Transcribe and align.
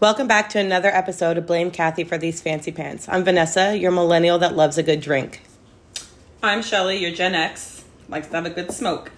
Welcome 0.00 0.26
back 0.26 0.48
to 0.50 0.58
another 0.58 0.88
episode 0.88 1.38
of 1.38 1.46
Blame 1.46 1.70
Kathy 1.70 2.04
for 2.04 2.18
These 2.18 2.40
Fancy 2.40 2.72
Pants. 2.72 3.08
I'm 3.08 3.24
Vanessa, 3.24 3.76
your 3.76 3.90
millennial 3.90 4.38
that 4.38 4.56
loves 4.56 4.78
a 4.78 4.82
good 4.82 5.00
drink. 5.00 5.42
I'm 6.42 6.62
Shelly, 6.62 6.98
your 6.98 7.12
Gen 7.12 7.34
X. 7.34 7.84
Likes 8.08 8.28
to 8.28 8.36
have 8.36 8.46
a 8.46 8.50
good 8.50 8.72
smoke. 8.72 9.12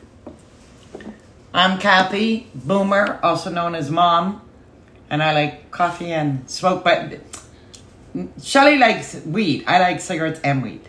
I'm 1.55 1.79
Kathy, 1.79 2.49
boomer, 2.55 3.21
also 3.23 3.51
known 3.51 3.75
as 3.75 3.91
mom, 3.91 4.43
and 5.11 5.23
I 5.23 5.33
like 5.33 5.71
coffee 5.71 6.13
and 6.13 6.49
smoke. 6.51 6.85
But 6.85 7.21
Shelly 8.43 8.79
likes 8.79 9.15
weed. 9.25 9.65
I 9.67 9.79
like 9.79 10.01
cigarettes 10.01 10.41
and 10.43 10.63
weed. 10.63 10.89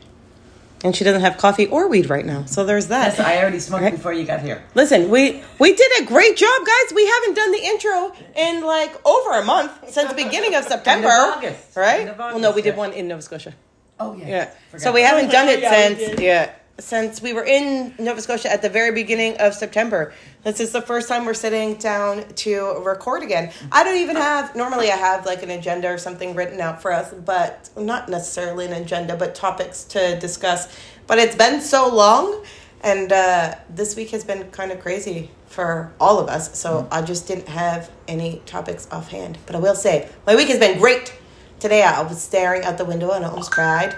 And 0.84 0.96
she 0.96 1.04
doesn't 1.04 1.22
have 1.22 1.38
coffee 1.38 1.68
or 1.68 1.88
weed 1.88 2.10
right 2.10 2.26
now, 2.26 2.44
so 2.46 2.66
there's 2.66 2.88
that. 2.88 3.18
Yes, 3.18 3.20
I 3.20 3.38
already 3.38 3.60
smoked 3.60 3.84
Okay. 3.84 3.96
before 3.96 4.12
you 4.14 4.26
got 4.26 4.42
here. 4.42 4.62
Listen, 4.76 5.10
we 5.10 5.42
we 5.60 5.74
did 5.74 5.92
a 6.02 6.06
great 6.06 6.36
job, 6.36 6.62
guys. 6.66 6.94
We 6.94 7.06
haven't 7.08 7.36
done 7.36 7.52
the 7.54 7.64
intro 7.64 8.14
in 8.36 8.64
like 8.66 8.94
over 9.08 9.32
a 9.40 9.46
month 9.46 9.72
since 9.90 10.10
the 10.10 10.16
beginning 10.16 10.56
of 10.56 10.64
September, 10.74 11.08
August. 11.08 11.76
right? 11.78 12.02
End 12.02 12.10
of 12.10 12.18
well, 12.18 12.40
no, 12.40 12.52
we 12.52 12.62
did 12.62 12.74
yeah. 12.74 12.78
one 12.86 12.92
in 12.94 13.08
Nova 13.08 13.22
Scotia. 13.22 13.54
Oh 14.00 14.14
yeah. 14.16 14.28
Yeah. 14.28 14.52
Forgot. 14.72 14.84
So 14.84 14.92
we 14.92 15.02
haven't 15.02 15.30
done 15.32 15.48
oh, 15.48 15.52
it 15.52 15.62
Yeah, 15.62 15.72
since 15.72 15.98
did. 16.00 16.20
yeah 16.20 16.52
since 16.80 17.22
we 17.22 17.34
were 17.34 17.46
in 17.46 17.94
Nova 18.00 18.20
Scotia 18.20 18.52
at 18.52 18.62
the 18.62 18.70
very 18.70 18.92
beginning 18.92 19.38
of 19.38 19.54
September. 19.54 20.14
This 20.44 20.60
is 20.60 20.72
the 20.72 20.82
first 20.82 21.08
time 21.08 21.26
we're 21.26 21.36
sitting 21.36 21.76
down 21.76 22.28
to 22.36 22.82
record 22.84 23.22
again. 23.22 23.52
I 23.72 23.84
don't 23.84 23.98
even 23.98 24.16
have 24.16 24.56
normally 24.56 24.92
I 24.92 24.96
have 24.96 25.26
like 25.26 25.44
an 25.44 25.52
agenda 25.52 25.88
or 25.88 25.98
something 25.98 26.34
written 26.34 26.60
out 26.60 26.82
for 26.82 26.92
us, 26.92 27.14
but 27.14 27.70
not 27.78 28.10
necessarily 28.10 28.66
an 28.66 28.74
agenda, 28.74 29.16
but 29.16 29.36
topics 29.36 29.84
to 29.86 30.20
discuss. 30.20 30.76
But 31.06 31.20
it's 31.20 31.36
been 31.36 31.62
so 31.62 31.94
long, 31.94 32.44
and 32.82 33.12
uh, 33.12 33.56
this 33.70 33.96
week 33.96 34.10
has 34.10 34.24
been 34.24 34.50
kind 34.52 34.72
of 34.72 34.80
crazy 34.80 35.30
for 35.46 35.94
all 36.00 36.18
of 36.20 36.28
us. 36.28 36.58
So 36.58 36.88
I 36.92 37.04
just 37.04 37.28
didn't 37.28 37.50
have 37.50 37.92
any 38.08 38.42
topics 38.48 38.88
offhand. 38.92 39.38
But 39.46 39.56
I 39.56 39.60
will 39.60 39.76
say 39.76 40.10
my 40.26 40.36
week 40.36 40.48
has 40.48 40.60
been 40.60 40.80
great. 40.80 41.14
Today 41.60 41.84
I 41.84 42.02
was 42.02 42.22
staring 42.22 42.64
out 42.64 42.80
the 42.80 42.86
window 42.86 43.12
and 43.12 43.24
I 43.24 43.30
almost 43.30 43.52
cried. 43.52 43.96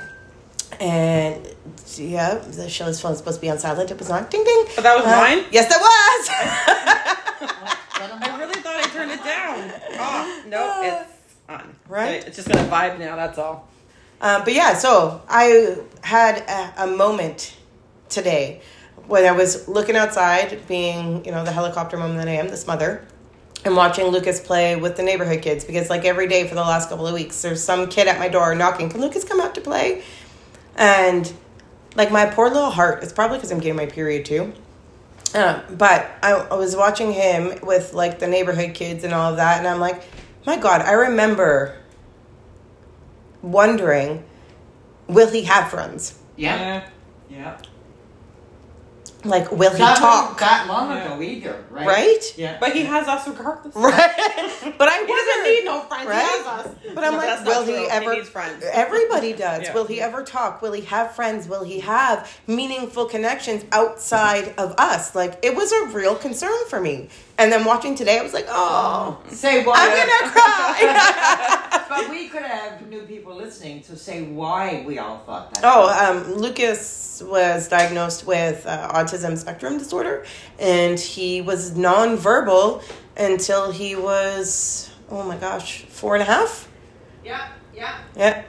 And 0.79 1.47
yeah, 1.97 2.35
the 2.35 2.67
Shelley's 2.69 2.99
phone 2.99 3.11
is 3.13 3.19
supposed 3.19 3.37
to 3.37 3.41
be 3.41 3.49
on 3.49 3.59
silent. 3.59 3.91
It 3.91 3.97
was 3.99 4.09
not. 4.09 4.29
Ding 4.29 4.43
ding. 4.43 4.65
But 4.75 4.83
that 4.83 4.95
was 4.97 5.05
Uh, 5.05 5.09
mine? 5.17 5.45
Yes, 5.51 5.69
that 5.69 5.79
was. 5.79 6.29
I 7.97 8.37
really 8.39 8.61
thought 8.61 8.75
I 8.75 8.83
turned 8.89 9.11
it 9.11 9.23
down. 9.23 9.71
Oh, 9.99 10.43
no, 10.47 10.81
it's 10.83 11.35
on. 11.49 11.75
Right? 11.87 12.25
It's 12.25 12.35
just 12.35 12.47
gonna 12.49 12.67
vibe 12.67 12.99
now, 12.99 13.15
that's 13.15 13.37
all. 13.37 13.67
um, 14.21 14.43
but 14.43 14.53
yeah, 14.53 14.73
so 14.73 15.21
I 15.29 15.77
had 16.03 16.39
a, 16.39 16.83
a 16.83 16.87
moment 16.87 17.55
today 18.09 18.61
when 19.07 19.25
I 19.25 19.31
was 19.31 19.67
looking 19.67 19.95
outside, 19.95 20.67
being 20.67 21.23
you 21.25 21.31
know 21.31 21.43
the 21.45 21.51
helicopter 21.51 21.97
mom 21.97 22.17
that 22.17 22.27
I 22.27 22.31
am, 22.33 22.47
this 22.49 22.65
mother, 22.67 23.05
and 23.63 23.75
watching 23.75 24.05
Lucas 24.07 24.39
play 24.39 24.75
with 24.75 24.97
the 24.97 25.03
neighborhood 25.03 25.41
kids 25.41 25.63
because 25.65 25.89
like 25.89 26.05
every 26.05 26.27
day 26.27 26.47
for 26.47 26.55
the 26.55 26.61
last 26.61 26.89
couple 26.89 27.05
of 27.07 27.13
weeks, 27.13 27.41
there's 27.41 27.63
some 27.63 27.87
kid 27.87 28.07
at 28.07 28.19
my 28.19 28.27
door 28.27 28.55
knocking. 28.55 28.89
Can 28.89 29.01
Lucas 29.01 29.23
come 29.23 29.39
out 29.41 29.55
to 29.55 29.61
play? 29.61 30.03
And 30.75 31.31
like 31.95 32.11
my 32.11 32.25
poor 32.25 32.49
little 32.49 32.69
heart, 32.69 33.03
it's 33.03 33.13
probably 33.13 33.37
because 33.37 33.51
I'm 33.51 33.59
getting 33.59 33.75
my 33.75 33.85
period 33.85 34.25
too. 34.25 34.53
Uh, 35.33 35.61
but 35.69 36.09
I, 36.23 36.31
I 36.31 36.55
was 36.55 36.75
watching 36.75 37.11
him 37.11 37.59
with 37.61 37.93
like 37.93 38.19
the 38.19 38.27
neighborhood 38.27 38.73
kids 38.73 39.03
and 39.03 39.13
all 39.13 39.31
of 39.31 39.37
that, 39.37 39.57
and 39.57 39.67
I'm 39.67 39.79
like, 39.79 40.03
my 40.45 40.57
God, 40.57 40.81
I 40.81 40.93
remember 40.93 41.77
wondering, 43.41 44.23
will 45.07 45.29
he 45.29 45.43
have 45.43 45.69
friends? 45.69 46.17
Yeah. 46.35 46.87
Yeah. 47.29 47.57
Like, 49.25 49.51
will 49.51 49.71
he 49.73 49.79
Not 49.79 49.97
talk? 49.97 50.39
that 50.39 50.67
long 50.67 50.89
Yeah. 50.91 51.05
ago 51.13 51.21
either, 51.21 51.65
right? 51.71 51.87
Right? 51.87 52.33
Yeah. 52.37 52.57
But 52.59 52.73
he 52.73 52.83
has 52.85 53.07
us 53.07 53.27
regardless. 53.27 53.73
Right. 53.95 54.75
But 54.77 54.87
I 54.87 54.99
He 54.99 55.07
doesn't 55.07 55.43
need 55.43 55.65
no 55.65 55.81
friends. 55.81 56.07
Right? 56.07 56.21
He 56.21 56.37
has 56.37 56.45
us. 56.45 56.67
But 56.93 57.03
I'm 57.03 57.11
No, 57.13 57.17
like, 57.17 57.27
that's 57.27 57.43
will 57.47 57.63
he 57.65 57.73
true. 57.73 57.87
ever? 57.89 58.13
needs 58.15 58.29
friends. 58.29 58.63
Everybody 58.71 59.33
does. 59.33 59.63
Yeah. 59.63 59.73
Will 59.73 59.85
he 59.85 59.99
ever 59.99 60.23
talk? 60.23 60.61
Will 60.61 60.73
he 60.73 60.81
have 60.81 61.15
friends? 61.15 61.47
Will 61.47 61.63
he 61.63 61.79
have 61.79 62.31
meaningful 62.47 63.05
connections 63.05 63.65
outside 63.71 64.53
of 64.57 64.75
us? 64.77 65.15
Like, 65.15 65.39
it 65.43 65.55
was 65.55 65.71
a 65.71 65.85
real 65.87 66.15
concern 66.15 66.65
for 66.69 66.79
me. 66.79 67.09
And 67.37 67.51
then 67.51 67.65
watching 67.65 67.95
today, 67.95 68.17
I 68.17 68.23
was 68.23 68.33
like, 68.33 68.45
oh, 68.47 69.19
Say 69.27 69.63
why. 69.65 69.75
I'm 69.77 70.07
gonna 70.07 70.31
cry. 70.31 71.71
But 71.87 72.09
we 72.09 72.27
could 72.27 72.41
have 72.41 72.89
new 72.89 73.01
people 73.03 73.35
listening 73.35 73.81
to 73.83 73.95
say 73.95 74.23
why 74.23 74.83
we 74.85 74.97
all 74.97 75.19
thought 75.19 75.53
that. 75.53 75.63
Oh, 75.63 75.87
um, 75.87 76.33
Lucas 76.33 77.21
was 77.25 77.67
diagnosed 77.67 78.25
with 78.25 78.65
uh, 78.65 78.91
autism 78.91 79.37
spectrum 79.37 79.77
disorder, 79.77 80.25
and 80.59 80.99
he 80.99 81.41
was 81.41 81.71
nonverbal 81.71 82.83
until 83.15 83.71
he 83.71 83.95
was, 83.95 84.89
oh 85.09 85.23
my 85.23 85.37
gosh, 85.37 85.83
four 85.83 86.15
and 86.15 86.23
a 86.23 86.25
half. 86.25 86.67
Yeah. 87.23 87.47
Yeah. 87.73 87.97
Yeah, 88.17 88.43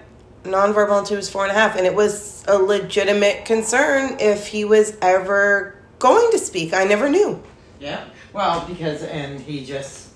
nonverbal 0.44 0.98
until 1.00 1.16
he 1.16 1.16
was 1.16 1.30
four 1.30 1.42
and 1.44 1.52
a 1.52 1.54
half, 1.54 1.76
and 1.76 1.86
it 1.86 1.94
was 1.94 2.42
a 2.48 2.56
legitimate 2.58 3.44
concern 3.44 4.16
if 4.18 4.48
he 4.48 4.64
was 4.64 4.96
ever 5.02 5.76
going 5.98 6.30
to 6.32 6.38
speak. 6.38 6.72
I 6.72 6.84
never 6.84 7.08
knew. 7.08 7.42
Yeah. 7.78 8.04
Well, 8.36 8.64
because 8.68 9.02
and 9.02 9.40
he 9.40 9.64
just 9.64 10.10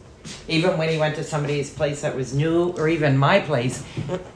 even 0.46 0.76
when 0.76 0.90
he 0.90 0.98
went 0.98 1.16
to 1.16 1.24
somebody's 1.24 1.70
place 1.72 2.02
that 2.02 2.14
was 2.14 2.34
new, 2.34 2.74
or 2.76 2.86
even 2.88 3.16
my 3.16 3.40
place, 3.40 3.82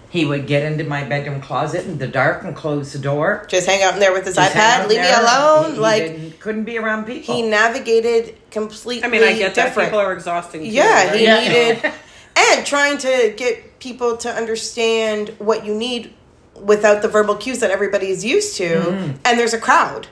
he 0.09 0.25
would 0.25 0.47
get 0.47 0.63
into 0.65 0.83
my 0.85 1.05
bedroom 1.05 1.43
closet 1.43 1.85
in 1.85 1.99
the 1.99 2.07
dark 2.09 2.43
and 2.45 2.57
close 2.57 2.95
the 2.95 2.99
door. 2.99 3.45
Just 3.49 3.67
hang 3.67 3.83
out 3.83 3.93
in 3.93 4.01
there 4.01 4.13
with 4.13 4.25
his 4.25 4.37
Just 4.37 4.55
iPad, 4.55 4.81
out 4.81 4.89
leave 4.89 5.01
me 5.03 5.11
alone. 5.13 5.67
He- 5.67 5.75
he 5.75 5.79
like 5.81 6.03
didn't- 6.05 6.41
couldn't 6.41 6.65
be 6.65 6.79
around 6.79 7.05
people. 7.05 7.35
he 7.35 7.43
navigated 7.43 8.35
completely. 8.51 9.05
I 9.05 9.09
mean, 9.09 9.23
I 9.23 9.35
get 9.35 9.55
that 9.55 9.67
different. 9.67 9.89
people 9.91 10.01
are 10.01 10.15
exhausting. 10.15 10.63
Too, 10.63 10.69
Yeah, 10.69 11.07
right? 11.09 11.17
he 11.19 11.25
Yeah. 11.25 11.41
needed, 11.41 11.93
and 12.37 12.65
trying 12.67 12.97
to 12.99 13.35
get 13.37 13.79
people 13.81 14.17
to 14.17 14.31
understand 14.31 15.35
what 15.39 15.67
you 15.67 15.75
need 15.75 16.15
without 16.59 17.03
the 17.03 17.09
verbal 17.09 17.35
cues 17.35 17.59
that 17.59 17.71
everybody 17.71 18.09
is 18.09 18.25
used 18.25 18.57
to. 18.57 18.69
Mm-hmm. 18.81 19.11
And 19.27 19.39
there's 19.39 19.53
a 19.53 19.59
crowd. 19.59 20.07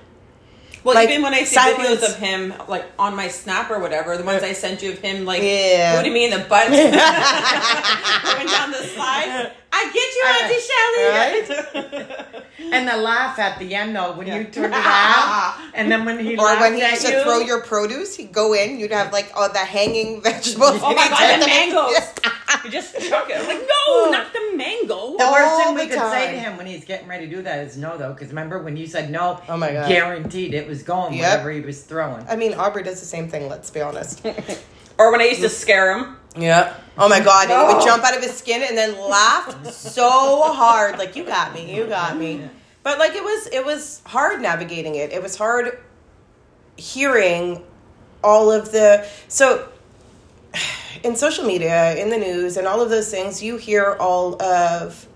Well, 0.84 0.94
Like, 0.96 1.10
even 1.10 1.22
when 1.22 1.32
I 1.34 1.44
see 1.44 1.54
silence. 1.54 2.00
videos 2.00 2.08
of 2.08 2.16
him, 2.16 2.54
like 2.68 2.84
on 2.98 3.14
my 3.14 3.28
Snap 3.28 3.70
or 3.70 3.78
whatever, 3.78 4.16
the 4.16 4.24
ones 4.24 4.42
I 4.42 4.52
sent 4.52 4.82
you 4.82 4.90
of 4.92 4.98
him, 4.98 5.24
like 5.24 5.42
Yeah. 5.42 5.96
booting 5.96 6.12
me 6.12 6.24
in 6.24 6.30
the 6.32 6.40
butt, 6.40 6.66
going 6.70 8.46
down 8.48 8.70
the 8.72 8.82
slide. 8.94 9.52
I 9.74 9.84
get 9.92 10.08
you, 10.16 10.24
Auntie 10.44 11.96
Shelly. 11.96 12.72
and 12.72 12.86
the 12.88 12.96
laugh 12.96 13.38
at 13.38 13.58
the 13.58 13.74
end 13.74 13.96
though 13.96 14.12
when 14.12 14.26
you 14.26 14.44
turned 14.44 14.74
it 14.74 14.80
out, 14.84 15.58
and 15.74 15.90
then 15.90 16.04
when 16.04 16.18
he 16.18 16.36
Or 16.36 16.56
when 16.60 16.74
he 16.74 16.80
used 16.82 17.06
to 17.06 17.12
you, 17.12 17.22
throw 17.22 17.38
your 17.40 17.62
produce, 17.62 18.16
he'd 18.16 18.32
go 18.32 18.52
in, 18.54 18.78
you'd 18.78 18.92
have 18.92 19.12
like 19.12 19.30
all 19.34 19.50
the 19.50 19.58
hanging 19.58 20.20
vegetables. 20.22 20.80
Oh 20.82 20.94
my 20.94 21.02
and 21.04 21.10
god, 21.10 21.34
the 21.34 21.46
them 21.46 21.48
mangoes! 21.48 22.10
You 22.64 22.70
just 22.70 22.94
chuck 23.08 23.28
it. 23.30 23.36
I'm 23.40 23.46
like, 23.48 23.60
no, 23.60 23.66
oh. 23.88 24.08
not 24.12 24.32
the 24.32 24.56
mango. 24.56 25.16
The 25.16 25.24
worst 25.32 25.46
all 25.48 25.64
thing 25.64 25.74
we 25.74 25.86
the 25.88 25.96
could 25.96 26.10
say 26.12 26.32
to 26.32 26.38
him 26.38 26.56
when 26.56 26.66
he's 26.66 26.84
getting 26.84 27.08
ready 27.08 27.26
to 27.26 27.34
do 27.36 27.42
that 27.42 27.66
is 27.66 27.76
no, 27.76 27.96
though, 27.96 28.12
because 28.12 28.28
remember 28.28 28.62
when 28.62 28.76
you 28.76 28.86
said 28.86 29.10
no, 29.10 29.40
Oh 29.48 29.56
my 29.56 29.72
God. 29.72 29.88
guaranteed 29.88 30.54
it 30.54 30.68
was 30.68 30.82
going 30.82 31.14
Yep. 31.14 31.22
whatever 31.30 31.50
he 31.50 31.60
was 31.60 31.82
throwing. 31.82 32.24
I 32.28 32.36
mean, 32.36 32.54
Aubrey 32.54 32.82
does 32.84 33.00
the 33.00 33.06
same 33.06 33.26
thing, 33.28 33.48
let's 33.48 33.70
be 33.70 33.80
honest. 33.80 34.24
Or 34.98 35.10
when 35.10 35.20
I 35.20 35.24
used 35.24 35.40
to 35.40 35.48
scare 35.48 35.98
him. 35.98 36.16
Yeah. 36.36 36.74
Oh 36.98 37.08
my 37.08 37.20
god, 37.20 37.48
he 37.48 37.74
would 37.74 37.84
jump 37.84 38.04
out 38.04 38.14
of 38.14 38.22
his 38.22 38.36
skin 38.36 38.62
and 38.62 38.76
then 38.76 38.98
laugh 38.98 39.66
so 39.72 40.52
hard, 40.52 40.98
like 40.98 41.16
you 41.16 41.24
got 41.24 41.54
me, 41.54 41.74
you 41.74 41.86
got 41.86 42.18
me. 42.18 42.48
But 42.82 42.98
like 42.98 43.14
it 43.14 43.24
was, 43.24 43.46
it 43.48 43.64
was 43.64 44.02
hard 44.06 44.42
navigating 44.42 44.96
it. 44.96 45.12
It 45.12 45.22
was 45.22 45.36
hard 45.36 45.78
hearing 46.76 47.62
all 48.22 48.50
of 48.50 48.72
the 48.72 49.06
so 49.28 49.68
in 51.02 51.16
social 51.16 51.44
media, 51.44 51.96
in 51.96 52.10
the 52.10 52.18
news, 52.18 52.56
and 52.56 52.66
all 52.66 52.80
of 52.80 52.90
those 52.90 53.10
things. 53.10 53.42
You 53.42 53.56
hear 53.56 53.96
all 53.98 54.40
of 54.42 55.06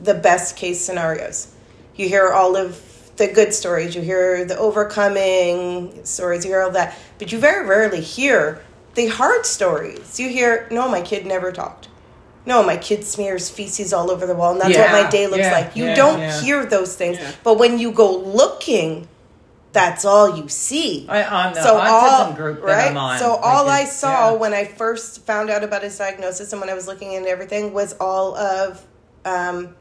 the 0.00 0.14
best 0.14 0.56
case 0.56 0.84
scenarios. 0.84 1.54
You 1.94 2.08
hear 2.08 2.30
all 2.30 2.56
of 2.56 2.82
the 3.16 3.28
good 3.28 3.52
stories. 3.54 3.94
You 3.94 4.02
hear 4.02 4.44
the 4.44 4.58
overcoming 4.58 6.04
stories. 6.04 6.44
You 6.44 6.52
hear 6.52 6.62
all 6.62 6.70
that, 6.72 6.96
but 7.18 7.30
you 7.30 7.38
very 7.38 7.66
rarely 7.66 8.00
hear 8.00 8.62
the 8.94 9.08
hard 9.08 9.46
stories. 9.46 10.18
You 10.18 10.28
hear, 10.28 10.68
no, 10.70 10.88
my 10.88 11.02
kid 11.02 11.26
never 11.26 11.52
talked. 11.52 11.88
No, 12.46 12.62
my 12.62 12.76
kid 12.76 13.04
smears 13.04 13.50
feces 13.50 13.92
all 13.92 14.10
over 14.10 14.26
the 14.26 14.34
wall, 14.34 14.52
and 14.52 14.60
that's 14.60 14.76
what 14.76 14.90
my 14.90 15.08
day 15.10 15.26
looks 15.26 15.40
yeah, 15.40 15.52
like. 15.52 15.76
You 15.76 15.84
yeah, 15.84 15.94
don't 15.94 16.18
yeah. 16.18 16.40
hear 16.40 16.64
those 16.66 16.96
things, 16.96 17.18
Yeah. 17.18 17.32
but 17.44 17.58
when 17.58 17.78
you 17.78 17.92
go 17.92 18.16
looking, 18.16 19.06
that's 19.72 20.04
all 20.04 20.36
you 20.36 20.48
see. 20.48 21.06
I, 21.08 21.22
on 21.24 21.54
the 21.54 21.62
so 21.62 21.78
autism 21.78 22.26
all 22.28 22.32
group 22.32 22.60
that 22.60 22.66
right. 22.66 22.90
I'm 22.90 22.96
on. 22.96 23.18
so 23.18 23.34
like 23.34 23.44
all 23.44 23.68
I 23.68 23.84
saw 23.84 24.30
yeah. 24.30 24.36
when 24.36 24.52
I 24.52 24.64
first 24.64 25.24
found 25.26 25.50
out 25.50 25.62
about 25.62 25.82
his 25.82 25.96
diagnosis 25.96 26.52
and 26.52 26.60
when 26.60 26.70
I 26.70 26.74
was 26.74 26.86
looking 26.86 27.12
into 27.12 27.28
everything 27.28 27.72
was 27.72 27.94
all 28.00 28.36
of 28.36 28.84
um, 29.24 29.76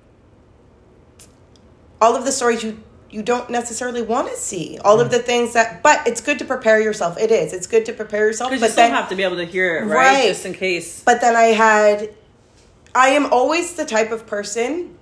all 2.02 2.16
of 2.16 2.26
the 2.26 2.32
stories 2.32 2.62
you 2.64 2.84
you 3.12 3.24
don't 3.24 3.50
necessarily 3.50 4.02
want 4.02 4.30
to 4.30 4.36
see. 4.38 4.78
All 4.86 4.98
Mm. 4.98 5.02
of 5.02 5.12
the 5.12 5.20
things 5.20 5.54
that, 5.54 5.82
but 5.82 6.06
it's 6.08 6.22
good 6.22 6.38
to 6.40 6.46
prepare 6.46 6.80
yourself. 6.80 7.18
It 7.20 7.32
is. 7.32 7.54
It's 7.54 7.66
good 7.68 7.86
to 7.88 7.94
prepare 7.94 8.28
yourself. 8.28 8.52
But 8.52 8.60
you 8.60 8.66
still 8.68 8.76
then, 8.76 8.92
have 8.92 9.10
to 9.10 9.16
be 9.16 9.24
able 9.24 9.38
to 9.38 9.46
hear 9.46 9.78
it, 9.80 9.86
right? 9.86 9.96
Right. 9.96 10.28
Just 10.28 10.46
in 10.46 10.54
case. 10.54 11.02
but 11.04 11.20
then 11.22 11.36
I 11.36 11.46
had, 11.46 12.10
I 12.94 13.10
am 13.10 13.26
always 13.34 13.74
the 13.74 13.86
type 13.86 14.12
of 14.12 14.28
person 14.28 14.96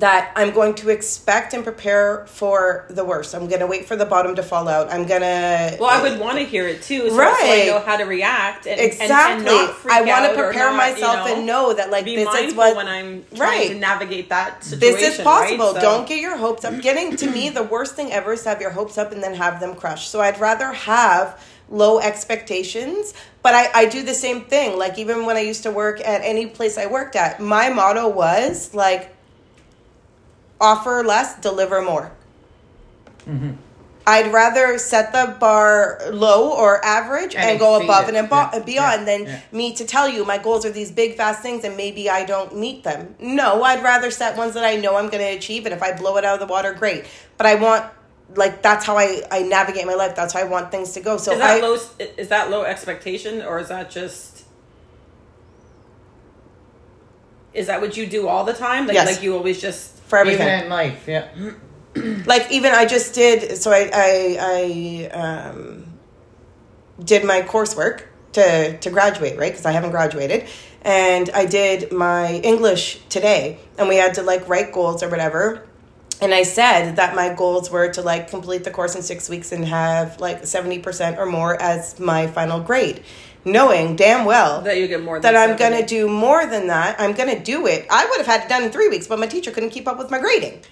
that 0.00 0.32
I'm 0.36 0.50
going 0.52 0.74
to 0.76 0.90
expect 0.90 1.54
and 1.54 1.62
prepare 1.64 2.26
for 2.26 2.86
the 2.90 3.04
worst. 3.04 3.34
I'm 3.34 3.48
going 3.48 3.60
to 3.60 3.66
wait 3.66 3.86
for 3.86 3.96
the 3.96 4.06
bottom 4.06 4.34
to 4.36 4.42
fall 4.42 4.68
out. 4.68 4.92
I'm 4.92 5.06
going 5.06 5.20
to. 5.22 5.76
Well, 5.80 5.90
I 5.90 6.02
would 6.02 6.18
want 6.18 6.38
to 6.38 6.44
hear 6.44 6.66
it 6.68 6.82
too, 6.82 7.10
so, 7.10 7.16
Right. 7.16 7.36
so 7.38 7.46
I 7.52 7.66
know 7.66 7.84
how 7.84 7.96
to 7.96 8.04
react. 8.04 8.66
And, 8.66 8.80
Exactly. 8.80 9.46
And, 9.46 9.48
and 9.48 9.68
not 9.68 9.76
freak 9.76 9.94
I 9.94 10.02
want 10.02 10.24
to 10.26 10.42
prepare 10.42 10.70
not, 10.70 10.76
myself 10.76 11.28
you 11.28 11.34
and 11.36 11.46
know 11.46 11.72
that, 11.72 11.90
like, 11.90 12.04
this 12.04 12.28
is 12.34 12.54
what. 12.54 12.76
when 12.76 12.88
I'm 12.88 13.24
trying 13.34 13.40
Right. 13.58 13.68
to 13.68 13.74
navigate 13.78 14.28
that 14.30 14.64
situation. 14.64 15.00
this 15.00 15.18
is 15.18 15.24
possible. 15.24 15.66
right? 15.72 15.74
So- 15.76 15.80
Don't 15.80 16.08
get 16.08 16.20
your 16.20 16.36
hopes 16.36 16.64
up. 16.64 16.80
Getting 16.80 17.16
to 17.16 17.30
me, 17.30 17.48
the 17.50 17.62
worst 17.62 17.94
thing 17.94 18.12
ever 18.12 18.32
is 18.32 18.42
to 18.42 18.50
have 18.50 18.60
your 18.60 18.70
hopes 18.70 18.98
up 18.98 19.12
and 19.12 19.22
then 19.22 19.34
have 19.34 19.60
them 19.60 19.74
crushed. 19.74 20.10
So 20.10 20.20
I'd 20.20 20.40
rather 20.40 20.72
have 20.72 21.40
low 21.70 21.98
expectations, 22.44 23.14
but 23.42 23.54
I, 23.54 23.70
I 23.74 23.84
do 23.86 24.02
the 24.02 24.12
same 24.14 24.42
thing. 24.42 24.78
Like 24.78 24.98
even 24.98 25.24
when 25.24 25.36
I 25.36 25.40
used 25.40 25.62
to 25.62 25.70
work 25.70 26.00
at 26.00 26.20
any 26.22 26.46
place 26.46 26.76
I 26.76 26.86
worked 26.86 27.16
at, 27.16 27.40
my 27.40 27.70
motto 27.70 28.08
was 28.08 28.74
like 28.74 29.13
offer 30.60 31.02
less, 31.04 31.36
deliver 31.40 31.80
more. 31.82 32.12
Mm-hmm. 33.28 33.52
I'd 34.06 34.30
rather 34.34 34.76
set 34.76 35.12
the 35.12 35.34
bar 35.40 35.98
low 36.10 36.52
or 36.52 36.84
average 36.84 37.34
and, 37.34 37.50
And 37.52 37.58
go 37.58 37.82
above 37.82 38.08
it. 38.10 38.14
and 38.14 38.28
abo- 38.28 38.52
Yeah. 38.52 38.58
beyond 38.58 39.00
Yeah. 39.00 39.04
than 39.16 39.24
Yeah. 39.26 39.38
me 39.50 39.72
to 39.76 39.86
tell 39.86 40.06
you 40.10 40.26
my 40.26 40.36
goals 40.36 40.66
are 40.66 40.70
these 40.70 40.90
big 40.90 41.16
fast 41.16 41.40
things 41.40 41.64
and 41.64 41.74
maybe 41.74 42.10
I 42.10 42.24
don't 42.26 42.54
meet 42.54 42.84
them. 42.84 43.14
No, 43.18 43.62
I'd 43.62 43.82
rather 43.82 44.10
set 44.10 44.36
ones 44.36 44.52
that 44.54 44.64
I 44.64 44.76
know 44.76 44.96
I'm 44.96 45.08
going 45.08 45.24
to 45.24 45.32
achieve 45.38 45.64
and 45.64 45.74
if 45.74 45.82
I 45.82 45.92
blow 45.92 46.18
it 46.18 46.24
out 46.24 46.34
of 46.40 46.46
the 46.46 46.52
water 46.52 46.74
great. 46.74 47.06
But 47.38 47.46
I 47.46 47.54
want 47.54 47.86
like 48.34 48.60
that's 48.62 48.84
how 48.84 48.98
I 48.98 49.22
I 49.30 49.40
navigate 49.42 49.86
my 49.86 49.94
life. 49.94 50.14
That's 50.14 50.34
how 50.34 50.40
I 50.40 50.44
want 50.44 50.70
things 50.70 50.92
to 50.92 51.00
go. 51.00 51.16
So 51.16 51.32
Is 51.32 51.38
that 51.38 51.50
I 51.50 51.60
low? 51.60 51.78
Is 52.18 52.28
that 52.28 52.50
low 52.50 52.62
expectation, 52.64 53.40
or 53.42 53.58
is 53.58 53.68
that 53.68 53.90
just? 53.90 54.33
Is 57.54 57.68
that 57.68 57.80
what 57.80 57.96
you 57.96 58.06
do 58.06 58.28
all 58.28 58.44
the 58.44 58.52
time? 58.52 58.86
Like, 58.86 58.94
Yes. 58.94 59.06
like 59.06 59.22
you 59.22 59.34
always 59.34 59.60
just 59.60 59.98
for 60.02 60.18
everything. 60.18 60.46
Even 60.46 60.64
in 60.64 60.68
life, 60.68 61.04
yeah. 61.06 61.28
like 62.26 62.50
even 62.50 62.72
I 62.72 62.84
just 62.86 63.14
did 63.14 63.56
so 63.56 63.70
I 63.70 63.90
I, 63.94 64.36
I 64.40 65.16
um, 65.16 65.86
did 67.02 67.24
my 67.24 67.42
coursework 67.42 68.02
to 68.32 68.76
to 68.78 68.90
graduate 68.90 69.38
right 69.38 69.52
because 69.52 69.64
I 69.64 69.70
haven't 69.72 69.92
graduated 69.92 70.48
and 70.82 71.30
I 71.30 71.46
did 71.46 71.92
my 71.92 72.34
English 72.42 73.00
today 73.08 73.58
and 73.78 73.88
we 73.88 73.96
had 73.96 74.14
to 74.14 74.22
like 74.22 74.48
write 74.48 74.72
goals 74.72 75.02
or 75.04 75.08
whatever 75.08 75.66
and 76.20 76.34
I 76.34 76.42
said 76.42 76.96
that 76.96 77.14
my 77.14 77.32
goals 77.34 77.70
were 77.70 77.88
to 77.92 78.02
like 78.02 78.28
complete 78.28 78.64
the 78.64 78.70
course 78.70 78.96
in 78.96 79.02
six 79.02 79.28
weeks 79.28 79.52
and 79.52 79.64
have 79.64 80.20
like 80.20 80.42
70% 80.42 81.18
or 81.18 81.26
more 81.26 81.60
as 81.60 81.98
my 82.00 82.26
final 82.26 82.60
grade 82.60 83.02
knowing 83.44 83.96
damn 83.96 84.24
well 84.24 84.60
that 84.62 84.78
you 84.78 84.86
get 84.88 85.02
more. 85.02 85.20
that 85.20 85.36
I'm 85.36 85.56
going 85.56 85.72
to 85.80 85.86
do 85.86 86.08
more 86.08 86.46
than 86.46 86.66
that. 86.68 87.00
I'm 87.00 87.12
going 87.12 87.28
to 87.36 87.42
do 87.42 87.66
it. 87.66 87.86
I 87.90 88.06
would 88.06 88.18
have 88.18 88.26
had 88.26 88.42
it 88.44 88.48
done 88.48 88.62
in 88.62 88.70
three 88.70 88.88
weeks, 88.88 89.06
but 89.06 89.18
my 89.18 89.26
teacher 89.26 89.50
couldn't 89.50 89.70
keep 89.70 89.86
up 89.88 89.98
with 89.98 90.10
my 90.10 90.18
grading. 90.18 90.62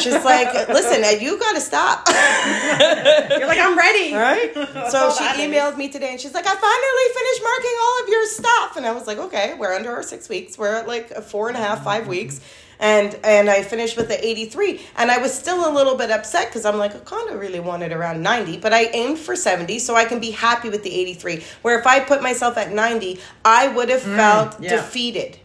She's 0.00 0.24
like, 0.24 0.68
listen, 0.68 1.04
Ed, 1.04 1.20
you 1.20 1.38
got 1.38 1.52
to 1.54 1.60
stop. 1.60 2.08
You're 3.30 3.46
like, 3.46 3.58
I'm 3.58 3.76
ready. 3.76 4.14
right? 4.14 4.50
So 4.90 5.10
she 5.12 5.24
that 5.24 5.36
is. 5.38 5.50
emailed 5.50 5.76
me 5.76 5.88
today 5.88 6.10
and 6.12 6.20
she's 6.20 6.32
like, 6.32 6.46
I 6.46 6.54
finally 6.54 7.14
finished 7.14 7.42
marking 7.42 7.76
all 7.82 8.02
of 8.02 8.08
your 8.08 8.26
stuff. 8.26 8.76
And 8.76 8.86
I 8.86 8.92
was 8.92 9.06
like, 9.06 9.18
okay, 9.18 9.54
we're 9.58 9.74
under 9.74 9.90
our 9.92 10.02
six 10.02 10.28
weeks. 10.28 10.56
We're 10.56 10.74
at 10.76 10.86
like 10.88 11.12
four 11.24 11.48
and 11.48 11.56
a 11.56 11.60
half, 11.60 11.82
five 11.84 12.06
weeks. 12.06 12.40
And 12.78 13.18
and 13.24 13.48
I 13.48 13.62
finished 13.62 13.96
with 13.96 14.08
the 14.08 14.26
83. 14.26 14.80
And 14.96 15.10
I 15.10 15.18
was 15.18 15.32
still 15.32 15.68
a 15.68 15.72
little 15.72 15.96
bit 15.96 16.10
upset 16.10 16.48
because 16.48 16.64
I'm 16.64 16.78
like, 16.78 16.94
I 16.94 16.98
kind 17.00 17.30
of 17.30 17.40
really 17.40 17.60
wanted 17.60 17.92
around 17.92 18.22
90, 18.22 18.58
but 18.58 18.72
I 18.72 18.84
aimed 18.92 19.18
for 19.18 19.36
70 19.36 19.78
so 19.78 19.94
I 19.94 20.04
can 20.04 20.20
be 20.20 20.30
happy 20.30 20.68
with 20.68 20.82
the 20.82 20.92
83. 20.92 21.42
Where 21.62 21.78
if 21.78 21.86
I 21.86 22.00
put 22.00 22.22
myself 22.22 22.56
at 22.56 22.72
90, 22.72 23.20
I 23.44 23.68
would 23.68 23.88
have 23.88 24.02
mm, 24.02 24.16
felt 24.16 24.60
yeah. 24.60 24.76
defeated. 24.76 25.38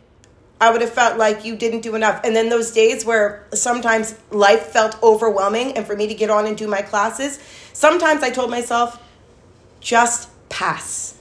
I 0.62 0.69
would 0.69 0.81
have 0.81 0.94
felt 0.94 1.18
like 1.18 1.44
you 1.44 1.56
didn't 1.56 1.81
do 1.81 1.95
enough. 1.95 2.24
And 2.24 2.36
then 2.36 2.50
those 2.50 2.69
days 2.69 3.04
where 3.04 3.48
sometimes 3.51 4.13
life 4.30 4.68
felt 4.68 5.01
overwhelming 5.01 5.75
and 5.75 5.88
for 5.88 5.95
me 5.95 6.06
to 6.07 6.13
get 6.13 6.30
on 6.30 6.45
and 6.45 6.56
do 6.56 6.68
my 6.68 6.84
classes, 6.84 7.39
sometimes 7.74 8.22
I 8.22 8.30
told 8.30 8.51
myself, 8.51 9.01
just 9.80 10.30
pass. 10.50 11.18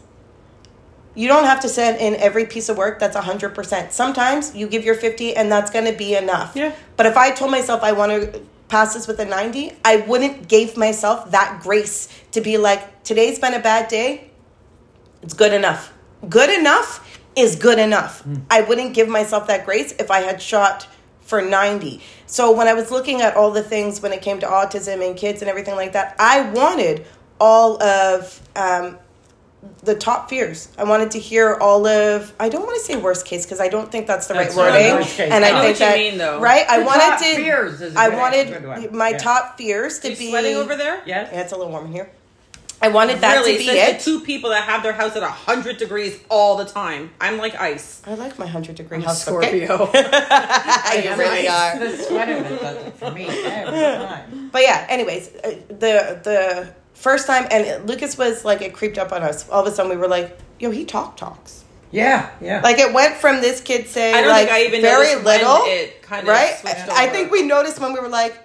You 1.14 1.28
don't 1.28 1.44
have 1.44 1.60
to 1.60 1.68
send 1.68 1.98
in 1.98 2.14
every 2.16 2.46
piece 2.46 2.68
of 2.68 2.76
work 2.76 2.98
that's 2.98 3.16
100%. 3.16 3.92
Sometimes 3.92 4.54
you 4.54 4.68
give 4.68 4.84
your 4.84 4.94
50 4.94 5.36
and 5.36 5.50
that's 5.50 5.70
going 5.70 5.84
to 5.86 5.92
be 5.92 6.14
enough. 6.14 6.54
Yeah. 6.54 6.74
But 6.96 7.06
if 7.06 7.16
I 7.16 7.32
told 7.32 7.50
myself 7.50 7.82
I 7.82 7.92
want 7.92 8.12
to 8.12 8.42
pass 8.68 8.94
this 8.94 9.08
with 9.08 9.18
a 9.18 9.24
90, 9.24 9.72
I 9.84 9.96
wouldn't 9.98 10.48
give 10.48 10.76
myself 10.76 11.32
that 11.32 11.60
grace 11.62 12.08
to 12.32 12.40
be 12.40 12.56
like, 12.56 13.02
today's 13.02 13.38
been 13.38 13.54
a 13.54 13.60
bad 13.60 13.88
day. 13.88 14.30
It's 15.22 15.34
good 15.34 15.52
enough. 15.52 15.92
Good 16.28 16.50
enough 16.50 17.06
is 17.36 17.56
good 17.56 17.78
enough. 17.78 18.24
I 18.50 18.62
wouldn't 18.62 18.94
give 18.94 19.08
myself 19.08 19.46
that 19.48 19.64
grace 19.64 19.92
if 19.98 20.10
I 20.10 20.20
had 20.20 20.40
shot 20.40 20.86
for 21.20 21.42
90. 21.42 22.00
So 22.26 22.52
when 22.52 22.68
I 22.68 22.74
was 22.74 22.90
looking 22.90 23.22
at 23.22 23.36
all 23.36 23.50
the 23.50 23.62
things 23.62 24.00
when 24.00 24.12
it 24.12 24.22
came 24.22 24.40
to 24.40 24.46
autism 24.46 25.06
and 25.06 25.16
kids 25.16 25.42
and 25.42 25.48
everything 25.48 25.76
like 25.76 25.92
that, 25.92 26.16
I 26.18 26.50
wanted 26.50 27.06
all 27.40 27.82
of 27.82 28.40
um, 28.56 28.98
the 29.82 29.94
top 29.94 30.28
fears. 30.30 30.68
I 30.78 30.84
wanted 30.84 31.10
to 31.12 31.18
hear 31.18 31.54
all 31.54 31.86
of. 31.86 32.32
I 32.40 32.48
don't 32.48 32.62
want 32.64 32.76
to 32.78 32.84
say 32.84 32.96
worst 33.00 33.26
case 33.26 33.44
because 33.46 33.60
I 33.60 33.68
don't 33.68 33.90
think 33.90 34.06
that's 34.06 34.26
the 34.26 34.34
That's 34.34 34.54
right 34.56 34.94
wording. 34.94 35.30
And 35.32 35.44
I 35.44 35.48
I, 35.48 35.52
know 35.52 35.60
think 35.62 35.78
what 35.78 35.80
you 35.80 35.86
that 35.86 35.98
mean, 35.98 36.18
though. 36.18 36.40
right. 36.40 36.66
I 36.68 36.82
wanted 36.82 37.00
top 37.00 37.18
to. 37.20 37.34
fears 37.36 37.80
is 37.80 37.94
a 37.94 37.98
I 37.98 38.08
wanted 38.10 38.64
one. 38.66 38.96
my 38.96 39.10
Yeah. 39.10 39.18
top 39.18 39.58
fears 39.58 39.98
to 40.00 40.08
Are 40.08 40.10
you 40.12 40.16
be 40.16 40.28
sweating 40.30 40.56
over 40.56 40.76
there? 40.76 41.02
Yes. 41.06 41.30
Yeah, 41.32 41.40
it's 41.40 41.52
a 41.52 41.56
little 41.56 41.72
warm 41.72 41.90
here. 41.92 42.10
I 42.82 42.88
wanted 42.88 43.20
that 43.20 43.34
really, 43.36 43.52
to 43.52 43.58
be 43.58 43.66
says 43.66 43.76
it. 43.90 43.98
the 43.98 44.04
two 44.04 44.20
people 44.20 44.48
that 44.50 44.64
have 44.64 44.82
their 44.82 44.94
house 44.94 45.14
at 45.14 45.22
hundred 45.22 45.76
degrees 45.76 46.18
all 46.30 46.56
the 46.56 46.64
time. 46.64 47.10
I'm 47.20 47.36
like 47.36 47.54
ice. 47.60 48.00
I 48.06 48.14
like 48.14 48.38
my 48.38 48.46
hundred 48.46 48.76
degree 48.76 48.96
I'm 48.96 49.02
a 49.02 49.06
house. 49.08 49.28
Okay? 49.28 49.66
Scorpio. 49.66 49.90
you 51.04 51.14
really 51.16 51.46
are. 51.46 51.78
The 51.78 51.96
sweater 51.98 52.42
that 52.42 52.60
does 52.60 52.86
it 52.86 52.94
for 52.94 53.10
me 53.10 53.26
every 53.28 53.80
time. 54.06 54.48
But 54.50 54.62
yeah, 54.62 54.86
anyways, 54.88 55.28
uh, 55.28 55.50
the 55.68 56.20
the 56.24 56.74
first 57.00 57.26
time 57.26 57.46
and 57.50 57.88
Lucas 57.88 58.16
was 58.18 58.44
like 58.44 58.62
it 58.62 58.72
creeped 58.74 58.98
up 58.98 59.12
on 59.12 59.22
us. 59.22 59.48
All 59.48 59.60
of 59.62 59.66
a 59.66 59.74
sudden 59.74 59.90
we 59.90 59.96
were 59.96 60.08
like, 60.08 60.38
"Yo, 60.58 60.70
he 60.70 60.84
talk 60.84 61.16
talks." 61.16 61.64
Yeah, 61.92 62.30
yeah. 62.40 62.60
Like 62.62 62.78
it 62.78 62.92
went 62.92 63.16
from 63.16 63.40
this 63.40 63.60
kid 63.60 63.88
saying 63.88 64.14
I 64.14 64.20
don't 64.20 64.30
like 64.30 64.48
think 64.48 64.58
I 64.58 64.64
even 64.66 64.80
very 64.80 65.06
noticed 65.06 65.24
when 65.24 65.38
little, 65.40 65.62
it 65.66 66.02
kind 66.02 66.22
of 66.22 66.28
right? 66.28 66.54
I, 66.64 67.04
I 67.04 67.08
think 67.08 67.32
we 67.32 67.42
noticed 67.42 67.80
when 67.80 67.92
we 67.92 67.98
were 68.00 68.08
like, 68.08 68.38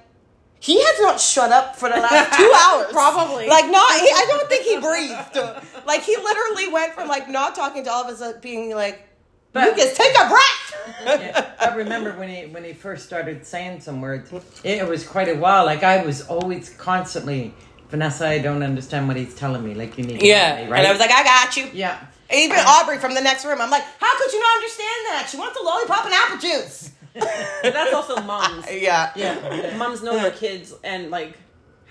he 0.59 0.79
has 0.81 0.99
not 1.01 1.19
shut 1.19 1.51
up 1.51 1.75
for 1.75 1.87
the 1.89 1.97
last 1.97 2.35
two 2.37 2.51
hours. 2.63 2.91
Probably. 2.91 3.45
Like 3.47 3.65
not. 3.69 3.99
He, 3.99 4.07
I 4.07 4.25
don't 4.29 4.49
think 4.49 4.63
he 4.65 4.79
breathed. 4.79 5.85
Like 5.85 6.01
he 6.01 6.15
literally 6.17 6.69
went 6.73 6.93
from 6.93 7.07
like 7.07 7.29
not 7.29 7.53
talking 7.53 7.83
to 7.83 7.91
all 7.91 8.03
of 8.09 8.19
us 8.19 8.33
being 8.41 8.73
like, 8.73 9.07
But- 9.53 9.65
Lucas, 9.77 9.95
take 9.95 10.15
a 10.17 10.27
breath. 10.27 10.61
yeah. 11.05 11.51
I 11.59 11.75
remember 11.75 12.13
when 12.13 12.29
he 12.29 12.45
when 12.47 12.63
he 12.63 12.73
first 12.73 13.05
started 13.05 13.45
saying 13.45 13.81
some 13.81 14.01
words. 14.01 14.31
It, 14.63 14.79
it 14.79 14.87
was 14.87 15.05
quite 15.05 15.29
a 15.29 15.35
while. 15.35 15.65
Like 15.65 15.83
I 15.83 16.03
was 16.03 16.23
always 16.23 16.71
constantly, 16.71 17.53
Vanessa. 17.95 18.27
I 18.27 18.39
don't 18.39 18.61
understand 18.63 19.07
what 19.07 19.17
he's 19.17 19.33
telling 19.35 19.63
me. 19.67 19.73
Like 19.73 19.97
you 19.97 20.03
need 20.05 20.19
to 20.19 20.25
Yeah, 20.25 20.47
help 20.55 20.65
me, 20.65 20.71
right? 20.71 20.77
and 20.79 20.87
I 20.87 20.91
was 20.91 20.99
like, 20.99 21.11
I 21.11 21.23
got 21.23 21.55
you. 21.57 21.65
yeah. 21.73 22.05
Even 22.33 22.57
Aubrey 22.57 22.97
from 22.97 23.13
the 23.13 23.21
next 23.21 23.45
room, 23.45 23.61
I'm 23.61 23.69
like, 23.69 23.83
how 23.99 24.17
could 24.19 24.31
you 24.33 24.39
not 24.39 24.55
understand 24.55 24.99
that? 25.09 25.27
She 25.31 25.37
wants 25.37 25.57
a 25.59 25.63
lollipop 25.63 26.05
and 26.05 26.13
apple 26.13 26.37
juice. 26.37 26.91
But 27.13 27.71
that's 27.73 27.93
also 27.93 28.15
moms. 28.21 28.65
Yeah. 28.71 29.11
Yeah. 29.15 29.77
Moms 29.77 30.01
know 30.03 30.13
their 30.19 30.31
kids 30.31 30.73
and 30.83 31.09
like 31.11 31.37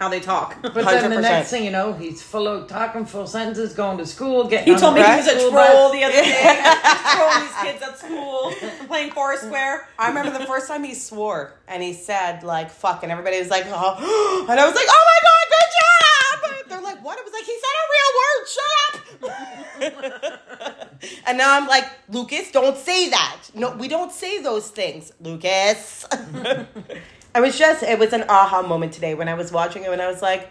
how 0.00 0.08
they 0.08 0.18
talk. 0.20 0.60
But 0.60 0.74
then 0.74 1.08
the 1.10 1.20
next 1.20 1.50
thing 1.50 1.64
you 1.64 1.70
know, 1.70 1.92
he's 1.92 2.20
full 2.20 2.48
of 2.48 2.66
talking 2.68 3.06
full 3.06 3.26
sentences, 3.28 3.74
going 3.74 3.96
to 3.98 4.06
school, 4.06 4.48
getting. 4.48 4.66
He 4.66 4.74
on 4.74 4.80
told 4.80 4.96
the 4.96 5.00
me 5.00 5.06
he 5.06 5.10
Right? 5.12 5.16
was 5.24 5.26
a 5.28 5.38
troll 5.38 5.52
bus. 5.52 5.92
the 5.92 6.02
other 6.04 6.12
day. 6.12 6.24
He's 6.90 7.12
trolling 7.14 7.40
these 7.46 7.56
kids 7.62 7.82
at 7.88 7.98
school, 7.98 8.52
playing 8.88 9.12
Foursquare. 9.12 9.88
I 9.98 10.08
remember 10.08 10.36
the 10.36 10.46
first 10.46 10.66
time 10.66 10.82
he 10.82 10.94
swore 10.94 11.52
and 11.68 11.80
he 11.80 11.92
said 11.94 12.42
like 12.42 12.70
fuck 12.70 13.04
and 13.04 13.12
everybody 13.12 13.38
was 13.38 13.50
like 13.50 13.64
oh 13.68 14.46
and 14.50 14.58
I 14.60 14.66
was 14.66 14.74
like 14.74 14.88
oh 14.96 15.04
my 15.12 15.18
god 15.28 15.44
good 15.54 15.70
job 15.78 16.68
they're 16.70 16.80
like 16.90 16.93
what 17.04 17.18
it 17.18 17.24
was 17.24 17.34
like 17.38 17.44
he 17.44 17.56
said 17.64 17.74
a 17.82 17.86
real 17.96 18.10
word 18.20 18.42
shut 18.56 20.32
up 20.32 21.00
and 21.26 21.38
now 21.38 21.56
I'm 21.56 21.66
like 21.66 21.84
Lucas 22.08 22.50
don't 22.50 22.76
say 22.76 23.10
that 23.10 23.36
no 23.54 23.70
we 23.76 23.88
don't 23.88 24.12
say 24.12 24.40
those 24.42 24.68
things 24.70 25.12
Lucas 25.20 26.06
I 27.34 27.40
was 27.40 27.58
just 27.58 27.82
it 27.82 27.98
was 27.98 28.12
an 28.12 28.24
aha 28.28 28.62
moment 28.62 28.92
today 28.92 29.14
when 29.14 29.28
I 29.28 29.34
was 29.34 29.52
watching 29.52 29.82
it 29.84 29.90
and 29.90 30.00
I 30.00 30.08
was 30.08 30.22
like 30.22 30.48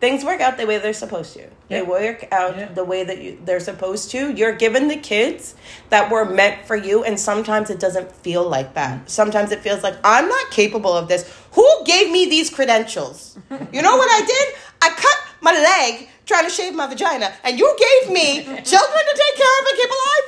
things 0.00 0.24
work 0.24 0.40
out 0.40 0.56
the 0.56 0.66
way 0.66 0.78
they're 0.78 0.92
supposed 0.92 1.32
to. 1.34 1.42
They 1.68 1.76
Yeah. 1.76 1.82
work 1.82 2.26
out 2.32 2.58
Yeah. 2.58 2.72
the 2.72 2.82
way 2.82 3.04
that 3.04 3.18
you, 3.22 3.38
they're 3.44 3.60
supposed 3.60 4.10
to. 4.10 4.32
You're 4.32 4.56
given 4.64 4.88
the 4.88 4.96
kids 4.96 5.54
that 5.90 6.10
were 6.10 6.24
meant 6.24 6.66
for 6.66 6.74
you, 6.74 7.04
and 7.04 7.20
sometimes 7.20 7.70
it 7.70 7.78
doesn't 7.78 8.10
feel 8.10 8.42
like 8.56 8.74
that. 8.74 9.08
Sometimes 9.08 9.52
it 9.52 9.60
feels 9.60 9.84
like 9.84 9.94
I'm 10.02 10.26
not 10.28 10.50
capable 10.50 10.92
of 10.92 11.06
this. 11.06 11.22
Who 11.52 11.68
gave 11.84 12.10
me 12.10 12.28
these 12.28 12.50
credentials? 12.50 13.38
You 13.72 13.80
know 13.80 13.96
what 13.96 14.10
I 14.10 14.26
did? 14.26 14.46
I 14.82 14.88
cut 14.90 15.18
my 15.42 15.52
leg 15.52 16.08
trying 16.24 16.44
to 16.44 16.50
shave 16.50 16.74
my 16.74 16.86
vagina, 16.86 17.32
and 17.44 17.58
you 17.58 17.76
gave 17.78 18.12
me 18.12 18.42
children 18.44 19.02
to 19.10 19.14
take 19.22 19.36
care 19.36 19.54
of 19.58 19.66
and 19.68 19.76
keep 19.80 19.90
alive. 19.98 20.26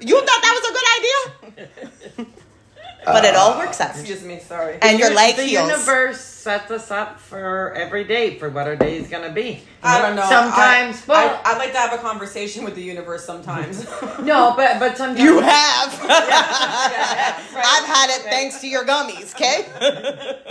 You 0.00 0.16
thought 0.20 0.42
that 0.42 0.54
was 0.58 0.64
a 0.70 0.72
good 0.76 0.88
idea? 0.98 2.26
but 3.04 3.24
it 3.24 3.34
all 3.34 3.58
works 3.58 3.80
out. 3.80 3.90
Excuse 3.90 4.22
me, 4.22 4.38
sorry. 4.38 4.78
And 4.82 4.98
your 4.98 5.08
The- 5.10 5.14
leg 5.16 5.36
the 5.36 5.44
heals. 5.44 5.68
universe 5.70 6.27
sets 6.48 6.70
us 6.70 6.90
up 6.90 7.20
for 7.20 7.74
every 7.74 8.04
day 8.04 8.38
for 8.38 8.48
what 8.48 8.66
our 8.66 8.74
day 8.74 8.96
is 8.96 9.06
gonna 9.06 9.30
be. 9.30 9.60
I 9.82 10.00
don't 10.00 10.16
know. 10.16 10.22
Sometimes, 10.22 11.06
I, 11.06 11.06
well, 11.06 11.42
I, 11.44 11.52
would 11.52 11.58
like 11.58 11.72
to 11.72 11.78
have 11.78 11.92
a 11.92 11.98
conversation 11.98 12.64
with 12.64 12.74
the 12.74 12.80
universe 12.80 13.22
sometimes. 13.22 13.84
no, 14.22 14.54
but 14.56 14.78
but 14.78 14.96
sometimes 14.96 15.20
You 15.20 15.40
have. 15.40 15.92
Yeah, 16.08 17.36
right. 17.54 17.66
I've 17.74 17.84
had 17.84 18.08
it 18.16 18.22
thanks 18.22 18.62
to 18.62 18.66
your 18.66 18.86
gummies, 18.86 19.34
okay? 19.34 19.66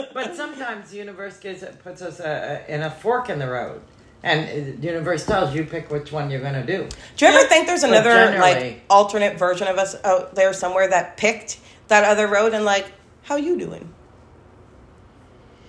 But 0.14 0.36
sometimes 0.36 0.92
the 0.92 0.98
universe 0.98 1.40
gives 1.40 1.64
it 1.64 1.84
puts 1.84 2.04
us 2.04 2.20
a, 2.20 2.64
a, 2.68 2.72
in 2.72 2.84
a 2.84 2.92
fork 2.92 3.32
in 3.32 3.40
the 3.40 3.50
road, 3.50 3.82
and 4.22 4.80
the 4.80 4.88
universe 4.88 5.26
tells 5.26 5.56
you 5.56 5.64
pick 5.64 5.90
which 5.90 6.12
one 6.12 6.30
you're 6.30 6.42
gonna 6.42 6.64
do. 6.64 6.88
Do 7.16 7.26
you 7.26 7.32
ever 7.32 7.48
think 7.48 7.66
there's 7.66 7.82
another 7.82 8.38
like 8.38 8.82
alternate 8.88 9.40
version 9.40 9.68
of 9.68 9.80
us 9.80 9.96
out 10.04 10.36
there 10.36 10.54
somewhere 10.54 10.88
that 10.90 11.18
picked 11.18 11.60
that 11.88 12.04
other 12.04 12.28
road 12.28 12.54
and 12.54 12.66
like, 12.66 12.86
how 13.24 13.38
you 13.38 13.58
doing? 13.58 13.96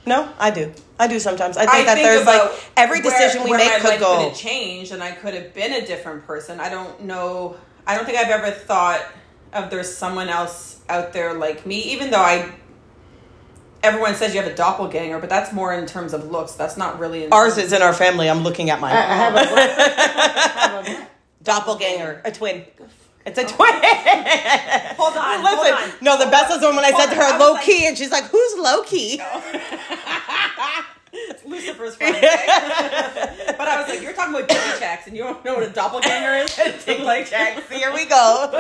No, 0.09 0.33
I 0.39 0.51
do. 0.51 0.73
I 0.99 1.07
do 1.07 1.21
sometimes. 1.21 1.57
I 1.57 1.67
think 1.67 1.73
I 1.75 1.85
that 1.85 1.95
think 1.95 2.07
there's 2.09 2.23
about 2.23 2.51
like 2.51 2.71
every 2.77 3.01
where- 3.03 3.11
decision 3.13 3.45
we 3.45 3.51
where 3.51 3.59
make 3.59 3.71
my 3.73 3.79
could 3.79 3.91
life 3.91 4.01
go. 4.01 4.17
Could 4.17 4.29
have 4.31 4.37
changed, 4.37 4.93
and 4.93 5.03
I 5.03 5.13
could 5.13 5.35
have 5.35 5.55
been 5.55 5.73
a 5.75 5.87
different 5.87 6.27
person. 6.27 6.59
I 6.61 6.69
don't 6.71 7.03
know. 7.03 7.57
I 7.87 7.95
don't 7.95 8.05
think 8.07 8.19
I've 8.19 8.31
ever 8.31 8.51
thought 8.51 9.01
of 9.53 9.71
there's 9.71 9.95
someone 9.95 10.29
else 10.29 10.81
out 10.89 11.13
there 11.13 11.35
like 11.35 11.65
me. 11.67 11.81
Even 11.93 12.11
though 12.11 12.21
I, 12.21 12.51
everyone 13.83 14.15
says 14.15 14.35
you 14.35 14.43
have 14.43 14.51
a 14.51 14.55
doppelganger, 14.55 15.19
but 15.21 15.29
that's 15.31 15.53
more 15.53 15.73
in 15.73 15.87
terms 15.87 16.13
of 16.13 16.31
looks. 16.31 16.53
That's 16.53 16.77
not 16.77 16.99
really. 16.99 17.25
In 17.25 17.33
Ours 17.33 17.59
is 17.59 17.73
in 17.73 17.83
our 17.83 17.93
family. 17.93 18.29
I'm 18.29 18.43
looking 18.43 18.71
at 18.71 18.81
mine. 18.81 18.97
I, 18.97 18.99
I 18.99 19.15
have 19.15 19.35
a, 19.35 19.39
I 19.39 20.87
have 20.87 20.87
a 21.05 21.09
Doppelganger, 21.45 22.23
a 22.25 22.33
twin. 22.33 22.65
It's 23.29 23.39
a 23.39 23.45
twin. 23.45 23.73
Hold 24.97 25.17
on. 25.17 25.43
Listen, 25.45 25.75
hold 25.75 25.93
on. 25.93 25.93
no, 26.01 26.19
the 26.19 26.31
best 26.31 26.51
is 26.53 26.61
when 26.63 26.79
I 26.79 26.91
said 26.91 27.07
to 27.15 27.17
on, 27.17 27.23
I 27.23 27.33
her 27.33 27.39
low 27.39 27.53
like- 27.53 27.65
key, 27.65 27.87
and 27.87 27.97
she's 27.97 28.11
like, 28.11 28.25
"Who's 28.25 28.55
low 28.59 28.83
key?" 28.83 29.21
It's 31.11 31.43
Lucifer's 31.45 31.97
friend. 31.97 32.15
but 32.21 33.67
I 33.67 33.81
was 33.81 33.89
like, 33.89 34.03
you're 34.03 34.13
talking 34.13 34.35
about 34.35 34.47
dicky 34.49 34.79
checks, 34.79 35.07
and 35.07 35.17
you 35.17 35.25
don't 35.25 35.43
know 35.43 35.55
what 35.55 35.63
a 35.63 35.71
doppelganger 35.71 36.45
is. 36.45 36.55
Take 36.85 37.01
like 37.01 37.27
checks. 37.27 37.67
Here 37.71 37.93
we 37.95 38.05
go. 38.05 38.51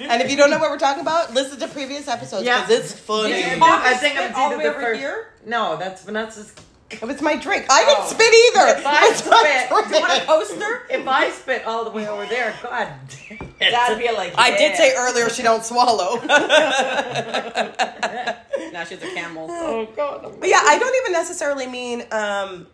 and 0.00 0.20
if 0.20 0.28
you 0.30 0.36
don't 0.36 0.50
know 0.50 0.58
what 0.58 0.70
we're 0.70 0.78
talking 0.78 1.02
about, 1.02 1.32
listen 1.32 1.60
to 1.60 1.68
previous 1.68 2.08
episodes 2.08 2.42
because 2.42 2.68
Yeah. 2.68 2.76
it's 2.76 2.92
funny. 2.92 3.38
Yeah, 3.40 3.56
Mom, 3.56 3.80
I 3.82 3.94
think 3.94 4.18
I'm 4.18 4.34
all 4.34 4.50
the 4.50 4.58
way 4.58 4.66
over 4.66 4.80
first. 4.80 5.00
here? 5.00 5.28
No, 5.46 5.76
that's 5.76 6.02
Vanessa's. 6.02 6.52
It's 6.90 7.22
my 7.22 7.36
drink. 7.36 7.66
I 7.70 7.84
didn't 7.84 8.00
Oh. 8.02 8.06
spit 8.06 8.34
either. 8.34 8.78
If 8.80 8.86
I 8.86 9.06
It's 9.08 9.18
spit. 9.20 9.88
Do 9.88 9.94
you 9.94 10.00
want 10.02 10.22
a 10.22 10.26
coaster? 10.26 10.82
If 10.90 11.06
I 11.08 11.30
spit 11.30 11.64
all 11.64 11.84
the 11.84 11.90
way 11.90 12.08
over 12.08 12.26
there, 12.26 12.52
God 12.62 12.88
damn 13.28 13.38
it. 13.38 13.41
That'd 13.70 13.98
be 13.98 14.10
like. 14.12 14.34
I 14.36 14.56
did 14.56 14.76
say 14.76 14.94
earlier 14.96 15.30
she 15.30 15.42
don't 15.42 15.64
swallow. 15.64 16.20
Now 18.72 18.84
she's 18.84 19.02
a 19.02 19.14
camel. 19.14 19.46
Oh 19.50 19.86
God. 19.94 20.36
But 20.40 20.48
yeah, 20.48 20.60
I 20.62 20.78
don't 20.78 20.94
even 21.02 21.12
necessarily 21.12 21.66
mean 21.66 22.00
um 22.10 22.66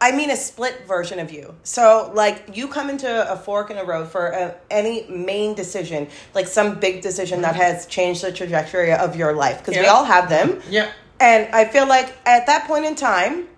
I 0.00 0.12
mean 0.12 0.30
a 0.30 0.36
split 0.36 0.86
version 0.86 1.18
of 1.18 1.32
you. 1.32 1.54
So 1.62 2.12
like 2.14 2.50
you 2.52 2.68
come 2.68 2.90
into 2.90 3.32
a 3.32 3.36
fork 3.36 3.70
in 3.70 3.76
the 3.76 3.84
road 3.84 4.08
for 4.08 4.28
a, 4.28 4.56
any 4.70 5.08
main 5.08 5.54
decision, 5.54 6.08
like 6.34 6.46
some 6.46 6.78
big 6.78 7.00
decision 7.00 7.42
that 7.42 7.56
has 7.56 7.86
changed 7.86 8.22
the 8.22 8.32
trajectory 8.32 8.92
of 8.92 9.16
your 9.16 9.34
life 9.34 9.58
because 9.58 9.80
we 9.80 9.86
all 9.86 10.04
have 10.04 10.28
them. 10.28 10.60
Yeah. 10.68 10.90
And 11.20 11.52
I 11.54 11.64
feel 11.64 11.86
like 11.86 12.16
at 12.26 12.46
that 12.46 12.66
point 12.66 12.84
in 12.84 12.94
time, 12.94 13.48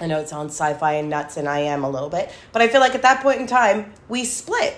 I 0.00 0.06
know 0.06 0.20
it 0.20 0.28
sounds 0.28 0.52
sci-fi 0.52 0.94
and 0.94 1.10
nuts 1.10 1.36
and 1.36 1.48
I 1.48 1.60
am 1.60 1.84
a 1.84 1.90
little 1.90 2.08
bit, 2.08 2.32
but 2.52 2.62
I 2.62 2.68
feel 2.68 2.80
like 2.80 2.94
at 2.94 3.02
that 3.02 3.22
point 3.22 3.40
in 3.40 3.46
time, 3.46 3.92
we 4.08 4.24
split. 4.24 4.76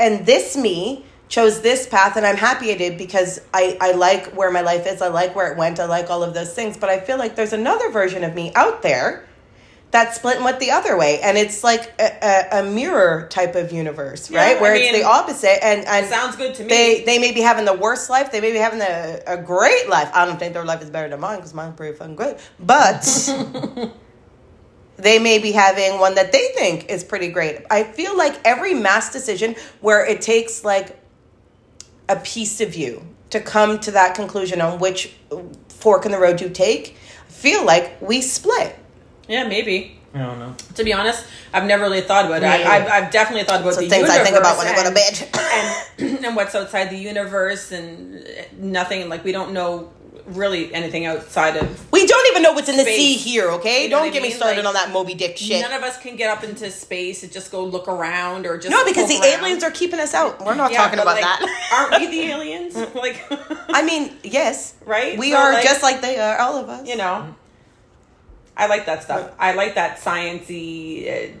And 0.00 0.26
this 0.26 0.56
me 0.56 1.04
chose 1.28 1.60
this 1.60 1.86
path 1.86 2.16
and 2.16 2.26
I'm 2.26 2.36
happy 2.36 2.72
I 2.72 2.76
did 2.76 2.98
because 2.98 3.40
I, 3.54 3.78
I 3.80 3.92
like 3.92 4.32
where 4.32 4.50
my 4.50 4.62
life 4.62 4.84
is. 4.86 5.00
I 5.00 5.06
like 5.08 5.36
where 5.36 5.52
it 5.52 5.56
went. 5.56 5.78
I 5.78 5.84
like 5.84 6.10
all 6.10 6.24
of 6.24 6.34
those 6.34 6.52
things. 6.52 6.76
But 6.76 6.90
I 6.90 6.98
feel 6.98 7.18
like 7.18 7.36
there's 7.36 7.52
another 7.52 7.88
version 7.90 8.24
of 8.24 8.34
me 8.34 8.52
out 8.56 8.82
there 8.82 9.26
that 9.92 10.14
split 10.14 10.36
and 10.36 10.44
went 10.44 10.58
the 10.60 10.70
other 10.72 10.96
way. 10.96 11.20
And 11.20 11.36
it's 11.38 11.62
like 11.62 11.92
a, 12.00 12.10
a, 12.22 12.60
a 12.60 12.62
mirror 12.70 13.26
type 13.30 13.54
of 13.54 13.70
universe, 13.72 14.30
Yeah, 14.30 14.40
right? 14.44 14.56
I 14.56 14.60
Where 14.60 14.74
it's 14.74 14.90
the 14.96 15.04
opposite. 15.04 15.64
And, 15.64 15.86
and 15.86 16.06
Sounds 16.06 16.34
good 16.36 16.54
to 16.56 16.62
me. 16.62 16.68
they 16.68 17.04
they 17.04 17.18
may 17.20 17.32
be 17.32 17.40
having 17.40 17.64
the 17.64 17.74
worst 17.74 18.10
life. 18.10 18.32
They 18.32 18.40
may 18.40 18.52
be 18.52 18.58
having 18.58 18.80
a, 18.80 19.20
a 19.26 19.36
great 19.36 19.88
life. 19.88 20.10
I 20.14 20.26
don't 20.26 20.38
think 20.38 20.54
their 20.54 20.64
life 20.64 20.82
is 20.82 20.90
better 20.90 21.08
than 21.08 21.20
mine 21.20 21.36
because 21.36 21.54
mine's 21.54 21.76
pretty 21.76 21.96
fucking 21.96 22.16
good. 22.16 22.38
But 22.58 23.02
they 25.02 25.18
may 25.18 25.38
be 25.38 25.52
having 25.52 25.98
one 25.98 26.14
that 26.14 26.32
they 26.32 26.48
think 26.54 26.88
is 26.90 27.04
pretty 27.04 27.28
great. 27.28 27.62
I 27.70 27.84
feel 27.84 28.16
like 28.16 28.40
every 28.44 28.74
mass 28.74 29.12
decision 29.12 29.56
where 29.80 30.04
it 30.04 30.20
takes 30.20 30.64
like 30.64 30.98
a 32.08 32.16
piece 32.16 32.60
of 32.60 32.74
you 32.74 33.06
to 33.30 33.40
come 33.40 33.78
to 33.80 33.90
that 33.92 34.14
conclusion 34.14 34.60
on 34.60 34.78
which 34.78 35.14
fork 35.68 36.04
in 36.04 36.12
the 36.12 36.18
road 36.18 36.40
you 36.40 36.50
take, 36.50 36.96
I 37.26 37.30
feel 37.30 37.64
like 37.64 38.00
we 38.02 38.20
split. 38.20 38.76
yeah, 39.28 39.46
maybe. 39.46 39.96
I 40.12 40.18
don't 40.18 40.40
know. 40.40 40.56
To 40.74 40.82
be 40.82 40.92
honest, 40.92 41.24
I've 41.52 41.66
never 41.66 41.84
really 41.84 42.00
thought 42.00 42.26
about 42.26 42.38
it. 42.42 42.46
Me 42.46 42.48
I, 42.48 42.76
I've, 42.76 43.04
I've 43.04 43.12
definitely 43.12 43.44
thought 43.44 43.60
about 43.60 43.74
Some 43.74 43.84
the 43.84 43.90
things 43.90 44.08
universe 44.08 44.20
I 44.20 44.24
think 44.24 44.36
about 44.36 44.58
when 44.58 44.66
I 44.66 44.74
go 44.74 44.82
to 44.82 44.92
bed. 44.92 45.28
and, 45.98 46.24
and 46.24 46.36
what's 46.36 46.54
outside 46.56 46.90
the 46.90 46.96
universe 46.96 47.70
and 47.70 48.16
uh, 48.16 48.42
nothing. 48.58 49.08
Like 49.08 49.22
we 49.22 49.30
don't 49.30 49.52
know 49.52 49.92
really 50.26 50.72
anything 50.74 51.06
outside 51.06 51.56
of. 51.56 51.90
We 51.92 52.06
don't 52.06 52.26
even 52.30 52.42
know 52.42 52.52
what's 52.52 52.68
in 52.68 52.76
the 52.76 52.82
Space. 52.82 52.96
sea 52.96 53.14
here, 53.14 53.50
okay? 53.52 53.84
You 53.84 53.88
know 53.88 53.96
don't 53.96 54.06
what 54.06 54.10
I 54.10 54.12
get 54.12 54.22
me 54.22 54.30
started 54.30 54.58
Like, 54.64 54.66
on 54.68 54.74
that 54.74 54.90
Moby 54.92 55.14
Dick 55.14 55.36
shit. 55.36 55.60
None 55.62 55.72
of 55.72 55.82
us 55.82 55.98
can 56.00 56.16
get 56.16 56.30
up 56.30 56.44
into 56.44 56.70
space 56.70 57.22
and 57.22 57.30
just 57.32 57.50
go 57.52 57.64
look 57.64 57.88
around 57.88 58.46
or 58.46 58.56
just 58.58 58.70
No, 58.70 58.84
because 58.84 59.08
the 59.08 59.16
around. 59.20 59.40
aliens 59.44 59.62
are 59.64 59.70
keeping 59.70 60.00
us 60.00 60.14
out. 60.14 60.44
We're 60.44 60.54
not 60.54 60.72
Yeah, 60.72 60.78
talking 60.84 60.98
about 60.98 61.20
like, 61.20 61.22
that. 61.22 61.88
aren't 61.90 62.00
we 62.00 62.06
the 62.08 62.22
aliens? 62.32 62.76
like, 62.94 63.24
I 63.70 63.82
mean, 63.82 64.16
yes. 64.22 64.74
Right? 64.84 65.18
We 65.18 65.30
So, 65.32 65.36
are 65.38 65.52
like- 65.52 65.64
just 65.64 65.82
like 65.82 66.00
they 66.00 66.18
are, 66.18 66.38
all 66.38 66.56
of 66.56 66.68
us. 66.68 66.86
you 66.88 66.96
know, 66.96 67.34
I 68.56 68.66
like 68.66 68.86
that 68.86 69.02
stuff. 69.02 69.30
I 69.38 69.52
like 69.54 69.74
that 69.76 69.98
sciency. 70.00 71.32
Uh, 71.32 71.36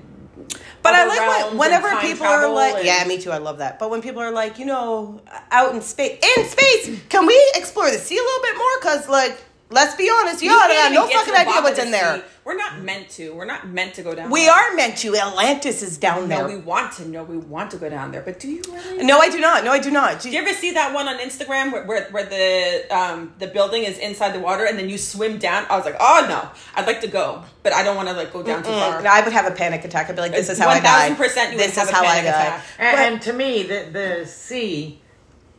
But 0.82 0.94
I 0.94 1.06
like 1.06 1.50
when, 1.50 1.58
whenever 1.58 1.94
people 2.00 2.26
are 2.26 2.48
like, 2.52 2.76
and- 2.76 2.84
yeah, 2.86 3.04
me 3.06 3.18
too. 3.18 3.30
I 3.30 3.38
love 3.38 3.58
that. 3.58 3.78
But 3.78 3.90
when 3.90 4.02
people 4.02 4.22
are 4.22 4.32
like, 4.32 4.58
you 4.58 4.64
know, 4.64 5.20
out 5.50 5.74
in 5.74 5.80
space, 5.82 6.18
in 6.36 6.44
space, 6.46 7.00
can 7.08 7.26
we 7.26 7.52
explore 7.54 7.90
the 7.90 7.98
sea 7.98 8.16
a 8.16 8.22
little 8.22 8.42
bit 8.42 8.56
more? 8.56 8.66
Because, 8.80 9.08
like, 9.08 9.44
let's 9.70 9.94
be 9.94 10.10
honest, 10.10 10.42
y'all 10.42 10.52
we 10.54 10.58
got 10.58 10.70
can't 10.70 10.94
no 10.94 11.06
fucking 11.08 11.34
idea 11.34 11.62
what's 11.62 11.78
in 11.78 11.90
there. 11.90 12.16
sea. 12.18 12.22
We're 12.44 12.56
not 12.56 12.80
meant 12.80 13.10
to. 13.10 13.32
We're 13.34 13.44
not 13.44 13.68
meant 13.68 13.94
to 13.94 14.02
go 14.02 14.14
down. 14.14 14.30
We 14.30 14.46
there. 14.46 14.52
are 14.52 14.74
meant 14.74 14.96
to. 14.98 15.14
Atlantis 15.14 15.82
is 15.82 15.98
down 15.98 16.28
there. 16.28 16.42
No, 16.42 16.48
there. 16.48 16.56
we 16.58 16.62
want 16.62 16.92
to. 16.94 17.06
No, 17.06 17.22
we 17.22 17.36
want 17.36 17.70
to 17.72 17.76
go 17.76 17.88
down 17.88 18.10
there. 18.10 18.22
But 18.22 18.40
do 18.40 18.48
you 18.50 18.62
really? 18.68 19.04
no, 19.04 19.18
I 19.18 19.28
do 19.28 19.38
not. 19.40 19.62
No, 19.62 19.70
I 19.72 19.78
do 19.78 19.90
not. 19.90 20.20
Do 20.20 20.30
you 20.30 20.38
ever 20.40 20.52
see 20.52 20.72
that 20.72 20.92
one 20.92 21.06
on 21.06 21.18
Instagram 21.18 21.70
where, 21.70 21.84
where, 21.84 22.08
where 22.10 22.24
the 22.26 22.96
um, 22.96 23.32
the 23.38 23.46
building 23.46 23.84
is 23.84 23.98
inside 23.98 24.32
the 24.34 24.40
water 24.40 24.64
and 24.64 24.78
then 24.78 24.88
you 24.88 24.98
swim 24.98 25.38
down? 25.38 25.66
I 25.70 25.76
was 25.76 25.84
like, 25.84 25.96
oh 26.00 26.26
no, 26.28 26.50
I'd 26.74 26.86
like 26.86 27.02
to 27.02 27.08
go, 27.08 27.44
but 27.62 27.72
I 27.72 27.82
don't 27.84 27.94
want 27.94 28.08
to 28.08 28.14
like 28.14 28.32
go 28.32 28.42
down 28.42 28.62
too 28.62 28.70
far. 28.70 29.06
I 29.06 29.20
would 29.20 29.32
have 29.32 29.46
a 29.46 29.54
panic 29.54 29.84
attack. 29.84 30.08
I'd 30.08 30.16
be 30.16 30.22
like, 30.22 30.32
this 30.32 30.48
is 30.48 30.58
how 30.58 30.68
I 30.68 30.80
die. 30.80 31.10
1000% 31.10 31.12
you 31.12 31.50
would 31.50 31.58
This 31.58 31.76
have 31.76 31.86
is 31.88 31.92
a 31.92 31.94
how 31.94 32.02
I 32.02 32.06
panic 32.06 32.24
die. 32.24 32.30
attack. 32.30 32.64
And, 32.78 32.96
But- 32.96 33.04
and 33.12 33.22
to 33.22 33.32
me, 33.34 33.62
the 33.64 33.88
the 33.92 34.26
sea, 34.26 35.00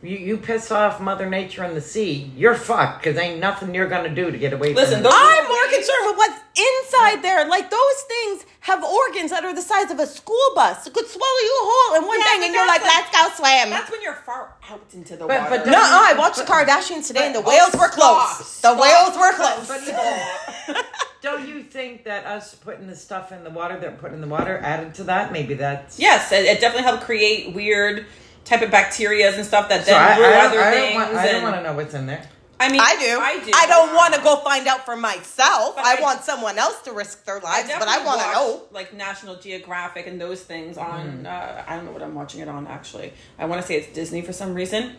you, 0.02 0.16
you 0.18 0.36
piss 0.36 0.70
off 0.72 1.00
Mother 1.00 1.28
Nature 1.28 1.62
and 1.62 1.76
the 1.76 1.80
sea, 1.80 2.30
you're 2.36 2.54
fucked 2.56 3.02
because 3.02 3.16
ain't 3.18 3.38
nothing 3.40 3.74
you're 3.74 3.88
gonna 3.88 4.14
do 4.14 4.30
to 4.30 4.36
get 4.38 4.52
away 4.52 4.74
Listen, 4.74 4.94
from 4.96 5.02
those- 5.04 5.12
it. 5.12 5.16
I'm 5.18 5.48
more 5.48 5.64
concerned 5.72 6.06
with 6.06 6.16
what's 6.16 6.40
inside 6.58 7.22
there. 7.22 7.46
Like 7.48 7.70
those 7.70 8.00
things 8.08 8.44
have 8.60 8.82
organs 8.84 9.30
that 9.30 9.44
are 9.44 9.54
the 9.54 9.62
size 9.62 9.90
of 9.90 9.98
a 9.98 10.06
school 10.06 10.52
bus. 10.54 10.86
It 10.86 10.92
could 10.92 11.06
swallow 11.06 11.40
you 11.42 11.56
whole 11.62 12.00
in 12.02 12.06
one 12.06 12.18
Yeah, 12.18 12.24
thing, 12.26 12.44
and 12.44 12.54
you're 12.54 12.66
like, 12.66 12.82
that's 12.82 13.12
"Let's 13.14 13.36
go 13.38 13.42
swim." 13.44 13.70
That's 13.70 13.90
when 13.90 14.02
you're 14.02 14.14
far 14.14 14.54
out 14.70 14.82
into 14.92 15.16
the 15.16 15.26
But- 15.26 15.50
water. 15.50 15.62
but 15.62 15.66
no, 15.70 15.78
I 15.80 16.14
watched 16.18 16.38
the 16.38 16.44
Kardashians 16.44 17.06
today, 17.06 17.26
and 17.26 17.34
the 17.34 17.40
whales 17.40 17.70
oh, 17.74 17.78
were 17.78 17.88
close. 17.88 18.46
stop, 18.46 18.76
the 18.76 18.82
whales 18.82 19.16
were 19.16 19.32
close. 19.32 19.68
But 19.68 20.86
don't 21.22 21.46
you 21.48 21.62
think 21.62 22.04
that 22.04 22.26
us 22.26 22.54
putting 22.56 22.86
the 22.86 22.96
stuff 22.96 23.32
in 23.32 23.44
the 23.44 23.50
water 23.50 23.78
that 23.78 23.92
we're 23.92 23.98
putting 23.98 24.16
in 24.16 24.20
the 24.20 24.26
water 24.28 24.58
added 24.58 24.94
to 24.94 25.04
that? 25.04 25.32
Maybe 25.32 25.54
that's 25.54 25.98
yes, 25.98 26.32
it, 26.32 26.44
it 26.44 26.60
definitely 26.60 26.84
helped 26.84 27.04
create 27.04 27.54
weird 27.54 28.06
type 28.44 28.62
of 28.62 28.70
bacterias 28.70 29.34
and 29.36 29.44
stuff 29.44 29.68
that 29.68 29.84
So 29.84 29.92
then 29.92 30.00
I, 30.02 30.16
grew 30.16 30.24
I 30.26 30.30
don't, 30.30 30.46
other 30.46 30.60
I 30.60 30.70
things. 30.72 30.92
don't 30.94 31.02
want, 31.02 31.14
I 31.16 31.32
don't 31.32 31.42
want 31.42 31.54
to 31.56 31.62
know 31.62 31.72
what's 31.74 31.94
in 31.94 32.06
there. 32.06 32.28
I 32.60 32.68
mean, 32.70 32.80
I 32.80 32.94
do. 32.96 33.18
I 33.20 33.44
do. 33.44 33.50
I 33.54 33.66
don't 33.66 33.92
want 33.92 34.14
to 34.14 34.20
go 34.20 34.36
find 34.36 34.68
out 34.68 34.84
for 34.84 34.96
myself. 34.96 35.74
But 35.74 35.84
I, 35.84 35.98
I- 35.98 36.00
want 36.00 36.22
someone 36.22 36.58
else 36.58 36.80
to 36.82 36.92
risk 36.92 37.24
their 37.24 37.40
lives, 37.40 37.68
but 37.78 37.88
I 37.88 38.04
want 38.04 38.20
to 38.20 38.26
know. 38.32 38.62
like 38.70 38.94
National 38.94 39.34
Geographic 39.36 40.06
and 40.06 40.20
those 40.20 40.42
things 40.42 40.78
on. 40.78 41.24
Mm. 41.24 41.26
Uh, 41.26 41.62
I 41.66 41.74
don't 41.76 41.86
know 41.86 41.90
what 41.92 42.02
I'm 42.02 42.14
watching 42.14 42.40
it 42.40 42.48
on 42.48 42.68
actually. 42.68 43.12
I 43.38 43.46
want 43.46 43.60
to 43.60 43.66
say 43.66 43.74
it's 43.74 43.92
Disney 43.92 44.22
for 44.22 44.32
some 44.32 44.54
reason. 44.54 44.94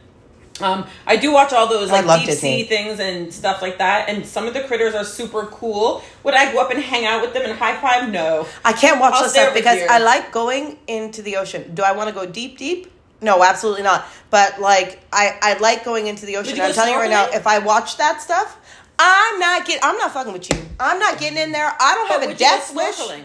Um, 0.62 0.85
I 1.07 1.15
do 1.15 1.31
watch 1.31 1.51
all 1.51 1.67
those 1.67 1.89
like 1.89 2.05
love 2.05 2.19
deep 2.19 2.29
Disney. 2.29 2.62
sea 2.62 2.67
things 2.67 3.00
and 3.00 3.33
stuff 3.33 3.62
like 3.63 3.79
that, 3.79 4.07
and 4.07 4.23
some 4.25 4.45
of 4.45 4.53
the 4.53 4.62
critters 4.62 4.93
are 4.93 5.03
super 5.05 5.45
cool. 5.47 6.03
Would 6.23 6.35
I 6.35 6.51
go 6.51 6.59
up 6.62 6.69
and 6.69 6.79
hang 6.79 7.05
out 7.05 7.21
with 7.23 7.33
them 7.33 7.41
and 7.43 7.57
high 7.57 7.75
five? 7.79 8.12
No. 8.12 8.45
I 8.63 8.73
can't 8.73 9.00
watch 9.00 9.13
I'll 9.15 9.23
this 9.23 9.31
stuff 9.33 9.53
because 9.55 9.77
here. 9.79 9.88
I 9.89 9.97
like 9.97 10.31
going 10.31 10.77
into 10.88 11.21
the 11.23 11.38
ocean. 11.38 11.73
Do 11.73 11.81
I 11.81 11.93
want 11.93 12.09
to 12.09 12.13
go 12.13 12.25
deep, 12.29 12.57
deep? 12.59 12.91
No, 13.24 13.44
absolutely 13.44 13.84
not. 13.84 14.06
But 14.30 14.60
like, 14.60 15.00
I 15.12 15.38
I 15.42 15.58
like 15.60 15.84
going 15.84 16.08
into 16.08 16.25
the 16.25 16.38
ocean. 16.38 16.60
I'm 16.60 16.74
telling 16.74 16.94
you 16.94 17.00
right 17.00 17.10
now, 17.10 17.30
if 17.32 17.48
I 17.48 17.60
watch 17.60 17.98
that 17.98 18.22
stuff, 18.22 18.58
I'm 19.00 19.39
not 19.39 19.65
getting. 19.65 19.82
I'm 19.84 19.98
not 19.98 20.12
fucking 20.12 20.34
with 20.34 20.50
you. 20.51 20.60
I'm 20.80 21.00
not 21.00 21.20
getting 21.20 21.38
in 21.38 21.51
there. 21.51 21.74
I 21.80 21.96
don't 21.96 22.08
But 22.08 22.13
have 22.13 22.24
a 22.24 22.27
would 22.27 22.39
you 22.39 22.46
go 22.46 22.51
death 22.51 22.75
wish. 22.75 23.24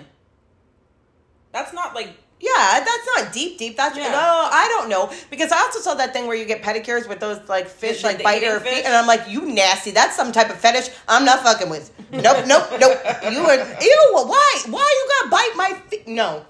That's 1.53 1.73
not 1.73 1.95
like 1.95 2.17
Yeah, 2.41 2.81
that's 2.85 3.07
not 3.17 3.33
deep, 3.33 3.59
deep. 3.59 3.77
That's 3.77 3.97
Yeah. 3.97 4.11
no, 4.11 4.49
I 4.53 4.69
don't 4.69 4.89
know 4.89 5.11
because 5.29 5.51
I 5.51 5.59
also 5.59 5.81
saw 5.81 5.95
that 5.95 6.13
thing 6.13 6.27
where 6.29 6.37
you 6.37 6.45
get 6.45 6.63
pedicures 6.63 7.09
with 7.09 7.19
those 7.19 7.41
like 7.49 7.67
fish, 7.69 8.05
like 8.05 8.23
bite 8.23 8.43
your 8.43 8.61
feet, 8.61 8.85
and 8.85 8.95
I'm 8.95 9.07
like, 9.07 9.29
you 9.29 9.41
nasty. 9.47 9.91
That's 9.91 10.15
some 10.15 10.31
type 10.31 10.49
of 10.51 10.57
fetish. 10.57 10.89
I'm 11.09 11.25
not 11.25 11.43
fucking 11.43 11.69
with. 11.69 11.91
Nope, 12.13 12.47
nope, 12.47 12.69
nope. 12.79 12.99
You 13.31 13.41
are 13.41 13.57
ew. 13.81 14.11
Why? 14.13 14.63
Why 14.69 14.87
you 14.99 15.09
gotta 15.15 15.31
bite 15.31 15.53
my 15.57 15.81
feet? 15.89 16.07
No, 16.07 16.45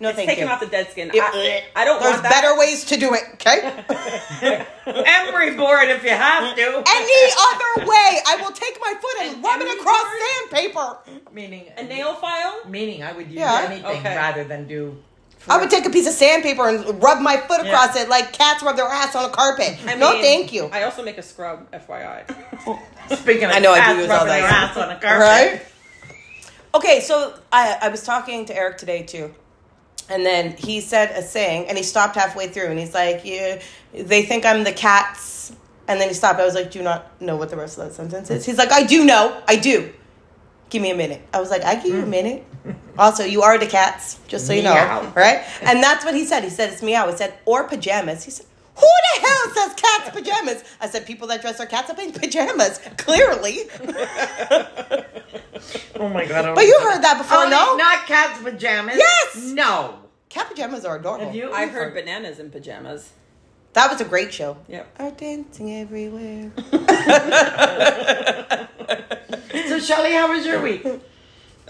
no, 0.00 0.08
It's 0.08 0.16
thank 0.16 0.28
taking 0.30 0.44
you. 0.44 0.50
off 0.50 0.60
the 0.60 0.66
dead 0.66 0.90
skin. 0.90 1.10
Yeah. 1.14 1.30
I, 1.32 1.62
I 1.76 1.84
don't 1.84 2.00
There's 2.00 2.12
want 2.12 2.22
that. 2.24 2.32
better 2.32 2.58
ways 2.58 2.84
to 2.86 2.96
do 2.96 3.14
it. 3.14 3.22
Okay. 3.34 3.60
Emery 4.86 5.56
board 5.56 5.88
if 5.88 6.02
you 6.02 6.10
have 6.10 6.56
to. 6.56 6.62
Any 6.62 7.32
other 7.38 7.86
way, 7.86 8.18
I 8.26 8.38
will 8.40 8.52
take 8.52 8.78
my 8.80 8.94
foot 9.00 9.16
and 9.22 9.36
An 9.36 9.42
rub 9.48 9.60
it 9.60 9.78
across 9.80 10.02
board? 10.02 10.20
sandpaper. 10.50 10.98
Meaning 11.32 11.66
A 11.76 11.84
nail 11.84 12.14
file? 12.14 12.62
Meaning 12.68 13.02
I 13.02 13.12
would 13.12 13.26
use 13.26 13.34
Yeah. 13.36 13.62
anything 13.66 13.84
Okay. 13.98 14.16
rather 14.16 14.44
than 14.44 14.66
do. 14.66 14.96
I 15.48 15.56
would 15.58 15.70
take 15.70 15.86
a 15.86 15.90
piece 15.90 16.06
of 16.06 16.12
sandpaper 16.12 16.68
and 16.68 17.02
rub 17.02 17.20
my 17.22 17.36
foot 17.38 17.64
Yeah. 17.64 17.70
across 17.72 17.96
it 17.96 18.08
like 18.08 18.32
cats 18.32 18.62
rub 18.62 18.76
their 18.76 18.86
ass 18.88 19.14
on 19.14 19.24
a 19.24 19.30
carpet. 19.30 19.78
I 19.86 19.94
no, 19.94 20.12
mean, 20.12 20.22
thank 20.22 20.52
you. 20.52 20.68
I 20.72 20.82
also 20.82 21.02
make 21.02 21.16
a 21.18 21.22
scrub, 21.22 21.70
FYI. 21.72 22.24
Oh, 22.66 22.78
speaking 23.16 23.44
of 23.44 23.50
I 23.52 23.58
know 23.58 23.72
I 23.72 23.76
do 23.76 23.82
cats 23.84 23.98
use 24.00 24.10
all 24.10 24.24
that. 24.26 24.38
their 24.38 24.46
ass 24.48 24.76
on 24.76 24.90
a 24.90 24.98
carpet. 25.00 25.20
Right? 25.20 25.62
Okay, 26.74 27.00
so 27.00 27.34
I 27.50 27.78
I 27.82 27.88
was 27.88 28.02
talking 28.04 28.44
to 28.46 28.56
Eric 28.56 28.76
today 28.78 29.02
too. 29.02 29.34
And 30.10 30.26
then 30.26 30.56
he 30.56 30.80
said 30.80 31.12
a 31.16 31.22
saying 31.22 31.68
and 31.68 31.78
he 31.78 31.84
stopped 31.84 32.16
halfway 32.16 32.48
through 32.48 32.66
and 32.66 32.78
he's 32.78 32.94
like, 32.94 33.22
yeah, 33.24 33.60
they 33.94 34.22
think 34.22 34.44
I'm 34.44 34.64
the 34.64 34.72
cats 34.72 35.52
and 35.90 36.00
then 36.00 36.08
he 36.08 36.14
stopped. 36.14 36.38
I 36.38 36.44
was 36.44 36.54
like, 36.54 36.70
do 36.70 36.78
you 36.78 36.84
not 36.84 37.20
know 37.20 37.36
what 37.36 37.50
the 37.50 37.56
rest 37.56 37.76
of 37.76 37.84
that 37.84 37.94
sentence 37.94 38.30
is? 38.30 38.46
He's 38.46 38.58
like, 38.58 38.70
I 38.70 38.84
do 38.84 39.04
know. 39.04 39.42
I 39.48 39.56
do. 39.56 39.92
Give 40.68 40.80
me 40.80 40.90
a 40.92 40.94
minute. 40.94 41.20
I 41.34 41.40
was 41.40 41.50
like, 41.50 41.62
I 41.62 41.74
give 41.74 41.86
you 41.86 42.00
a 42.00 42.04
hmm. 42.04 42.10
minute. 42.10 42.44
Also, 42.96 43.24
you 43.24 43.42
are 43.42 43.58
the 43.58 43.66
cats, 43.66 44.20
just 44.28 44.46
so 44.46 44.52
you 44.52 44.62
know. 44.62 44.74
Meow. 44.74 45.12
Right? 45.16 45.44
And 45.62 45.82
that's 45.82 46.04
what 46.04 46.14
he 46.14 46.24
said. 46.24 46.44
He 46.44 46.50
said 46.50 46.72
it's 46.72 46.82
meow. 46.82 47.10
He 47.10 47.16
said, 47.16 47.34
or 47.44 47.64
pajamas. 47.64 48.24
He 48.24 48.30
said, 48.30 48.46
who 48.76 48.86
the 48.86 49.20
hell 49.26 49.54
says 49.54 49.74
cats 49.74 50.10
pajamas? 50.10 50.64
I 50.80 50.88
said, 50.88 51.06
people 51.06 51.26
that 51.28 51.40
dress 51.40 51.58
their 51.58 51.66
cats 51.66 51.90
up 51.90 51.98
in 51.98 52.12
pajamas. 52.12 52.78
Clearly. 52.96 53.62
Oh 56.00 56.08
my 56.08 56.24
god! 56.24 56.54
But 56.54 56.64
you 56.64 56.78
heard 56.80 57.02
that 57.02 57.18
before, 57.18 57.38
Only 57.38 57.50
no? 57.50 57.76
Not 57.76 58.06
cats 58.06 58.40
pajamas. 58.42 58.96
Yes! 58.96 59.36
No. 59.52 59.98
Cat 60.30 60.48
pajamas 60.48 60.84
are 60.84 60.96
adorable. 60.96 61.26
Have 61.26 61.34
you? 61.34 61.52
I 61.52 61.66
heard 61.66 61.92
bananas 61.94 62.38
in 62.40 62.50
pajamas. 62.50 63.10
That 63.74 63.90
was 63.90 64.00
a 64.00 64.04
great 64.04 64.32
show. 64.32 64.56
Yep. 64.68 64.96
Are 64.98 65.10
dancing 65.12 65.74
everywhere. 65.80 66.50
So 69.68 69.78
Shelly, 69.78 70.12
how 70.12 70.32
was 70.32 70.44
your 70.44 70.60
week? 70.60 70.82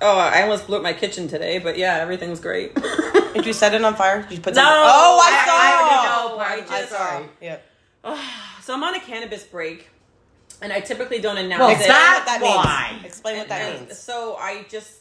Oh, 0.03 0.19
I 0.19 0.43
almost 0.43 0.67
blew 0.67 0.79
up 0.79 0.83
my 0.83 0.95
kitchen 0.95 1.29
today, 1.29 1.59
but 1.59 1.77
yeah, 1.77 1.97
everything's 1.97 2.41
great. 2.41 2.75
Did 3.35 3.45
you 3.45 3.53
set 3.53 3.75
it 3.75 3.85
on 3.85 3.95
fire? 3.95 4.23
Did 4.23 4.33
you 4.33 4.41
put 4.41 4.55
No, 4.55 4.63
some- 4.63 4.73
Oh, 4.73 5.21
I, 5.23 5.29
I- 5.29 5.45
saw. 5.47 5.53
I 5.53 5.73
already 5.77 6.07
know, 6.07 6.39
I 6.39 6.77
I'm 6.77 6.81
just- 6.83 6.93
sorry. 6.93 7.25
Yeah. 7.43 7.59
so 8.63 8.73
I'm 8.75 8.83
on 8.83 8.95
a 8.95 9.01
cannabis 9.01 9.45
break, 9.45 9.89
and 10.62 10.73
I 10.73 10.81
typically 10.81 11.19
don't 11.21 11.38
announce 11.38 11.61
Well, 11.61 11.71
it. 11.71 11.76
Explain 11.76 11.97
what 11.97 12.25
That's 12.26 12.26
that 12.26 12.40
means. 12.40 12.57
why. 12.57 13.00
Explain 13.05 13.38
what 13.38 13.49
that 13.49 13.61
And- 13.62 13.76
and 13.79 13.87
means. 13.88 13.99
So 13.99 14.37
I 14.37 14.64
just 14.71 14.93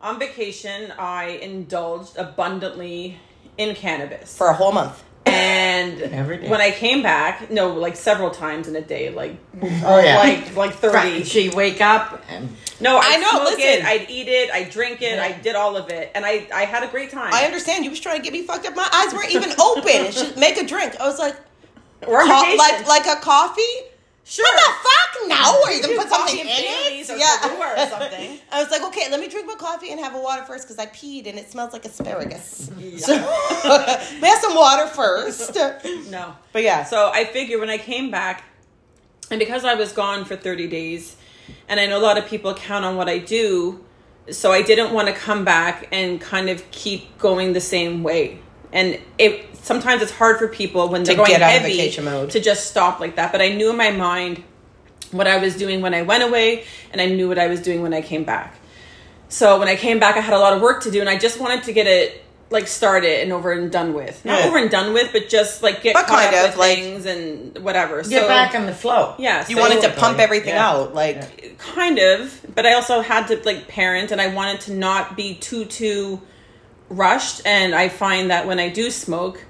on 0.00 0.18
vacation, 0.18 0.92
I 0.98 1.38
indulged 1.42 2.16
abundantly 2.16 3.18
in 3.58 3.74
cannabis. 3.74 4.36
For 4.36 4.48
a 4.48 4.54
whole 4.54 4.72
month. 4.72 5.02
and 5.24 6.00
Every 6.12 6.36
day. 6.38 6.48
when 6.48 6.60
I 6.60 6.70
came 6.70 7.02
back, 7.02 7.50
no, 7.50 7.70
like 7.72 7.96
several 7.96 8.30
times 8.30 8.68
in 8.68 8.76
a 8.76 8.80
day, 8.80 9.10
like 9.10 9.36
Oh 9.84 9.98
yeah. 10.00 10.18
like 10.18 10.54
like 10.54 10.74
thirty. 10.74 11.24
she 11.24 11.48
wake 11.50 11.80
up 11.80 12.22
and 12.28 12.48
No, 12.78 12.98
I'd 12.98 13.14
I 13.14 13.16
know, 13.16 13.30
smoke 13.44 13.58
it, 13.58 13.80
listen. 13.80 13.86
I'd 13.86 14.06
eat 14.10 14.28
it, 14.28 14.50
I'd 14.52 14.70
drink 14.70 15.00
it, 15.02 15.16
Yeah. 15.16 15.24
I 15.24 15.32
did 15.32 15.56
all 15.56 15.76
of 15.76 15.88
it, 15.90 16.12
and 16.14 16.24
I 16.26 16.46
I 16.54 16.64
had 16.66 16.84
a 16.84 16.88
great 16.88 17.10
time. 17.10 17.32
I 17.34 17.44
understand. 17.44 17.84
You 17.84 17.90
was 17.90 17.98
trying 18.00 18.18
to 18.18 18.22
get 18.22 18.32
me 18.32 18.42
fucked 18.42 18.66
up. 18.66 18.76
My 18.76 18.88
eyes 18.92 19.12
weren't 19.14 19.32
even 19.32 19.50
open. 19.58 20.12
She'd 20.16 20.36
make 20.36 20.58
a 20.58 20.64
drink. 20.66 20.94
I 21.00 21.06
was 21.06 21.18
like, 21.18 21.34
We're 22.06 22.20
on 22.22 22.28
co- 22.28 22.40
vacation. 22.42 22.58
like 22.58 22.86
like 22.86 23.06
a 23.06 23.20
coffee? 23.20 23.62
Sure. 24.26 24.44
What 24.44 24.56
the 24.56 24.72
fuck? 24.88 25.28
No. 25.28 25.62
Are 25.64 25.72
you 25.72 25.80
We 25.80 25.82
gonna 25.96 26.02
put 26.02 26.10
something 26.10 26.38
in 26.38 26.46
it? 26.48 27.10
or 27.10 27.16
Yeah. 27.16 27.36
Or 27.44 27.88
something. 27.88 28.38
I 28.52 28.62
was 28.62 28.70
like, 28.70 28.82
okay, 28.82 29.10
let 29.10 29.20
me 29.20 29.28
drink 29.28 29.46
my 29.46 29.54
coffee 29.54 29.90
and 29.90 30.00
have 30.00 30.14
a 30.14 30.20
water 30.20 30.42
first 30.44 30.64
because 30.64 30.78
I 30.78 30.86
peed 30.86 31.26
and 31.26 31.38
it 31.38 31.50
smells 31.50 31.72
like 31.72 31.84
asparagus. 31.84 32.70
So, 32.98 33.16
may 34.20 34.28
have 34.28 34.38
some 34.40 34.54
water 34.54 34.86
first. 34.86 35.56
No. 36.10 36.34
But 36.52 36.62
yeah, 36.62 36.84
So 36.84 37.10
I 37.12 37.24
figure 37.24 37.58
when 37.58 37.70
I 37.70 37.78
came 37.78 38.10
back, 38.10 38.44
and 39.30 39.38
because 39.38 39.64
I 39.64 39.74
was 39.74 39.92
gone 39.92 40.24
for 40.24 40.36
30 40.36 40.68
days, 40.68 41.16
and 41.68 41.80
I 41.80 41.86
know 41.86 41.98
a 41.98 42.02
lot 42.02 42.18
of 42.18 42.26
people 42.26 42.54
count 42.54 42.84
on 42.84 42.96
what 42.96 43.08
I 43.08 43.18
do, 43.18 43.84
so 44.30 44.52
I 44.52 44.62
didn't 44.62 44.92
want 44.92 45.08
to 45.08 45.14
come 45.14 45.44
back 45.44 45.88
and 45.92 46.20
kind 46.20 46.48
of 46.48 46.68
keep 46.70 47.18
going 47.18 47.52
the 47.52 47.60
same 47.60 48.02
way. 48.02 48.40
And 48.72 48.98
it 49.18 49.44
sometimes 49.62 50.02
it's 50.02 50.12
hard 50.12 50.38
for 50.38 50.48
people 50.48 50.88
when 50.88 51.02
they're 51.02 51.16
going 51.16 51.28
get 51.28 51.42
out 51.42 51.56
of 51.56 51.62
heavy 51.62 52.00
mode. 52.02 52.30
to 52.30 52.40
just 52.40 52.66
stop 52.66 53.00
like 53.00 53.16
that. 53.16 53.32
But 53.32 53.40
I 53.42 53.50
knew 53.50 53.70
in 53.70 53.76
my 53.76 53.90
mind 53.90 54.42
what 55.12 55.26
I 55.26 55.38
was 55.38 55.56
doing 55.56 55.80
when 55.80 55.94
I 55.94 56.02
went 56.02 56.22
away, 56.24 56.64
and 56.92 57.00
I 57.00 57.06
knew 57.06 57.28
what 57.28 57.38
I 57.38 57.46
was 57.46 57.60
doing 57.60 57.82
when 57.82 57.94
I 57.94 58.02
came 58.02 58.24
back. 58.24 58.56
So 59.28 59.58
when 59.58 59.68
I 59.68 59.76
came 59.76 59.98
back, 59.98 60.16
I 60.16 60.20
had 60.20 60.34
a 60.34 60.38
lot 60.38 60.52
of 60.52 60.62
work 60.62 60.82
to 60.84 60.90
do, 60.90 61.00
and 61.00 61.08
I 61.08 61.16
just 61.18 61.40
wanted 61.40 61.64
to 61.64 61.72
get 61.72 61.86
it 61.86 62.22
like 62.48 62.68
started 62.68 63.22
and 63.22 63.32
over 63.32 63.50
and 63.50 63.72
done 63.72 63.92
with. 63.92 64.24
Not 64.24 64.38
Yeah. 64.40 64.46
over 64.46 64.58
and 64.58 64.70
done 64.70 64.92
with, 64.92 65.10
but 65.12 65.28
just 65.28 65.64
like 65.64 65.82
get 65.82 65.94
But 65.94 66.06
caught 66.06 66.20
kind 66.22 66.34
up 66.36 66.44
of, 66.44 66.50
with 66.50 66.58
like- 66.58 66.78
things 66.78 67.04
and 67.06 67.58
whatever. 67.58 68.02
get 68.02 68.22
so 68.22 68.28
back 68.28 68.54
on 68.54 68.66
the 68.66 68.72
flow. 68.72 69.14
yeah, 69.18 69.44
you 69.48 69.56
wanted 69.56 69.80
to 69.82 69.90
pump 69.90 70.20
everything 70.20 70.50
Yeah. 70.54 70.68
out. 70.70 70.94
Like, 70.94 71.16
Yeah. 71.42 71.48
kind 71.58 71.98
of, 71.98 72.40
but 72.54 72.64
I 72.64 72.74
also 72.74 73.00
had 73.00 73.26
to 73.28 73.40
like 73.44 73.66
parent, 73.66 74.12
and 74.12 74.20
I 74.20 74.28
wanted 74.28 74.60
to 74.62 74.72
not 74.74 75.16
be 75.16 75.34
too 75.34 75.64
too 75.64 76.20
rushed. 76.88 77.46
And 77.46 77.74
I 77.74 77.88
find 77.88 78.30
that 78.30 78.46
when 78.46 78.58
I 78.58 78.68
do 78.68 78.90
smoke, 78.90 79.44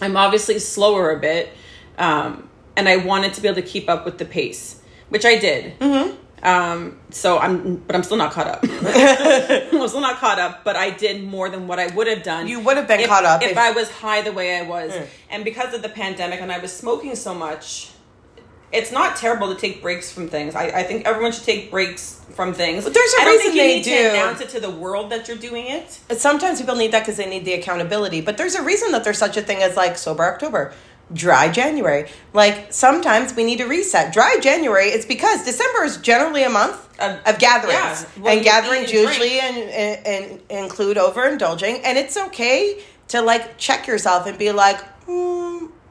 I'm 0.00 0.16
obviously 0.16 0.58
slower 0.58 1.12
a 1.12 1.20
bit, 1.20 1.50
um, 1.96 2.48
and 2.76 2.88
I 2.88 2.96
wanted 2.96 3.34
to 3.34 3.40
be 3.40 3.48
able 3.48 3.62
to 3.62 3.66
keep 3.66 3.88
up 3.88 4.04
with 4.04 4.18
the 4.18 4.24
pace, 4.24 4.80
which 5.10 5.24
I 5.24 5.38
did. 5.38 5.78
Mm-hmm. 5.78 6.16
Um, 6.44 6.98
so 7.10 7.38
I'm, 7.38 7.76
but 7.76 7.94
I'm 7.94 8.02
still 8.02 8.16
not 8.16 8.32
caught 8.32 8.48
up. 8.48 8.64
I'm 8.64 9.88
still 9.88 10.00
not 10.00 10.16
caught 10.16 10.40
up, 10.40 10.64
but 10.64 10.74
I 10.74 10.90
did 10.90 11.22
more 11.22 11.48
than 11.48 11.68
what 11.68 11.78
I 11.78 11.86
would 11.94 12.08
have 12.08 12.24
done. 12.24 12.48
You 12.48 12.58
would 12.58 12.76
have 12.76 12.88
been 12.88 12.98
if, 12.98 13.08
caught 13.08 13.24
up 13.24 13.42
if, 13.42 13.52
if- 13.52 13.58
I 13.58 13.70
was 13.70 13.88
high 13.90 14.22
the 14.22 14.32
way 14.32 14.58
I 14.58 14.62
was, 14.62 14.92
and 15.30 15.44
because 15.44 15.72
of 15.72 15.82
the 15.82 15.88
pandemic, 15.88 16.40
and 16.40 16.50
I 16.50 16.58
was 16.58 16.72
smoking 16.72 17.14
so 17.14 17.32
much. 17.32 17.91
It's 18.72 18.90
not 18.90 19.16
terrible 19.16 19.54
to 19.54 19.60
take 19.60 19.82
breaks 19.82 20.10
from 20.10 20.28
things. 20.28 20.54
I, 20.54 20.64
I 20.68 20.82
think 20.82 21.06
everyone 21.06 21.32
should 21.32 21.44
take 21.44 21.70
breaks 21.70 22.20
from 22.30 22.54
things. 22.54 22.84
But 22.84 22.94
there's 22.94 23.12
a 23.14 23.20
I 23.20 23.24
don't 23.24 23.36
reason 23.36 23.52
think 23.52 23.54
you 23.56 23.60
they 23.62 23.74
need 23.76 23.84
do. 23.84 23.90
to 23.90 24.10
announce 24.10 24.40
it 24.40 24.48
to 24.50 24.60
the 24.60 24.70
world 24.70 25.10
that 25.12 25.28
you're 25.28 25.36
doing 25.36 25.66
it. 25.66 25.90
sometimes 26.16 26.60
people 26.60 26.76
need 26.76 26.92
that 26.92 27.00
because 27.00 27.16
they 27.18 27.28
need 27.28 27.44
the 27.44 27.52
accountability. 27.52 28.20
But 28.22 28.38
there's 28.38 28.54
a 28.54 28.62
reason 28.62 28.92
that 28.92 29.04
there's 29.04 29.18
such 29.18 29.36
a 29.36 29.42
thing 29.42 29.62
as 29.62 29.76
like 29.76 29.98
sober 29.98 30.24
October, 30.24 30.72
dry 31.12 31.50
January. 31.50 32.08
Like 32.32 32.72
sometimes 32.72 33.34
we 33.34 33.44
need 33.44 33.58
to 33.58 33.66
reset. 33.66 34.12
Dry 34.14 34.38
January, 34.40 34.86
it's 34.86 35.04
because 35.04 35.44
December 35.44 35.84
is 35.84 35.98
generally 35.98 36.42
a 36.42 36.48
month 36.50 36.76
Of- 36.98 37.20
of 37.26 37.38
gatherings. 37.38 37.76
yeah. 37.76 38.22
Well, 38.22 38.34
and 38.36 38.42
gatherings 38.42 38.90
and 38.90 39.00
usually 39.00 39.38
and, 39.40 39.56
and, 39.58 40.06
and 40.06 40.40
include 40.64 40.96
overindulging. 40.96 41.82
And 41.84 41.98
it's 41.98 42.16
okay 42.16 42.80
to 43.08 43.20
like 43.20 43.58
check 43.58 43.86
yourself 43.86 44.26
and 44.26 44.38
be 44.38 44.50
like, 44.52 44.80
hmm, 45.04 45.41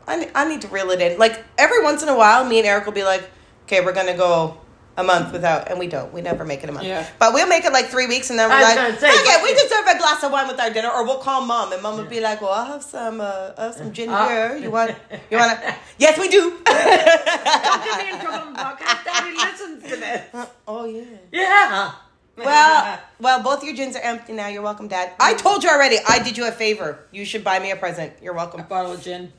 I, 0.07 0.29
I 0.35 0.47
need 0.47 0.61
to 0.61 0.67
reel 0.67 0.89
it 0.91 1.01
in. 1.01 1.17
Like 1.17 1.43
every 1.57 1.83
once 1.83 2.03
in 2.03 2.09
a 2.09 2.15
while, 2.17 2.43
me 2.45 2.57
and 2.59 2.67
Eric 2.67 2.85
will 2.85 2.93
be 2.93 3.03
like, 3.03 3.29
okay, 3.65 3.83
we're 3.83 3.93
going 3.93 4.07
to 4.07 4.17
go 4.17 4.57
a 4.97 5.03
month 5.03 5.31
without, 5.31 5.69
and 5.69 5.79
we 5.79 5.87
don't. 5.87 6.11
We 6.13 6.21
never 6.21 6.43
make 6.43 6.63
it 6.63 6.69
a 6.69 6.73
month. 6.73 6.85
Yeah. 6.85 7.07
But 7.17 7.33
we'll 7.33 7.47
make 7.47 7.63
it 7.63 7.71
like 7.71 7.85
three 7.85 8.07
weeks, 8.07 8.29
and 8.29 8.37
then 8.37 8.49
we're 8.49 8.61
like, 8.61 8.75
gonna 8.75 8.99
say, 8.99 9.09
"Fuck 9.09 9.25
it, 9.25 9.39
but- 9.39 9.43
we 9.43 9.53
deserve 9.53 9.87
a 9.87 9.97
glass 9.97 10.21
of 10.23 10.31
wine 10.33 10.47
with 10.49 10.59
our 10.59 10.69
dinner, 10.69 10.89
or 10.89 11.05
we'll 11.05 11.19
call 11.19 11.45
mom, 11.45 11.71
and 11.71 11.81
mom 11.81 11.97
will 11.97 12.05
be 12.05 12.19
like, 12.19 12.41
"Well, 12.41 12.51
I 12.51 12.65
have 12.67 12.83
some, 12.83 13.21
uh, 13.21 13.51
I 13.57 13.63
have 13.65 13.73
some 13.75 13.93
ginger. 13.93 14.13
Uh. 14.13 14.55
you 14.55 14.69
want, 14.69 14.93
you 15.31 15.37
want 15.37 15.57
to? 15.61 15.75
Yes, 15.97 16.19
we 16.19 16.27
do. 16.27 16.59
Don't 16.65 16.65
get 16.65 17.97
me 18.05 18.11
in 18.11 18.19
trouble 18.19 18.53
podcast. 18.57 19.05
Daddy 19.05 19.35
listens 19.37 19.83
to 19.83 19.95
this. 19.95 20.47
oh 20.67 20.83
yeah. 20.85 21.03
Yeah. 21.31 21.91
Well, 22.37 22.99
well, 23.19 23.43
both 23.43 23.63
your 23.63 23.73
gins 23.75 23.95
are 23.95 24.01
empty 24.01 24.33
now. 24.33 24.47
You're 24.47 24.61
welcome, 24.63 24.87
Dad. 24.87 25.13
I 25.19 25.35
told 25.35 25.63
you 25.63 25.69
already. 25.69 25.97
I 26.07 26.19
did 26.23 26.37
you 26.37 26.47
a 26.47 26.51
favor. 26.51 26.99
You 27.11 27.23
should 27.23 27.43
buy 27.43 27.59
me 27.59 27.71
a 27.71 27.75
present. 27.75 28.13
You're 28.21 28.33
welcome. 28.33 28.59
A 28.59 28.63
bottle 28.63 28.91
of 28.93 29.01
gin. 29.01 29.31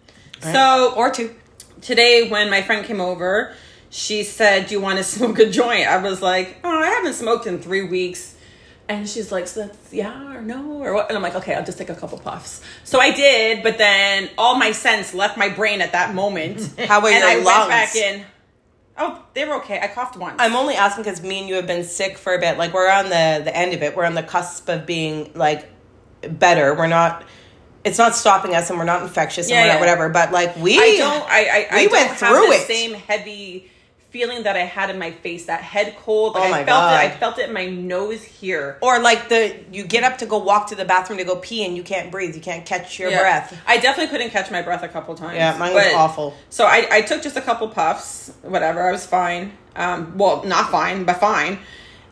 So 0.42 0.92
Or 0.96 1.10
two. 1.10 1.34
today 1.80 2.28
when 2.28 2.50
my 2.50 2.62
friend 2.62 2.84
came 2.84 3.00
over, 3.00 3.54
she 3.90 4.22
said, 4.24 4.66
"Do 4.68 4.74
you 4.74 4.80
want 4.80 4.98
to 4.98 5.04
smoke 5.16 5.38
a 5.38 5.48
joint?" 5.48 5.86
I 5.86 5.98
was 5.98 6.22
like, 6.22 6.56
"Oh, 6.64 6.78
I 6.78 6.86
haven't 6.88 7.14
smoked 7.14 7.46
in 7.46 7.60
three 7.60 7.82
weeks." 7.84 8.34
And 8.88 9.08
she's 9.08 9.30
like, 9.30 9.46
"So 9.46 9.66
that's 9.66 9.92
yeah 9.92 10.34
or 10.36 10.42
no 10.42 10.82
or 10.82 10.94
what?" 10.94 11.08
And 11.08 11.16
I'm 11.16 11.22
like, 11.22 11.34
"Okay, 11.36 11.54
I'll 11.54 11.64
just 11.64 11.78
take 11.78 11.90
a 11.90 11.94
couple 11.94 12.18
puffs." 12.18 12.60
So 12.84 13.00
I 13.00 13.10
did, 13.12 13.62
but 13.62 13.78
then 13.78 14.28
all 14.36 14.56
my 14.56 14.72
sense 14.72 15.14
left 15.14 15.36
my 15.38 15.48
brain 15.48 15.80
at 15.80 15.92
that 15.92 16.14
moment. 16.14 16.60
How 16.80 17.00
were 17.00 17.08
and 17.08 17.18
your 17.18 17.28
I 17.28 17.34
lungs? 17.36 17.46
went 17.46 17.68
back 17.70 17.96
in. 17.96 18.24
Oh, 18.98 19.24
they 19.34 19.44
were 19.46 19.54
okay. 19.56 19.80
I 19.80 19.86
coughed 19.86 20.16
once. 20.16 20.36
I'm 20.38 20.54
only 20.54 20.74
asking 20.74 21.04
because 21.04 21.22
me 21.22 21.40
and 21.40 21.48
you 21.48 21.54
have 21.54 21.66
been 21.66 21.84
sick 21.84 22.18
for 22.18 22.34
a 22.34 22.38
bit. 22.38 22.58
Like 22.58 22.74
we're 22.74 22.90
on 22.90 23.04
the 23.04 23.40
the 23.44 23.56
end 23.56 23.72
of 23.72 23.82
it. 23.82 23.96
We're 23.96 24.04
on 24.04 24.14
the 24.14 24.22
cusp 24.22 24.68
of 24.68 24.84
being 24.84 25.32
like 25.34 25.70
better. 26.28 26.74
We're 26.74 26.88
not. 26.88 27.24
It's 27.84 27.98
not 27.98 28.14
stopping 28.14 28.54
us, 28.54 28.70
and 28.70 28.78
we're 28.78 28.84
not 28.84 29.02
infectious, 29.02 29.46
and 29.46 29.54
Yeah, 29.54 29.66
not 29.66 29.74
yeah. 29.74 29.80
whatever. 29.80 30.08
But 30.08 30.30
like 30.32 30.56
we, 30.56 30.78
I 30.78 30.96
don't. 30.98 31.22
I. 31.28 31.44
I, 31.44 31.68
I 31.70 31.76
we 31.76 31.82
don't 31.84 31.92
went 31.92 32.08
have 32.08 32.18
through 32.18 32.46
the 32.46 32.52
it. 32.52 32.66
Same 32.66 32.94
heavy 32.94 33.68
feeling 34.10 34.42
that 34.42 34.56
I 34.56 34.66
had 34.66 34.90
in 34.90 34.98
my 34.98 35.10
face, 35.10 35.46
that 35.46 35.62
head 35.62 35.96
cold. 36.04 36.34
Like 36.34 36.44
Oh 36.44 36.50
my 36.50 36.60
I 36.60 36.64
felt 36.66 36.80
God. 36.82 36.92
it. 36.92 37.06
I 37.06 37.10
felt 37.16 37.38
it 37.38 37.48
in 37.48 37.54
my 37.54 37.64
nose 37.66 38.22
here. 38.22 38.76
Or 38.82 38.98
like 39.00 39.30
the 39.30 39.56
you 39.72 39.84
get 39.84 40.04
up 40.04 40.18
to 40.18 40.26
go 40.26 40.36
walk 40.38 40.68
to 40.68 40.74
the 40.74 40.84
bathroom 40.84 41.18
to 41.18 41.24
go 41.24 41.36
pee 41.36 41.64
and 41.64 41.74
you 41.76 41.82
can't 41.82 42.10
breathe. 42.12 42.34
You 42.34 42.42
can't 42.42 42.66
catch 42.66 42.98
your 42.98 43.10
Yeah. 43.10 43.20
breath. 43.20 43.58
I 43.66 43.78
definitely 43.78 44.10
couldn't 44.10 44.28
catch 44.30 44.50
my 44.50 44.60
breath 44.60 44.82
a 44.82 44.88
couple 44.88 45.14
times. 45.14 45.36
Yeah, 45.36 45.56
mine 45.56 45.72
was 45.72 45.84
But- 45.84 45.94
awful. 45.94 46.34
So 46.50 46.66
I, 46.66 46.86
I 46.90 47.00
took 47.00 47.22
just 47.22 47.36
a 47.38 47.40
couple 47.40 47.66
puffs, 47.68 48.30
whatever. 48.42 48.86
I 48.86 48.92
was 48.92 49.06
fine. 49.06 49.52
Um, 49.76 50.18
well, 50.18 50.44
not 50.44 50.70
fine, 50.70 51.04
but 51.04 51.14
fine. 51.18 51.58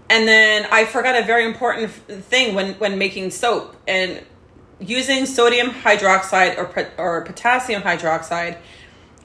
And 0.09 0.27
then 0.27 0.67
I 0.73 0.87
forgot 0.87 1.17
a 1.17 1.23
very 1.23 1.45
important 1.45 1.91
thing 1.93 2.55
when 2.55 2.73
when 2.75 2.97
making 2.99 3.31
soap 3.31 3.77
and 3.87 4.25
using 4.81 5.27
sodium 5.27 5.71
hydroxide 5.71 6.57
or 6.59 6.89
or 6.99 7.23
potassium 7.23 7.83
hydroxide. 7.83 8.57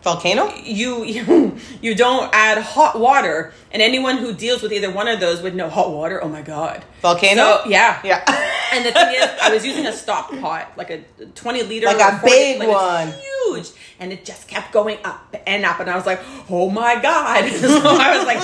Volcano? 0.02 0.54
You 0.64 1.04
you 1.16 1.58
you 1.82 1.96
don't 1.96 2.30
add 2.34 2.62
hot 2.62 3.00
water, 3.00 3.54
and 3.72 3.82
anyone 3.82 4.18
who 4.18 4.34
deals 4.34 4.62
with 4.62 4.72
either 4.72 4.92
one 4.92 5.08
of 5.08 5.20
those 5.20 5.42
would 5.42 5.56
know 5.56 5.68
hot 5.70 5.90
water. 5.92 6.24
Oh 6.24 6.30
my 6.30 6.44
god, 6.44 6.86
Volcano? 7.02 7.42
So, 7.64 7.70
yeah, 7.70 8.00
Yeah. 8.04 8.24
and 8.74 8.86
the 8.86 8.92
thing 8.92 9.16
is, 9.16 9.30
I 9.42 9.52
was 9.52 9.66
using 9.66 9.88
a 9.88 9.94
stock 9.94 10.30
pot, 10.40 10.74
like 10.78 10.92
a 10.92 11.00
20 11.34 11.64
liter, 11.64 11.88
Like 11.88 12.00
a 12.00 12.22
big 12.24 12.60
like 12.60 12.70
one. 12.70 13.14
huge, 13.14 13.72
and 14.00 14.14
it 14.14 14.26
just 14.26 14.48
kept 14.48 14.72
going 14.72 15.00
up 15.04 15.36
and 15.48 15.66
up, 15.66 15.80
and 15.80 15.90
I 15.90 15.96
was 15.96 16.06
like, 16.06 16.20
oh 16.52 16.70
my 16.70 17.00
god! 17.02 17.50
so 17.52 17.68
I 17.84 18.16
was 18.16 18.26
like, 18.28 18.44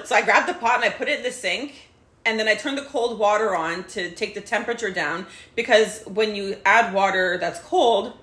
"Ooh." 0.00 0.06
so 0.06 0.14
I 0.14 0.22
grabbed 0.22 0.48
the 0.48 0.54
pot 0.54 0.76
and 0.76 0.84
I 0.84 0.90
put 0.90 1.08
it 1.08 1.18
in 1.18 1.24
the 1.24 1.32
sink. 1.32 1.74
And 2.26 2.38
then 2.38 2.48
I 2.48 2.54
turned 2.54 2.78
the 2.78 2.82
cold 2.82 3.18
water 3.18 3.54
on 3.54 3.84
to 3.88 4.10
take 4.10 4.34
the 4.34 4.40
temperature 4.40 4.90
down 4.90 5.26
because 5.54 6.02
when 6.06 6.34
you 6.34 6.56
add 6.64 6.94
water 6.94 7.36
that's 7.38 7.60
cold, 7.60 8.14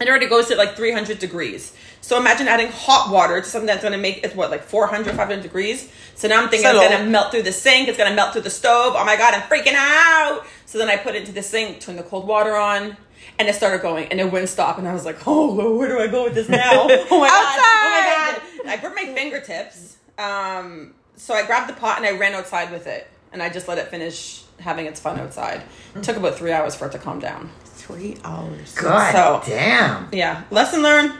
it 0.00 0.08
already 0.08 0.28
goes 0.28 0.48
to 0.48 0.56
like 0.56 0.76
300 0.76 1.18
degrees. 1.18 1.74
So 2.00 2.16
imagine 2.16 2.48
adding 2.48 2.68
hot 2.68 3.12
water 3.12 3.40
to 3.40 3.46
something 3.46 3.66
that's 3.66 3.82
going 3.82 3.92
to 3.92 3.98
make 3.98 4.24
it 4.24 4.34
what 4.34 4.50
like 4.50 4.62
400, 4.62 5.14
500 5.14 5.42
degrees. 5.42 5.90
So 6.14 6.28
now 6.28 6.42
I'm 6.42 6.48
thinking 6.48 6.66
Settle. 6.66 6.80
it's 6.80 6.90
going 6.90 7.04
to 7.04 7.10
melt 7.10 7.32
through 7.32 7.42
the 7.42 7.52
sink. 7.52 7.88
It's 7.88 7.98
going 7.98 8.08
to 8.08 8.16
melt 8.16 8.32
through 8.32 8.42
the 8.42 8.50
stove. 8.50 8.94
Oh 8.96 9.04
my 9.04 9.16
god, 9.16 9.34
I'm 9.34 9.42
freaking 9.42 9.74
out. 9.74 10.46
So 10.64 10.78
then 10.78 10.88
I 10.88 10.96
put 10.96 11.14
it 11.14 11.20
into 11.20 11.32
the 11.32 11.42
sink, 11.42 11.80
turned 11.80 11.98
the 11.98 12.02
cold 12.02 12.26
water 12.26 12.56
on, 12.56 12.96
and 13.38 13.48
it 13.48 13.54
started 13.54 13.82
going, 13.82 14.06
and 14.08 14.20
it 14.20 14.30
wouldn't 14.30 14.48
stop. 14.48 14.78
And 14.78 14.88
I 14.88 14.94
was 14.94 15.04
like, 15.04 15.26
oh, 15.26 15.76
where 15.76 15.88
do 15.88 15.98
I 15.98 16.06
go 16.06 16.24
with 16.24 16.34
this 16.34 16.48
now? 16.48 16.86
Oh 17.10 17.20
my 17.20 17.28
god! 17.28 17.58
Oh 17.58 18.36
my 18.62 18.64
god! 18.64 18.70
I 18.70 18.76
burnt 18.80 18.94
my 18.94 19.14
fingertips. 19.14 19.96
Um, 20.18 20.94
so 21.16 21.34
I 21.34 21.44
grabbed 21.44 21.68
the 21.68 21.74
pot 21.74 21.98
and 21.98 22.06
I 22.06 22.12
ran 22.18 22.34
outside 22.34 22.70
with 22.70 22.86
it, 22.86 23.08
and 23.32 23.42
I 23.42 23.48
just 23.48 23.68
let 23.68 23.78
it 23.78 23.88
finish 23.88 24.42
having 24.58 24.86
its 24.86 25.00
fun 25.00 25.18
outside. 25.18 25.62
It 25.94 26.02
took 26.02 26.16
about 26.16 26.36
three 26.36 26.52
hours 26.52 26.74
for 26.74 26.86
it 26.86 26.92
to 26.92 26.98
calm 26.98 27.18
down. 27.20 27.50
Three 27.64 28.16
hours. 28.24 28.74
God 28.74 29.12
So- 29.12 29.50
damn. 29.50 30.08
Yeah, 30.12 30.42
lesson 30.50 30.82
learned. 30.82 31.12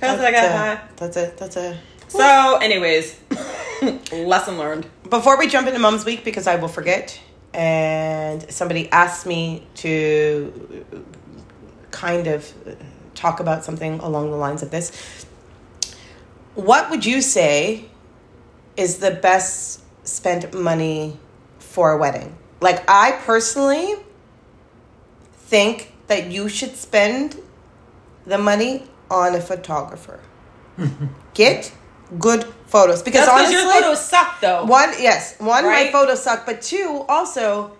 Cause 0.00 0.18
I 0.18 0.32
got 0.32 0.42
That's 0.42 0.56
high. 0.56 0.88
that's 0.96 1.16
a 1.16 1.32
that's 1.36 1.56
a 1.56 1.78
So, 2.08 2.56
anyways, 2.60 3.16
lesson 4.12 4.58
learned. 4.58 4.86
before 5.08 5.38
we 5.38 5.46
jump 5.46 5.68
into 5.68 5.78
mom's 5.78 6.04
week 6.04 6.24
because 6.24 6.46
i 6.46 6.56
will 6.56 6.68
forget 6.68 7.20
and 7.54 8.50
somebody 8.50 8.90
asked 8.90 9.26
me 9.26 9.66
to 9.76 10.84
kind 11.90 12.26
of 12.26 12.52
talk 13.14 13.40
about 13.40 13.64
something 13.64 14.00
along 14.00 14.30
the 14.30 14.36
lines 14.36 14.62
of 14.62 14.70
this 14.70 14.90
what 16.54 16.90
would 16.90 17.04
you 17.04 17.20
say 17.20 17.84
is 18.76 18.98
the 18.98 19.10
best 19.10 19.81
spent 20.04 20.52
money 20.54 21.18
for 21.58 21.92
a 21.92 21.96
wedding 21.96 22.34
like 22.60 22.82
i 22.88 23.12
personally 23.24 23.94
think 25.34 25.92
that 26.06 26.30
you 26.30 26.48
should 26.48 26.76
spend 26.76 27.36
the 28.26 28.38
money 28.38 28.84
on 29.10 29.34
a 29.34 29.40
photographer 29.40 30.20
get 31.34 31.72
good 32.18 32.44
photos 32.66 33.02
because 33.02 33.26
That's 33.26 33.32
honestly 33.32 33.54
your 33.56 33.70
photos 33.72 34.00
suck, 34.04 34.40
though. 34.40 34.64
one, 34.64 34.90
yes, 34.98 35.36
one, 35.38 35.64
Right? 35.64 35.86
my 35.86 35.92
photos 35.92 36.22
suck, 36.22 36.44
but 36.46 36.60
two, 36.62 37.04
also, 37.08 37.76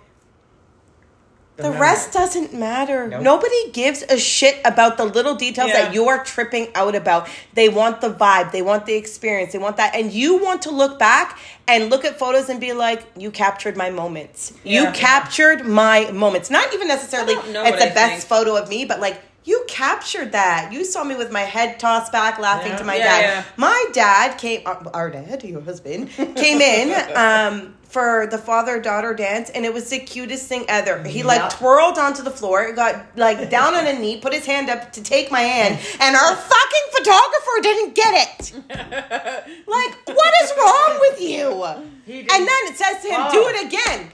the, 1.57 1.65
memory. 1.65 1.81
rest 1.81 2.13
doesn't 2.13 2.55
matter. 2.55 3.09
Nope. 3.09 3.23
Nobody 3.23 3.71
gives 3.73 4.03
a 4.09 4.19
shit 4.19 4.59
about 4.65 4.97
the 4.97 5.05
little 5.05 5.35
details 5.35 5.69
Yeah. 5.69 5.83
that 5.85 5.95
you 5.95 6.09
are 6.09 6.25
tripping 6.25 6.69
out 6.75 6.95
about. 6.95 7.29
They 7.55 7.69
want 7.69 8.01
the 8.01 8.11
vibe, 8.11 8.53
they 8.53 8.63
want 8.63 8.87
the 8.87 8.95
experience, 8.95 9.53
they 9.53 9.59
want 9.59 9.77
that, 9.77 9.95
and 9.95 10.11
you 10.13 10.39
want 10.39 10.63
to 10.63 10.71
look 10.71 10.99
back 10.99 11.39
and 11.69 11.91
look 11.91 12.05
at 12.05 12.19
photos 12.19 12.49
and 12.49 12.59
be 12.61 12.73
like, 12.73 13.05
"You 13.17 13.31
captured 13.31 13.77
my 13.77 13.91
moments. 13.91 14.53
You 14.65 14.91
captured 14.93 15.67
my 15.67 16.11
moments." 16.11 16.51
Not 16.51 16.73
even 16.75 16.89
necessarily 16.89 17.35
it's 17.35 17.47
the 17.53 17.61
I 17.91 17.95
best 17.95 17.95
think. 17.95 18.23
photo 18.23 18.57
of 18.57 18.69
me, 18.69 18.85
but 18.85 19.01
like. 19.01 19.21
You 19.45 19.65
captured 19.69 20.33
that. 20.33 20.73
You 20.73 20.85
saw 20.85 21.03
me 21.03 21.17
with 21.17 21.33
my 21.33 21.41
head 21.41 21.81
tossed 21.81 22.13
back, 22.13 22.39
laughing 22.39 22.73
Yeah. 22.73 22.79
to 22.79 22.85
my 22.85 22.97
Yeah, 22.97 23.05
dad. 23.05 23.21
yeah. 23.23 23.45
My 23.57 23.85
dad 23.93 24.39
came, 24.39 24.63
uh, 24.65 24.77
our 24.95 25.11
dad, 25.11 25.43
your 25.43 25.61
husband, 25.63 26.11
came 26.37 26.61
in 26.61 26.93
um, 27.17 27.75
for 27.83 28.29
the 28.31 28.39
father 28.39 28.81
daughter 28.81 29.15
dance, 29.15 29.51
and 29.51 29.65
it 29.65 29.75
was 29.75 29.91
the 29.91 29.99
cutest 29.99 30.47
thing 30.47 30.65
ever. 30.69 31.03
He 31.03 31.23
like 31.25 31.51
twirled 31.51 31.99
onto 31.99 32.23
the 32.23 32.31
floor, 32.31 32.73
got 32.73 33.05
like 33.17 33.51
down 33.51 33.75
on 33.75 33.87
a 33.87 33.99
knee, 33.99 34.21
put 34.21 34.33
his 34.33 34.47
hand 34.47 34.71
up 34.71 34.93
to 34.93 35.03
take 35.03 35.31
my 35.33 35.41
hand, 35.41 35.79
and 36.01 36.15
our 36.15 36.37
fucking 36.37 36.87
photographer 36.93 37.57
didn't 37.63 37.95
get 37.97 38.29
it. 38.29 38.53
Like, 39.67 39.97
what 40.07 40.33
is 40.45 40.53
wrong 40.59 40.99
with 41.01 41.21
you? 41.21 41.65
And 41.65 42.29
then 42.29 42.63
it 42.69 42.77
says 42.77 43.03
to 43.03 43.09
him, 43.09 43.21
Oh. 43.25 43.33
"Do 43.33 43.49
it 43.49 43.67
again." 43.67 44.13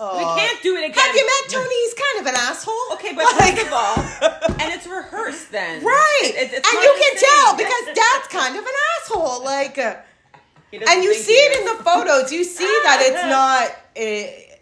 We 0.00 0.06
Oh. 0.06 0.34
can't 0.36 0.60
do 0.62 0.74
it 0.76 0.84
again. 0.90 0.98
Have 1.04 1.14
you 1.14 1.24
met 1.24 1.50
Tony? 1.50 1.74
He's 1.84 1.94
kind 1.94 2.20
of 2.20 2.26
an 2.34 2.40
asshole. 2.40 2.92
Okay, 2.94 3.12
but 3.14 3.24
Like- 3.38 3.54
first 3.56 3.66
of 3.66 3.72
all, 3.72 3.94
and 4.60 4.72
it's 4.74 4.86
rehearsed 4.86 5.52
then. 5.52 5.84
Right. 5.84 6.20
It- 6.34 6.52
it's 6.52 6.68
and 6.68 6.82
you 6.82 6.94
can 6.98 7.16
tell 7.16 7.56
because 7.56 7.84
dad's 7.94 8.28
kind 8.28 8.56
of 8.56 8.64
an 8.64 8.72
asshole. 9.00 9.44
Like, 9.44 9.78
uh, 9.78 9.94
and 10.72 11.04
you 11.04 11.14
see 11.14 11.32
it 11.34 11.60
in 11.60 11.64
the 11.76 11.84
photos. 11.84 12.32
You 12.32 12.42
see 12.44 12.66
that 12.84 12.98
it's 13.02 13.22
not. 13.38 13.70
It, 13.94 14.60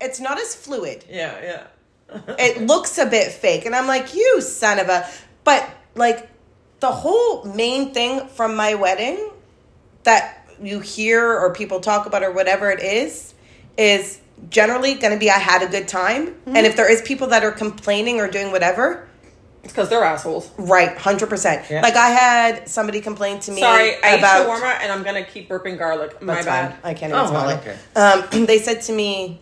it's 0.00 0.20
not 0.20 0.38
as 0.38 0.54
fluid. 0.54 1.04
Yeah, 1.08 1.34
yeah. 1.42 1.62
It 2.38 2.66
looks 2.66 2.98
a 2.98 3.06
bit 3.06 3.32
fake, 3.32 3.64
and 3.66 3.74
I'm 3.74 3.86
like, 3.86 4.14
you 4.14 4.40
son 4.42 4.78
of 4.78 4.88
a. 4.90 5.08
But 5.44 5.66
like, 5.94 6.28
the 6.80 6.90
whole 6.92 7.44
main 7.44 7.94
thing 7.94 8.28
from 8.28 8.54
my 8.56 8.74
wedding 8.74 9.30
that 10.02 10.46
you 10.62 10.80
hear 10.80 11.24
or 11.38 11.54
people 11.54 11.80
talk 11.80 12.04
about 12.06 12.22
or 12.22 12.30
whatever 12.32 12.70
it 12.70 12.80
is 12.82 13.32
is 13.80 14.20
generally 14.50 14.94
going 14.94 15.12
to 15.12 15.18
be 15.18 15.30
I 15.30 15.38
had 15.38 15.62
a 15.62 15.70
good 15.70 15.88
time, 15.88 16.28
Mm-hmm. 16.28 16.56
and 16.56 16.66
if 16.66 16.76
there 16.76 16.90
is 16.90 17.00
people 17.02 17.28
that 17.28 17.42
are 17.44 17.50
complaining 17.52 18.20
or 18.20 18.28
doing 18.30 18.50
whatever, 18.52 19.06
It's 19.64 19.72
because 19.72 19.88
they're 19.90 20.04
assholes. 20.04 20.50
Right, 20.56 20.96
hundred 20.96 21.28
percent. 21.28 21.58
Yeah. 21.70 21.82
Like 21.82 21.94
I 21.96 22.08
had 22.10 22.68
somebody 22.68 23.00
complain 23.00 23.40
to 23.40 23.50
me 23.52 23.60
Sorry, 23.60 23.90
I 24.02 24.16
about. 24.16 24.40
ate 24.40 24.46
shawarma 24.48 24.72
and 24.82 24.90
I'm 24.92 25.02
gonna 25.02 25.24
keep 25.24 25.48
burping 25.50 25.76
garlic. 25.78 26.10
My 26.22 26.34
That's 26.34 26.46
bad. 26.46 26.70
fine. 26.70 26.80
I 26.90 26.94
can't 26.94 27.10
even 27.12 27.24
Oh, 27.24 27.28
smell 27.28 27.46
well, 27.46 28.20
it. 28.32 28.32
Um, 28.34 28.46
they 28.50 28.58
said 28.58 28.80
to 28.88 28.92
me, 28.92 29.40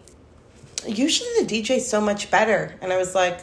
"Usually 0.86 1.30
the 1.40 1.46
DJ's 1.52 1.86
so 1.88 2.00
much 2.00 2.30
better," 2.30 2.74
and 2.80 2.92
I 2.92 2.96
was 2.96 3.14
like, 3.14 3.38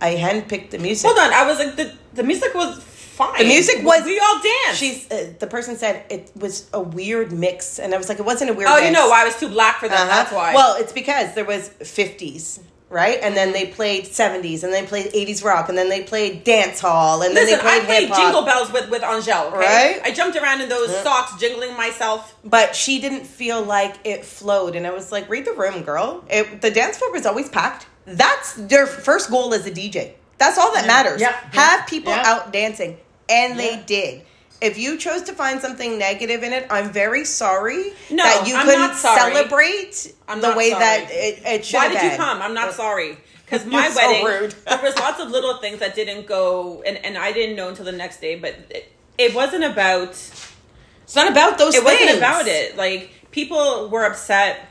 "I 0.00 0.14
handpicked 0.14 0.70
the 0.70 0.78
music." 0.78 1.06
Hold 1.10 1.18
on, 1.24 1.32
I 1.32 1.46
was 1.48 1.58
like 1.58 1.74
the 1.76 1.92
the 2.14 2.22
music 2.22 2.54
was 2.54 2.78
fine. 3.12 3.38
The 3.38 3.44
music 3.44 3.84
was- 3.84 4.04
we 4.04 4.18
all 4.18 4.40
danced. 4.42 4.80
She's 4.80 5.10
uh, 5.10 5.32
the 5.38 5.46
person 5.46 5.76
said 5.76 6.04
it 6.10 6.30
was 6.34 6.68
a 6.72 6.80
weird 6.80 7.32
mix, 7.32 7.78
and 7.78 7.94
I 7.94 7.98
was 7.98 8.08
like, 8.08 8.18
"It 8.18 8.24
wasn't 8.26 8.50
a 8.50 8.54
weird." 8.54 8.68
oh, 8.68 8.74
mix. 8.76 8.86
you 8.86 8.92
know 8.92 9.08
why 9.08 9.22
I 9.22 9.24
was 9.24 9.36
too 9.38 9.48
black 9.48 9.76
for 9.80 9.88
that. 9.88 10.00
Uh-huh. 10.00 10.08
That's 10.08 10.32
why. 10.32 10.54
Well, 10.54 10.76
it's 10.80 10.92
because 10.92 11.34
there 11.34 11.44
was 11.44 11.68
fifties. 11.68 12.60
Right, 12.90 13.18
and 13.22 13.34
then 13.34 13.52
they 13.52 13.64
played 13.68 14.06
seventies, 14.06 14.64
and 14.64 14.70
they 14.70 14.84
played 14.84 15.08
eighties 15.14 15.42
rock, 15.42 15.70
and 15.70 15.78
then 15.78 15.88
they 15.88 16.02
played 16.02 16.44
dance 16.44 16.78
hall, 16.78 17.22
and 17.22 17.34
then 17.34 17.44
Listen, 17.46 17.56
they 17.56 17.62
played 17.62 17.82
I 17.84 17.86
played. 17.86 18.12
Jingle 18.14 18.42
Bells 18.44 18.70
with 18.70 18.90
with 18.90 19.02
Angel. 19.02 19.44
Okay? 19.46 19.56
Right? 19.94 20.00
I 20.04 20.10
jumped 20.12 20.36
around 20.36 20.60
in 20.60 20.68
those 20.68 20.94
socks, 20.98 21.34
jingling 21.40 21.74
myself. 21.74 22.36
but 22.44 22.76
she 22.76 23.00
didn't 23.00 23.24
feel 23.26 23.62
like 23.62 23.94
it 24.04 24.24
flowed 24.26 24.76
and 24.76 24.86
i 24.86 24.90
was 24.90 25.10
like 25.10 25.26
read 25.30 25.44
the 25.46 25.52
room 25.52 25.82
girl 25.82 26.22
it, 26.28 26.60
the 26.60 26.70
dance 26.70 26.98
floor 26.98 27.10
was 27.12 27.24
always 27.24 27.48
packed 27.48 27.86
that's 28.04 28.52
their 28.54 28.86
first 28.86 29.30
goal 29.30 29.54
as 29.54 29.64
a 29.66 29.70
dj 29.70 30.12
that's 30.38 30.58
all 30.58 30.72
that 30.74 30.86
matters 30.86 31.20
Yeah. 31.20 31.32
have 31.52 31.86
people 31.86 32.12
Yeah. 32.12 32.24
out 32.26 32.52
dancing 32.52 32.98
and 33.28 33.58
they 33.58 33.82
did 33.86 34.22
if 34.60 34.78
you 34.78 34.96
chose 34.96 35.22
to 35.22 35.32
find 35.32 35.60
something 35.60 35.98
negative 35.98 36.42
in 36.42 36.52
it 36.52 36.66
i'm 36.70 36.90
very 36.92 37.24
sorry 37.24 37.92
No, 38.10 38.22
that 38.24 38.46
you 38.46 38.54
I'm 38.56 38.66
couldn't 38.66 38.94
celebrate 38.96 40.14
I'm 40.28 40.40
the 40.40 40.54
way 40.56 40.70
sorry. 40.70 40.80
that 40.84 41.08
it, 41.10 41.42
it 41.44 41.64
should 41.64 41.76
Why 41.78 41.88
did 41.88 42.00
been 42.00 42.10
you 42.12 42.16
come? 42.16 42.40
I'm 42.42 42.54
not 42.54 42.72
sorry. 42.74 43.18
Because 43.44 43.66
my 43.78 43.88
so 43.90 43.96
wedding, 43.96 44.24
rude. 44.24 44.54
there 44.66 44.80
was 44.82 44.96
lots 44.96 45.20
of 45.20 45.30
little 45.30 45.58
things 45.58 45.80
that 45.80 45.94
didn't 45.94 46.26
go, 46.26 46.82
and, 46.86 46.96
and 47.04 47.18
I 47.18 47.32
didn't 47.32 47.54
know 47.56 47.68
until 47.68 47.84
the 47.84 47.92
next 47.92 48.20
day. 48.20 48.34
But 48.36 48.54
it, 48.70 48.90
it 49.18 49.34
wasn't 49.34 49.64
about 49.64 50.10
it's 50.10 51.14
not 51.16 51.30
about 51.30 51.58
those 51.58 51.74
it 51.74 51.82
things 51.84 52.00
wasn't 52.00 52.18
about 52.18 52.46
it. 52.46 52.76
Like 52.76 53.10
people 53.30 53.88
were 53.90 54.04
upset 54.04 54.68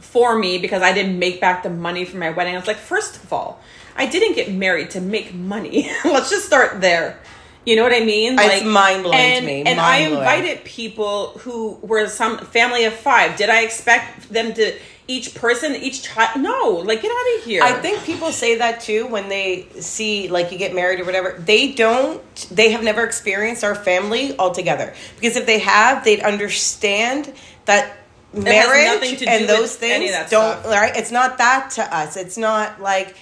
for 0.00 0.36
me 0.38 0.58
because 0.58 0.82
I 0.82 0.92
didn't 0.92 1.18
make 1.18 1.40
back 1.40 1.62
the 1.62 1.70
money 1.70 2.04
for 2.04 2.16
my 2.16 2.30
wedding. 2.30 2.54
I 2.54 2.58
was 2.58 2.66
like, 2.66 2.76
first 2.78 3.22
of 3.22 3.32
all, 3.32 3.60
I 3.94 4.06
didn't 4.06 4.34
get 4.34 4.50
married 4.50 4.90
to 4.90 5.00
make 5.00 5.32
money. 5.34 5.90
Let's 6.04 6.30
just 6.30 6.46
start 6.46 6.80
there. 6.80 7.20
You 7.68 7.76
know 7.76 7.82
what 7.82 7.92
I 7.92 8.00
mean? 8.00 8.36
It's 8.38 8.64
mind-blowing 8.64 9.12
to 9.12 9.18
and, 9.18 9.46
me. 9.46 9.62
And 9.64 9.78
I 9.78 9.98
invited 9.98 10.64
people 10.64 11.38
who 11.40 11.78
were 11.82 12.08
some 12.08 12.38
family 12.38 12.84
of 12.84 12.94
five. 12.94 13.36
Did 13.36 13.50
I 13.50 13.60
expect 13.62 14.32
them 14.32 14.54
to 14.54 14.72
each 15.08 15.34
person, 15.34 15.74
each 15.74 16.02
child. 16.02 16.40
No, 16.40 16.82
like 16.84 17.00
get 17.02 17.10
out 17.10 17.38
of 17.38 17.44
here. 17.44 17.62
I 17.62 17.72
think 17.72 18.04
people 18.04 18.30
say 18.30 18.56
that 18.56 18.80
too 18.80 19.06
when 19.06 19.28
they 19.30 19.66
see 19.80 20.28
like 20.28 20.52
you 20.52 20.58
get 20.58 20.74
married 20.74 21.00
or 21.00 21.04
whatever. 21.04 21.36
They 21.38 21.72
don't. 21.72 22.22
They 22.50 22.70
have 22.72 22.84
never 22.84 23.04
experienced 23.04 23.64
our 23.64 23.74
family 23.74 24.38
altogether 24.38 24.94
because 25.16 25.36
if 25.36 25.46
they 25.46 25.58
have, 25.60 26.04
they'd 26.04 26.20
understand 26.20 27.32
that 27.64 27.96
marriage 28.34 29.18
to 29.18 29.26
and 29.26 29.48
those 29.48 29.74
things 29.76 30.10
don't. 30.10 30.58
stuff. 30.58 30.66
Right? 30.66 30.94
It's 30.94 31.10
not 31.10 31.38
that 31.38 31.70
to 31.72 31.82
us. 31.96 32.16
It's 32.16 32.36
not 32.36 32.80
like. 32.80 33.16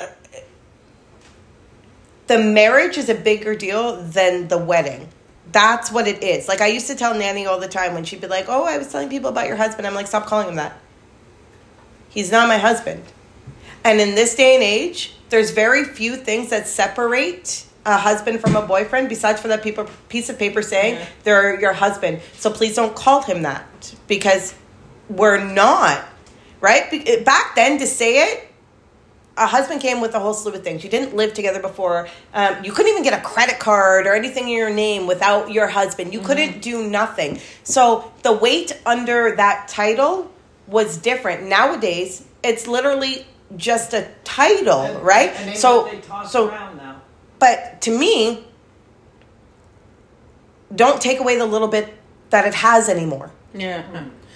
uh, 0.00 0.06
The 2.26 2.38
marriage 2.38 2.98
is 2.98 3.08
a 3.08 3.14
bigger 3.14 3.54
deal 3.54 4.02
than 4.02 4.48
the 4.48 4.58
wedding. 4.58 5.08
That's 5.52 5.92
what 5.92 6.08
it 6.08 6.22
is. 6.22 6.48
Like 6.48 6.60
I 6.60 6.66
used 6.66 6.88
to 6.88 6.94
tell 6.94 7.14
Nanny 7.14 7.46
all 7.46 7.60
the 7.60 7.68
time 7.68 7.94
when 7.94 8.04
she'd 8.04 8.20
be 8.20 8.26
like, 8.26 8.46
"Oh, 8.48 8.64
I 8.64 8.78
was 8.78 8.90
telling 8.90 9.08
people 9.08 9.30
about 9.30 9.46
your 9.46 9.56
husband." 9.56 9.86
I'm 9.86 9.94
like, 9.94 10.06
"Stop 10.08 10.26
calling 10.26 10.48
him 10.48 10.56
that." 10.56 10.76
He's 12.08 12.32
not 12.32 12.48
my 12.48 12.58
husband. 12.58 13.02
And 13.84 14.00
in 14.00 14.14
this 14.16 14.34
day 14.34 14.54
and 14.54 14.64
age, 14.64 15.14
there's 15.28 15.50
very 15.50 15.84
few 15.84 16.16
things 16.16 16.50
that 16.50 16.66
separate 16.66 17.64
a 17.84 17.96
husband 17.96 18.40
from 18.40 18.56
a 18.56 18.62
boyfriend 18.62 19.08
besides 19.08 19.40
for 19.40 19.46
that 19.48 19.62
people, 19.62 19.88
piece 20.08 20.28
of 20.28 20.36
paper 20.38 20.60
saying 20.60 20.96
Yeah. 20.96 21.06
they're 21.22 21.60
your 21.60 21.72
husband. 21.72 22.20
So 22.36 22.50
please 22.50 22.74
don't 22.74 22.96
call 22.96 23.22
him 23.22 23.42
that 23.42 23.94
because 24.08 24.54
we're 25.08 25.38
not, 25.38 26.04
right? 26.60 27.24
Back 27.24 27.54
then, 27.54 27.78
to 27.78 27.86
say 27.86 28.32
it, 28.32 28.45
a 29.36 29.46
husband 29.46 29.80
came 29.80 30.00
with 30.00 30.14
a 30.14 30.18
whole 30.20 30.32
slew 30.34 30.52
of 30.52 30.62
things. 30.64 30.82
You 30.82 30.90
didn't 30.90 31.14
live 31.14 31.34
together 31.34 31.60
before. 31.60 32.08
Um, 32.32 32.64
you 32.64 32.72
couldn't 32.72 32.90
even 32.92 33.02
get 33.02 33.18
a 33.18 33.22
credit 33.22 33.58
card 33.58 34.06
or 34.06 34.14
anything 34.14 34.44
in 34.44 34.56
your 34.56 34.70
name 34.70 35.06
without 35.06 35.50
your 35.50 35.68
husband. 35.68 36.12
You 36.14 36.20
couldn't 36.20 36.62
do 36.62 36.88
nothing. 36.88 37.40
So 37.62 38.12
the 38.22 38.32
weight 38.32 38.72
under 38.86 39.36
that 39.36 39.68
title 39.68 40.30
was 40.66 40.96
different. 40.96 41.44
Nowadays, 41.44 42.24
it's 42.42 42.66
literally 42.66 43.26
just 43.56 43.92
a 43.94 44.08
title, 44.24 45.00
right? 45.00 45.30
And 45.36 45.50
they- 45.50 45.54
so, 45.54 45.84
they 45.84 45.98
toss 45.98 46.32
so, 46.32 46.48
around 46.48 46.78
now. 46.78 47.02
but 47.38 47.80
to 47.82 47.96
me, 47.96 48.44
don't 50.74 51.00
take 51.00 51.20
away 51.20 51.36
the 51.36 51.46
little 51.46 51.68
bit 51.68 51.94
that 52.30 52.46
it 52.46 52.54
has 52.54 52.88
anymore 52.88 53.30
yeah. 53.54 53.84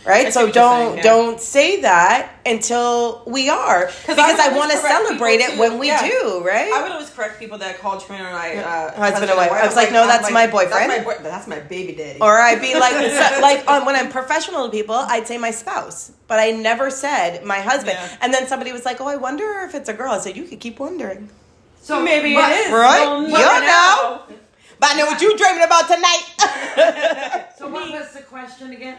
Right? 0.04 0.26
I 0.26 0.30
so 0.30 0.50
don't 0.50 0.52
saying, 0.52 0.96
yeah. 0.96 1.02
don't 1.02 1.40
say 1.40 1.80
that 1.82 2.32
until 2.46 3.22
we 3.26 3.48
are 3.48 3.86
because 3.86 4.18
I 4.18 4.50
I, 4.50 4.56
want 4.56 4.70
to 4.72 4.78
celebrate 4.78 5.40
it 5.40 5.52
too, 5.52 5.60
when 5.60 5.78
we 5.78 5.88
yeah. 5.88 6.08
do, 6.08 6.42
right? 6.44 6.72
I 6.72 6.82
would 6.82 6.92
always 6.92 7.10
correct 7.10 7.38
people 7.38 7.58
that 7.58 7.78
called 7.78 8.04
Trina 8.04 8.24
and 8.24 8.36
I 8.36 8.56
uh, 8.56 8.96
Husband 8.96 9.30
and 9.30 9.36
wife. 9.36 9.52
I 9.52 9.66
was 9.66 9.76
like, 9.76 9.92
no, 9.92 10.02
I'm 10.02 10.08
that's 10.08 10.30
my 10.30 10.46
boyfriend. 10.46 10.90
That's 10.90 11.06
my, 11.06 11.14
boy- 11.14 11.22
that's 11.22 11.46
my 11.46 11.60
baby 11.60 11.92
daddy. 11.94 12.20
or 12.20 12.38
I'd 12.40 12.60
be 12.60 12.74
like, 12.74 12.92
so- 13.10 13.40
like 13.40 13.66
um, 13.68 13.84
when 13.84 13.96
I'm 13.96 14.10
professional 14.10 14.64
to 14.66 14.70
people, 14.70 14.94
I'd 14.94 15.26
say 15.26 15.38
my 15.38 15.50
spouse, 15.50 16.12
but 16.28 16.38
I 16.38 16.50
never 16.50 16.90
said 16.90 17.44
my 17.44 17.60
husband. 17.60 17.98
Yeah. 18.00 18.16
And 18.22 18.32
then 18.32 18.46
somebody 18.46 18.72
was 18.72 18.84
like, 18.84 19.00
"Oh, 19.00 19.08
I 19.08 19.16
wonder 19.16 19.60
if 19.68 19.74
it's 19.74 19.88
a 19.88 19.94
girl." 19.94 20.12
I 20.12 20.18
said, 20.18 20.36
"You 20.36 20.44
could 20.44 20.60
keep 20.60 20.78
wondering." 20.80 21.28
So 21.82 22.02
maybe 22.02 22.34
but- 22.34 22.50
it 22.52 22.66
is. 22.66 22.72
Right? 22.72 23.06
We'll 23.06 23.22
You 23.22 23.32
never 23.32 23.66
know. 23.66 24.22
But 24.78 24.94
I 24.94 24.98
know 24.98 25.06
what 25.06 25.20
you're 25.20 25.36
dreaming 25.36 25.62
about 25.64 25.86
tonight. 25.88 27.46
So 27.58 27.68
what 27.68 27.90
was 27.90 28.14
the 28.14 28.22
question 28.22 28.72
again? 28.72 28.96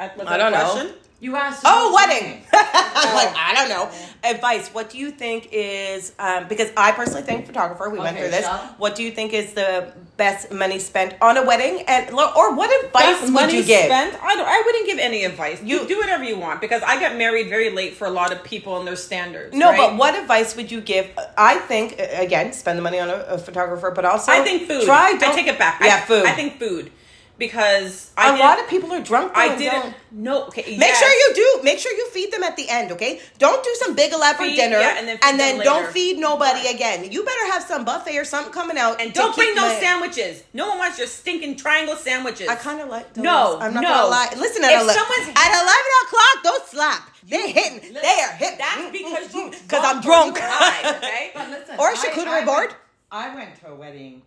Was 0.00 0.26
I 0.26 0.36
don't 0.36 0.52
know. 0.52 0.70
question? 0.72 0.92
You 1.20 1.34
asked. 1.34 1.62
Oh, 1.64 1.92
wedding. 1.92 2.44
I'm 2.52 3.14
like, 3.16 3.34
I 3.36 3.52
don't 3.52 3.68
know. 3.68 3.90
Advice. 4.22 4.68
What 4.72 4.88
do 4.88 4.98
you 4.98 5.10
think 5.10 5.48
is, 5.50 6.12
um, 6.20 6.46
because 6.46 6.70
I 6.76 6.92
personally 6.92 7.22
think 7.22 7.44
photographer, 7.44 7.90
we 7.90 7.98
went 7.98 8.16
through 8.16 8.28
this. 8.30 8.44
shall- 8.44 8.58
What 8.78 8.94
do 8.94 9.02
you 9.02 9.10
think 9.10 9.32
is 9.32 9.52
the 9.54 9.92
best 10.16 10.52
money 10.52 10.78
spent 10.78 11.16
on 11.20 11.36
a 11.36 11.44
wedding? 11.44 11.82
And 11.88 12.10
Or 12.14 12.54
what 12.54 12.70
advice 12.84 13.02
Best 13.02 13.22
would 13.24 13.32
money 13.32 13.56
you 13.56 13.64
give? 13.64 13.86
spent? 13.86 14.14
I 14.22 14.36
don't. 14.36 14.46
I 14.46 14.62
wouldn't 14.64 14.86
give 14.86 15.00
any 15.00 15.24
advice. 15.24 15.60
You 15.60 15.80
You- 15.80 15.88
do 15.88 15.96
whatever 15.98 16.22
you 16.22 16.38
want 16.38 16.60
because 16.60 16.82
I 16.84 17.00
got 17.00 17.16
married 17.16 17.48
very 17.48 17.70
late 17.70 17.96
for 17.96 18.06
a 18.06 18.10
lot 18.10 18.30
of 18.30 18.44
people 18.44 18.78
and 18.78 18.86
their 18.86 18.94
standards. 18.94 19.56
No, 19.56 19.70
right? 19.70 19.76
but 19.76 19.96
what 19.96 20.14
advice 20.16 20.54
would 20.54 20.70
you 20.70 20.80
give? 20.80 21.08
I 21.36 21.56
think, 21.58 21.98
again, 21.98 22.52
spend 22.52 22.78
the 22.78 22.82
money 22.82 23.00
on 23.00 23.10
a, 23.10 23.14
a 23.14 23.38
photographer, 23.38 23.90
but 23.90 24.04
also. 24.04 24.30
I 24.30 24.44
think 24.44 24.68
food. 24.68 24.84
Try, 24.84 25.08
I 25.08 25.16
don't- 25.16 25.34
take 25.34 25.48
it 25.48 25.58
back. 25.58 25.80
Yeah, 25.82 25.96
I, 25.96 26.00
food. 26.06 26.24
I 26.26 26.32
think 26.34 26.60
food 26.60 26.92
because 27.38 28.10
a 28.16 28.20
I 28.20 28.30
did, 28.32 28.40
lot 28.40 28.58
of 28.60 28.68
people 28.68 28.92
are 28.92 29.00
drunk. 29.00 29.32
though, 29.34 29.40
I 29.40 29.56
didn't. 29.56 29.80
don't- 29.82 29.94
No. 30.10 30.44
Okay. 30.46 30.62
Make 30.76 30.80
yes. 30.88 30.98
sure 30.98 31.08
you 31.08 31.30
do. 31.34 31.62
Make 31.64 31.78
sure 31.78 31.92
you 31.92 32.08
feed 32.10 32.32
them 32.32 32.42
at 32.42 32.56
the 32.56 32.68
end, 32.68 32.90
okay? 32.92 33.20
Don't 33.38 33.62
do 33.62 33.72
some 33.78 33.94
big 33.94 34.12
elaborate 34.12 34.48
Feed- 34.50 34.56
dinner 34.56 34.78
yeah, 34.80 34.96
and 34.98 35.06
then 35.08 35.18
feed 35.18 35.38
them 35.40 35.58
don't 35.60 35.88
feed 35.92 36.18
nobody 36.18 36.66
again. 36.68 37.10
You 37.12 37.24
better 37.24 37.46
have 37.52 37.62
some 37.62 37.84
buffet 37.84 38.18
or 38.18 38.24
something 38.24 38.52
coming 38.52 38.76
out. 38.76 39.00
And 39.00 39.12
don't 39.14 39.34
bring 39.36 39.48
keep 39.48 39.56
no 39.56 39.68
my- 39.68 39.78
sandwiches. 39.80 40.42
No 40.52 40.68
one 40.68 40.78
wants 40.78 40.98
your 40.98 41.06
stinking 41.06 41.56
triangle 41.56 41.96
sandwiches. 41.96 42.48
I 42.48 42.56
kind 42.56 42.80
of 42.80 42.88
like 42.88 43.12
those. 43.14 43.24
No, 43.24 43.58
I'm 43.60 43.72
not 43.72 43.82
no. 43.82 43.88
gonna 43.88 44.08
lie. 44.08 44.28
Listen, 44.36 44.64
at, 44.64 44.72
If 44.72 44.78
ele- 44.80 44.88
someone's- 44.90 45.28
at 45.36 45.50
eleven 45.62 45.92
o'clock, 46.04 46.36
those 46.44 46.68
slap. 46.70 47.10
They're 47.28 47.46
hitting. 47.48 47.92
They 47.92 48.20
are 48.26 48.32
hitting. 48.32 48.58
That's 48.58 48.80
mm, 48.80 48.92
because 48.92 49.28
mm, 49.28 49.34
you. 49.34 49.50
Mm, 49.50 49.62
because 49.62 49.84
I'm 49.84 50.00
drunk. 50.00 50.36
you 50.36 50.42
high, 50.44 50.96
okay. 50.96 51.30
But 51.34 51.50
listen, 51.50 51.76
Or 51.78 51.90
a 51.92 51.94
charcuterie 51.94 52.42
I 52.42 52.44
board? 52.44 52.68
went- 52.70 52.80
I 53.10 53.34
went 53.34 53.60
to 53.60 53.68
a 53.68 53.74
wedding 53.74 54.22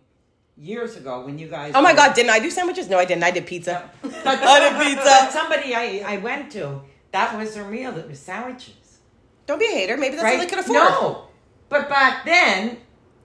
years 0.56 0.96
ago 0.96 1.24
when 1.24 1.38
you 1.38 1.48
guys. 1.48 1.72
oh 1.74 1.82
my 1.82 1.92
were- 1.92 1.96
god, 1.96 2.14
didn't 2.14 2.30
I 2.30 2.38
do 2.38 2.50
sandwiches? 2.50 2.88
No, 2.88 2.98
I 2.98 3.04
didn't. 3.04 3.24
I 3.24 3.30
did 3.30 3.46
pizza. 3.46 3.90
But, 4.02 4.12
I 4.26 4.60
did 4.60 4.72
but 4.78 4.86
pizza. 4.86 5.28
somebody 5.38 5.74
I, 5.74 6.02
I 6.06 6.16
went 6.18 6.52
to, 6.52 6.80
that 7.12 7.36
was 7.36 7.54
their 7.54 7.64
meal. 7.68 7.96
It 7.96 8.08
was 8.08 8.18
sandwiches. 8.18 8.98
Don't 9.46 9.58
be 9.58 9.66
a 9.66 9.70
hater. 9.72 9.96
Maybe 9.96 10.16
that's 10.16 10.32
all 10.32 10.38
they 10.38 10.46
could 10.46 10.58
afford. 10.60 10.76
No, 10.78 11.24
but 11.68 11.88
back 11.88 12.24
then, 12.24 12.78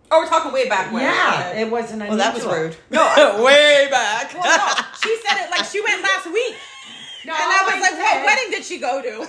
Oh, 0.09 0.21
we're 0.21 0.29
talking 0.29 0.53
way 0.53 0.69
back 0.69 0.93
when. 0.93 1.03
yeah, 1.03 1.51
it 1.51 1.69
wasn't. 1.69 1.99
Well, 2.07 2.15
that 2.17 2.33
was 2.33 2.45
rude. 2.45 2.77
No, 2.89 3.43
way 3.43 3.87
back. 3.91 4.33
Well, 4.33 4.43
no, 4.43 4.73
she 5.03 5.17
said 5.21 5.43
it 5.43 5.51
like 5.51 5.65
she 5.65 5.81
went 5.81 6.01
last 6.01 6.27
week. 6.31 6.55
No, 7.25 7.33
And 7.33 7.43
I 7.43 7.63
was 7.65 7.81
like, 7.81 7.99
what 7.99 8.25
wedding 8.25 8.51
did 8.51 8.63
she 8.63 8.79
go 8.79 9.01
to? 9.01 9.19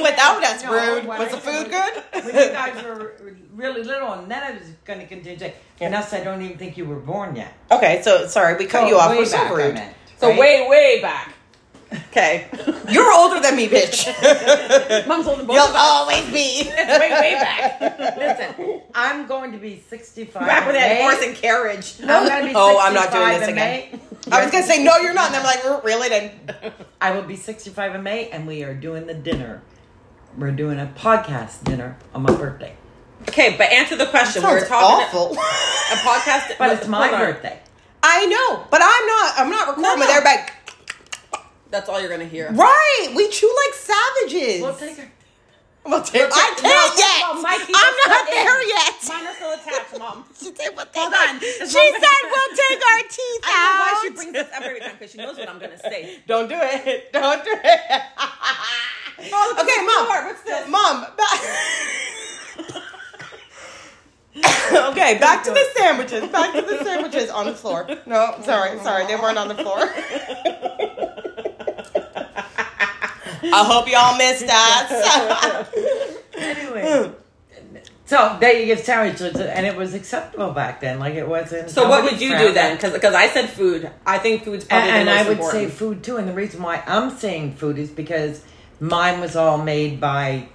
Without 0.00 0.42
us, 0.42 0.64
No, 0.64 0.72
rude. 0.72 1.04
what 1.06 1.18
Was 1.18 1.28
I 1.28 1.32
the 1.32 1.40
said 1.42 1.62
food 1.62 1.70
good? 1.70 2.24
When 2.24 2.34
you 2.46 2.50
guys 2.50 2.82
were 2.82 3.12
really 3.54 3.82
little, 3.84 4.10
and 4.14 4.30
then 4.30 4.42
I 4.42 4.52
was 4.52 4.68
going 4.86 5.00
to 5.00 5.06
continue. 5.06 5.38
to 5.38 5.44
say, 5.44 5.54
Vanessa, 5.90 6.20
I 6.20 6.24
don't 6.24 6.42
even 6.42 6.58
think 6.58 6.76
you 6.76 6.84
were 6.84 6.96
born 7.00 7.34
yet. 7.36 7.54
Okay, 7.70 8.02
so 8.02 8.26
sorry, 8.26 8.56
we 8.56 8.66
cut 8.66 8.82
So 8.82 8.88
you 8.88 8.98
off. 8.98 9.10
way 9.10 9.18
We're 9.18 9.24
so 9.26 9.54
rude. 9.54 9.74
meant, 9.74 9.94
So 10.18 10.28
right? 10.28 10.38
way, 10.38 10.66
way 10.68 11.00
back. 11.02 11.34
Okay. 12.08 12.46
You're 12.90 13.12
older 13.12 13.38
than 13.40 13.54
me, 13.54 13.68
bitch. 13.68 14.06
Mom's 15.06 15.26
older 15.26 15.38
than 15.38 15.46
both 15.46 15.56
You'll 15.56 15.64
of 15.66 15.74
us. 15.74 15.76
always 15.76 16.24
be. 16.32 16.62
Way, 16.70 17.10
way 17.10 17.34
back. 17.34 18.16
Listen, 18.16 18.80
I'm 18.94 19.26
going 19.26 19.52
to 19.52 19.58
be 19.58 19.78
65. 19.88 20.40
Back 20.46 20.66
with 20.66 20.74
in 20.74 20.80
that 20.80 20.88
May. 20.94 21.02
horse 21.02 21.22
and 21.22 21.36
carriage. 21.36 21.96
I'm 22.02 22.26
going 22.26 22.42
to 22.42 22.48
be 22.48 22.54
65 22.54 22.56
Oh, 22.56 22.78
I'm 22.80 22.94
not 22.94 23.12
doing 23.12 23.28
this 23.38 23.42
again. 23.42 23.54
May. 23.56 24.00
I 24.30 24.42
was 24.42 24.50
gonna 24.52 24.64
say 24.64 24.82
no, 24.84 24.96
you're 24.98 25.12
not, 25.12 25.34
and 25.34 25.36
I'm 25.36 25.42
like, 25.44 25.84
really? 25.84 26.08
Then 26.08 26.30
I 27.00 27.10
will 27.10 27.24
be 27.24 27.34
65 27.36 27.96
in 27.96 28.02
May, 28.04 28.28
and 28.30 28.46
we 28.46 28.62
are 28.62 28.72
doing 28.72 29.06
the 29.08 29.14
dinner. 29.14 29.62
We're 30.38 30.52
doing 30.52 30.78
a 30.78 30.86
podcast 30.96 31.64
dinner 31.64 31.98
on 32.14 32.22
my 32.22 32.32
birthday. 32.34 32.74
Okay, 33.28 33.54
but 33.56 33.70
answer 33.70 33.96
the 33.96 34.06
question. 34.06 34.42
sounds 34.42 34.62
We're 34.62 34.68
talking 34.68 35.06
awful. 35.06 35.32
a 35.34 35.96
podcast, 35.96 36.58
But 36.58 36.72
it's 36.76 36.86
my 36.88 37.08
birthday. 37.10 37.58
I 38.02 38.26
know, 38.26 38.66
but 38.70 38.80
I'm 38.82 39.06
not. 39.06 39.34
I'm 39.38 39.50
not 39.50 39.68
recording 39.68 39.82
No, 39.82 39.94
with 39.96 40.08
no. 40.08 40.14
everybody. 40.16 40.52
That's 41.70 41.88
all 41.88 42.00
you're 42.00 42.10
gonna 42.10 42.26
hear. 42.26 42.50
Right? 42.52 43.12
We 43.14 43.28
chew 43.30 43.48
like 43.64 43.74
savages. 43.74 44.60
We'll 44.60 44.74
take 44.74 44.96
her. 44.98 45.10
We'll 45.84 46.02
take- 46.02 46.30
I 46.30 46.54
can't 46.58 46.94
yet. 46.98 47.20
no, 47.34 47.42
Mikey, 47.42 47.72
I'm 47.74 47.94
not 47.96 48.08
not 48.08 48.26
there 48.30 48.62
in. 48.62 48.68
yet. 48.68 48.94
Mine 49.08 49.26
are 49.26 49.34
still 49.34 49.52
attached, 49.52 49.98
Mom. 49.98 50.24
She 50.38 50.54
said, 50.54 50.70
we'll 50.76 50.86
take 50.86 50.94
Hold 50.94 51.14
our- 51.14 51.28
on. 51.28 51.38
This 51.40 51.58
She 51.58 51.90
said 51.90 52.22
we'll 52.22 52.54
take 52.54 52.82
our 52.86 53.02
teeth 53.10 53.42
I 53.42 53.50
don't 53.50 53.74
know 53.74 53.82
why 53.82 54.00
she 54.02 54.10
brings 54.14 54.32
this 54.32 54.46
up 54.54 54.62
every 54.62 54.78
time 54.80 54.92
because 54.92 55.10
she 55.10 55.18
knows 55.18 55.36
what 55.38 55.48
I'm 55.48 55.58
gonna 55.58 55.78
say. 55.78 56.18
Don't 56.28 56.48
do 56.48 56.54
it. 56.58 57.12
Don't 57.12 57.42
do 57.44 57.50
it. 57.52 58.02
Oh, 59.32 59.56
okay, 59.58 59.80
mom. 59.86 60.06
What's 60.26 60.42
this? 60.42 60.68
Mom. 60.68 61.06
Ba- 64.34 64.88
okay, 64.92 65.18
back 65.18 65.44
to 65.44 65.50
the 65.50 65.64
sandwiches. 65.76 66.28
Back 66.30 66.54
to 66.54 66.62
the 66.62 66.84
sandwiches 66.84 67.30
on 67.30 67.46
the 67.46 67.54
floor. 67.54 67.88
No, 68.06 68.34
sorry, 68.42 68.78
sorry, 68.80 69.06
they 69.06 69.16
weren't 69.16 69.38
on 69.38 69.48
the 69.48 69.54
floor. 69.54 69.78
I 73.44 73.64
hope 73.64 73.90
y'all 73.90 74.16
missed 74.16 74.46
that. 74.46 75.68
Anyway. 76.34 77.12
So 78.06 78.36
they 78.40 78.60
you 78.60 78.66
give 78.66 78.80
sandwiches, 78.80 79.36
and 79.36 79.64
it 79.64 79.76
was 79.76 79.94
acceptable 79.94 80.50
back 80.52 80.80
then. 80.80 80.98
Like 80.98 81.14
it 81.14 81.26
wasn't. 81.28 81.70
So 81.70 81.88
what 81.88 82.02
would 82.04 82.20
you 82.20 82.30
frowned 82.30 82.48
do 82.48 82.52
then? 82.54 82.76
at- 82.78 82.92
Because 82.92 83.14
I 83.14 83.28
said 83.28 83.48
food. 83.48 83.90
I 84.04 84.18
think 84.18 84.44
food's 84.44 84.64
probably 84.64 84.90
And, 84.90 85.08
and 85.08 85.08
the 85.08 85.12
most 85.14 85.24
I 85.24 85.28
would 85.28 85.38
important. 85.38 85.70
say 85.70 85.76
food 85.76 86.02
too. 86.02 86.16
And 86.16 86.26
the 86.28 86.32
reason 86.32 86.62
why 86.62 86.82
I'm 86.86 87.10
saying 87.10 87.54
food 87.56 87.78
is 87.78 87.90
because 87.90 88.42
mine 88.80 89.20
was 89.20 89.36
all 89.36 89.58
made 89.58 90.00
by 90.00 90.48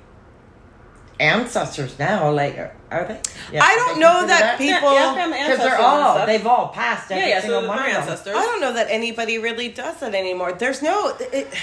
ancestors 1.20 1.98
now. 2.00 2.32
Like, 2.32 2.58
are 2.58 2.72
are 2.90 3.06
they? 3.06 3.20
Yeah, 3.52 3.64
I 3.64 3.76
don't 3.76 4.00
know 4.00 4.20
consider 4.20 4.28
that 4.28 4.60
Yeah, 4.62 4.76
people- 4.76 4.94
yeah, 4.94 5.48
Because 5.48 5.58
they're 5.60 5.78
all 5.80 6.26
they've 6.26 6.48
all 6.48 6.70
passed 6.70 7.12
every 7.12 7.24
yeah, 7.24 7.36
yeah. 7.36 7.42
single 7.42 7.62
So 7.62 7.68
one 7.68 7.78
they're 7.78 7.88
of 7.88 7.94
them. 7.94 8.02
ancestors. 8.02 8.36
I 8.36 8.42
don't 8.42 8.62
know 8.62 8.74
that 8.74 8.88
anybody 8.90 9.38
really 9.38 9.70
does 9.70 10.00
that 10.00 10.16
anymore. 10.16 10.54
There's 10.54 10.82
no, 10.82 11.14
it, 11.20 11.54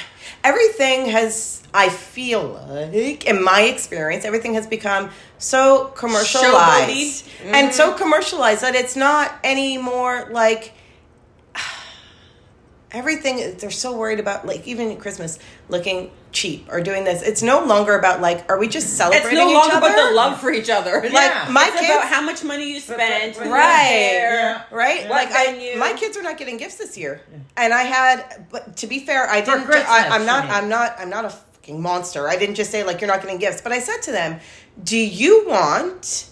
everything 0.43 1.07
has, 1.07 1.63
I 1.73 1.89
feel 1.89 2.61
like, 2.69 3.25
in 3.27 3.43
my 3.43 3.63
experience, 3.63 4.25
everything 4.25 4.55
has 4.55 4.67
become 4.67 5.11
so 5.39 5.87
commercialized. 5.97 7.25
Showboaty. 7.27 7.53
And 7.53 7.73
so 7.73 7.89
mm-hmm. 7.89 7.99
commercialized 7.99 8.63
that 8.63 8.75
it's 8.75 8.97
not 8.97 9.33
anymore 9.45 10.29
like, 10.31 10.75
everything 12.95 13.57
they're 13.59 13.71
so 13.71 13.97
worried 13.97 14.21
about 14.21 14.47
like 14.47 14.67
even 14.67 14.97
Christmas 14.97 15.39
looking 15.69 16.11
cheap 16.33 16.67
or 16.71 16.81
doing 16.81 17.05
this. 17.05 17.23
It's 17.23 17.43
no 17.43 17.65
longer 17.65 17.99
about 17.99 18.21
like 18.21 18.51
are 18.51 18.59
we 18.59 18.69
just 18.69 18.97
celebrating 18.97 19.29
It's 19.31 19.37
celebrating 19.37 19.55
no 19.55 19.61
each 19.61 19.73
longer 19.73 19.87
other? 19.87 19.95
about 19.95 20.09
the 20.11 20.15
love 20.15 20.41
for 20.41 20.51
each 20.53 20.71
other. 20.71 21.01
Like 21.03 21.13
Yeah. 21.13 21.49
my 21.51 21.65
it's 21.67 21.81
kids 21.81 21.91
about 21.91 22.05
how 22.07 22.21
much 22.23 22.43
money 22.45 22.73
you 22.73 22.81
spent, 22.81 23.01
Right. 23.01 23.37
when 23.37 23.51
Right. 23.51 24.11
you're. 24.13 24.33
Yeah. 24.33 24.63
right? 24.71 25.01
Yeah. 25.03 25.09
Like 25.11 25.29
I, 25.33 25.75
my 25.79 25.93
kids 25.93 26.17
are 26.17 26.23
not 26.23 26.39
getting 26.39 26.57
gifts 26.57 26.77
this 26.77 26.97
year, 26.97 27.21
and 27.57 27.75
I 27.75 27.83
had. 27.83 28.47
But 28.51 28.77
to 28.79 28.87
be 28.87 29.01
fair, 29.01 29.29
I 29.29 29.43
For 29.43 29.53
didn't. 29.53 29.67
Christmas, 29.67 29.89
I, 29.91 30.09
I'm 30.09 30.25
not. 30.27 30.45
I'm 30.49 30.69
not. 30.69 30.95
I'm 30.99 31.11
not 31.11 31.25
a 31.25 31.31
fucking 31.31 31.81
monster. 31.83 32.29
I 32.29 32.37
didn't 32.37 32.55
just 32.55 32.71
say 32.71 32.85
like 32.85 33.01
you're 33.01 33.09
not 33.09 33.21
getting 33.23 33.39
gifts, 33.39 33.61
but 33.61 33.73
I 33.73 33.79
said 33.81 34.01
to 34.03 34.13
them, 34.13 34.41
"Do 34.83 34.97
you 34.99 35.45
want 35.49 36.27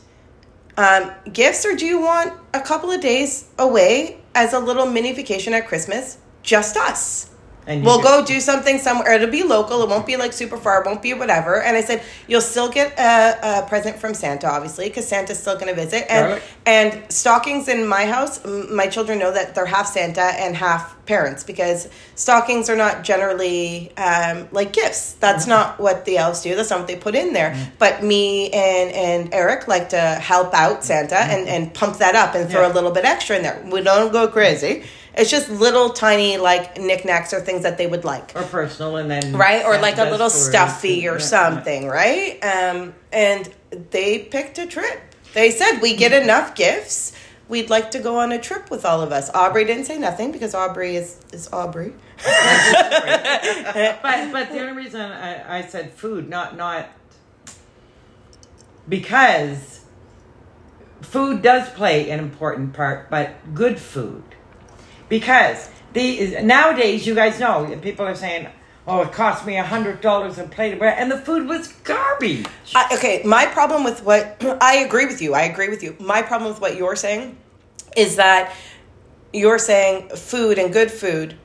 um, 0.76 1.10
gifts, 1.32 1.64
or 1.66 1.76
do 1.76 1.84
you 1.86 2.00
want 2.00 2.32
a 2.54 2.60
couple 2.60 2.90
of 2.90 3.00
days 3.00 3.44
away 3.58 4.18
as 4.34 4.52
a 4.54 4.58
little 4.58 4.86
mini 4.86 5.12
vacation 5.12 5.52
at 5.52 5.68
Christmas, 5.68 6.16
just 6.42 6.76
us?" 6.76 7.30
And 7.66 7.84
We'll 7.84 8.02
go 8.02 8.24
do 8.24 8.40
something 8.40 8.78
somewhere. 8.78 9.12
It'll 9.12 9.30
be 9.30 9.44
local. 9.44 9.82
It 9.82 9.88
won't 9.88 10.04
be 10.04 10.16
like 10.16 10.32
super 10.32 10.56
far. 10.56 10.80
It 10.80 10.86
won't 10.86 11.00
be 11.00 11.14
whatever. 11.14 11.62
And 11.62 11.76
I 11.76 11.80
said, 11.80 12.02
you'll 12.26 12.40
still 12.40 12.68
get 12.68 12.98
a, 12.98 13.60
a 13.60 13.68
present 13.68 13.98
from 13.98 14.14
Santa, 14.14 14.48
obviously, 14.48 14.88
because 14.88 15.06
Santa's 15.06 15.38
still 15.38 15.54
going 15.54 15.68
to 15.68 15.74
visit. 15.74 16.10
And 16.10 16.42
and 16.66 17.12
stockings 17.12 17.68
in 17.68 17.86
my 17.86 18.06
house, 18.06 18.44
my 18.44 18.88
children 18.88 19.20
know 19.20 19.32
that 19.32 19.54
they're 19.54 19.66
half 19.66 19.86
Santa 19.86 20.22
and 20.22 20.56
half 20.56 20.96
parents 21.06 21.44
because 21.44 21.88
stockings 22.16 22.68
are 22.68 22.76
not 22.76 23.04
generally 23.04 23.96
um, 23.96 24.48
like 24.50 24.72
gifts. 24.72 25.12
That's 25.14 25.42
mm-hmm. 25.42 25.50
not 25.50 25.78
what 25.78 26.04
the 26.04 26.18
elves 26.18 26.42
do. 26.42 26.56
That's 26.56 26.70
not 26.70 26.80
what 26.80 26.88
they 26.88 26.96
put 26.96 27.14
in 27.14 27.32
there. 27.32 27.52
Mm-hmm. 27.52 27.70
But 27.78 28.02
me 28.02 28.50
and 28.50 28.90
and 28.90 29.32
Eric 29.32 29.68
like 29.68 29.90
to 29.90 30.00
help 30.00 30.52
out 30.52 30.82
Santa 30.82 31.14
mm-hmm. 31.14 31.30
and 31.30 31.48
and 31.48 31.74
pump 31.74 31.98
that 31.98 32.16
up 32.16 32.34
and 32.34 32.50
throw 32.50 32.62
Yeah. 32.62 32.72
a 32.72 32.74
little 32.74 32.90
bit 32.90 33.04
extra 33.04 33.36
in 33.36 33.44
there. 33.44 33.64
We 33.70 33.82
don't 33.82 34.12
go 34.12 34.26
crazy. 34.26 34.82
It's 35.14 35.30
just 35.30 35.50
little 35.50 35.90
tiny 35.90 36.38
like 36.38 36.78
knickknacks 36.78 37.32
or 37.34 37.40
things 37.40 37.62
that 37.64 37.76
they 37.76 37.86
would 37.86 38.04
like. 38.04 38.34
Or 38.34 38.42
personal, 38.42 38.96
and 38.96 39.10
then 39.10 39.36
right? 39.36 39.64
Or 39.64 39.78
like 39.78 39.98
a 39.98 40.04
little 40.04 40.30
stuffy 40.30 41.06
or 41.08 41.18
something 41.20 41.86
right? 41.88 42.42
Um 42.42 42.94
and 43.12 43.52
they 43.90 44.20
picked 44.20 44.58
a 44.58 44.66
trip. 44.66 45.00
They 45.34 45.50
said 45.50 45.80
we 45.80 45.96
get 45.96 46.12
enough 46.12 46.54
gifts. 46.54 47.12
We'd 47.48 47.68
like 47.68 47.90
to 47.90 47.98
go 47.98 48.18
on 48.18 48.32
a 48.32 48.40
trip 48.40 48.70
with 48.70 48.86
all 48.86 49.02
of 49.02 49.12
us. 49.12 49.28
Aubrey 49.34 49.64
didn't 49.66 49.84
say 49.84 49.98
nothing 49.98 50.32
because 50.32 50.54
aubrey 50.54 50.96
is 50.96 51.18
is 51.32 51.52
aubrey. 51.52 51.92
But 54.02 54.32
but 54.32 54.50
the 54.50 54.60
only 54.60 54.72
reason 54.72 55.00
I, 55.00 55.58
I 55.58 55.62
said 55.66 55.92
food, 55.92 56.28
not 56.28 56.56
not 56.56 56.88
because 58.88 59.80
food 61.00 61.42
does 61.42 61.68
play 61.70 62.10
an 62.10 62.18
important 62.18 62.72
part, 62.72 63.10
but 63.10 63.34
good 63.54 63.78
food. 63.78 64.22
Because 65.12 65.68
the 65.92 66.40
nowadays, 66.40 67.06
you 67.06 67.14
guys 67.14 67.38
know, 67.38 67.78
people 67.82 68.06
are 68.06 68.14
saying, 68.14 68.48
"Oh, 68.88 69.02
it 69.02 69.12
cost 69.12 69.44
me 69.44 69.58
a 69.58 69.62
hundred 69.62 70.00
dollars 70.00 70.38
a 70.38 70.44
plate 70.44 70.72
of 70.72 70.78
bread," 70.78 70.96
and 70.98 71.10
the 71.10 71.18
food 71.18 71.46
was 71.46 71.68
garbage. 71.84 72.46
I, 72.74 72.88
okay 72.94 73.20
my 73.22 73.44
problem 73.44 73.84
with 73.84 74.02
what 74.04 74.42
i 74.62 74.76
agree 74.76 75.04
with 75.04 75.20
you 75.20 75.34
i 75.34 75.42
agree 75.42 75.68
with 75.68 75.82
you 75.82 75.94
my 76.00 76.22
problem 76.22 76.50
with 76.50 76.62
what 76.62 76.76
you're 76.76 76.96
saying 76.96 77.36
is 77.94 78.16
that 78.16 78.54
you're 79.34 79.58
saying 79.58 80.08
food 80.16 80.58
and 80.58 80.72
good 80.72 80.90
food 80.90 81.36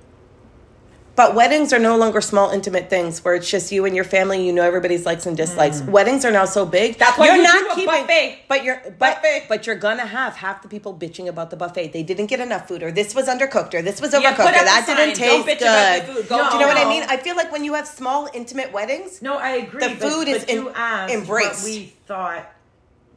but 1.17 1.35
weddings 1.35 1.73
are 1.73 1.79
no 1.79 1.97
longer 1.97 2.21
small 2.21 2.51
intimate 2.51 2.89
things 2.89 3.23
where 3.25 3.35
it's 3.35 3.49
just 3.49 3.71
you 3.71 3.83
and 3.85 3.93
your 3.95 4.05
family 4.05 4.45
you 4.45 4.53
know 4.53 4.61
everybody's 4.61 5.05
likes 5.05 5.25
and 5.25 5.35
dislikes 5.35 5.81
weddings 5.81 6.23
are 6.23 6.31
now 6.31 6.45
so 6.45 6.65
big 6.65 6.95
Mm. 6.95 6.99
That's 6.99 7.17
why 7.17 7.35
you 7.35 7.43
do 7.43 7.81
a 7.81 7.85
buffet. 7.85 8.39
but 8.47 8.63
you're 8.63 8.81
but, 8.97 9.15
Buffet. 9.21 9.45
but 9.49 9.67
you're 9.67 9.75
gonna 9.87 10.05
have 10.05 10.35
half 10.35 10.61
the 10.61 10.69
people 10.69 10.93
bitching 10.97 11.27
about 11.27 11.49
the 11.49 11.57
buffet 11.57 11.91
they 11.91 12.03
didn't 12.03 12.27
get 12.27 12.39
enough 12.39 12.67
food 12.69 12.81
or 12.83 12.91
this 12.91 13.13
was 13.13 13.27
undercooked 13.27 13.73
or 13.73 13.81
this 13.81 13.99
was 13.99 14.11
overcooked 14.13 14.35
put 14.37 14.55
or 14.55 14.63
that 14.71 14.83
didn't 14.87 15.15
sign. 15.15 15.43
Taste 15.43 15.47
bitch 15.47 15.59
good. 15.59 16.29
Go 16.29 16.37
do 16.49 16.53
you 16.55 16.59
know 16.61 16.67
what 16.67 16.77
i 16.77 16.87
mean 16.87 17.03
i 17.09 17.17
feel 17.17 17.35
like 17.35 17.51
when 17.51 17.63
you 17.65 17.73
have 17.73 17.87
small 17.87 18.29
intimate 18.33 18.71
weddings 18.71 19.21
No, 19.21 19.37
I 19.37 19.49
agree. 19.63 19.81
The 19.87 19.95
but- 19.99 20.11
food 20.11 20.27
is 20.27 20.45
but 20.45 20.53
you 20.53 20.69
em- 20.69 20.75
asked 20.75 21.13
embraced. 21.13 21.63
What 21.63 21.71
we 21.71 21.93
thought 22.05 22.53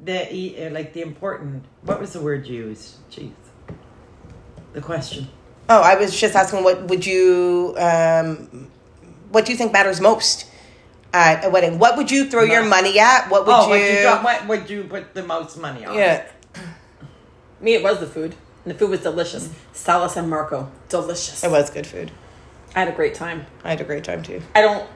the 0.03 0.71
like 0.73 0.95
the 0.95 1.03
important. 1.03 1.65
What 1.83 2.01
was 2.01 2.15
the 2.15 2.21
word 2.21 2.47
you 2.47 2.69
used? 2.69 2.97
Jeez. 3.11 3.33
The 4.73 4.81
question. 4.81 5.29
Oh, 5.71 5.83
I 5.83 5.95
was 5.95 6.19
just 6.19 6.35
asking 6.35 6.65
what 6.65 6.83
would 6.89 7.07
you 7.07 7.77
um 7.79 8.69
what 9.31 9.47
do 9.47 9.53
you 9.53 9.57
think 9.57 9.73
matters 9.73 10.01
most 10.01 10.47
at 11.13 11.45
a 11.45 11.49
wedding? 11.49 11.79
What 11.79 11.97
would 11.97 12.11
you 12.11 12.29
throw 12.29 12.43
your 12.43 12.65
money 12.65 12.99
at? 12.99 13.31
What 13.31 13.47
would 13.47 13.55
oh, 13.55 13.65
you, 13.67 13.71
what 13.71 13.81
you 13.81 14.03
got, 14.03 14.25
what 14.25 14.49
would 14.49 14.69
you 14.69 14.85
put 14.85 15.15
the 15.15 15.23
most 15.23 15.57
money 15.59 15.85
on? 15.85 15.95
Yeah. 15.95 16.27
Me, 17.61 17.75
it 17.75 17.85
was 17.85 18.01
the 18.01 18.07
food. 18.07 18.35
And 18.65 18.75
the 18.75 18.79
food 18.79 18.91
was 18.91 19.01
delicious. 19.01 19.49
Salas 19.73 20.17
and 20.17 20.29
Marco. 20.29 20.71
Delicious. 20.89 21.45
It 21.45 21.51
was 21.51 21.71
good 21.71 21.87
food. 21.87 22.11
I 22.75 22.81
had 22.81 22.89
a 22.89 22.93
great 22.93 23.15
time. 23.15 23.47
I 23.63 23.71
had 23.71 23.81
a 23.81 23.85
great 23.85 24.03
time 24.03 24.25
too. 24.25 24.43
I 24.57 24.63
don't. 24.63 24.89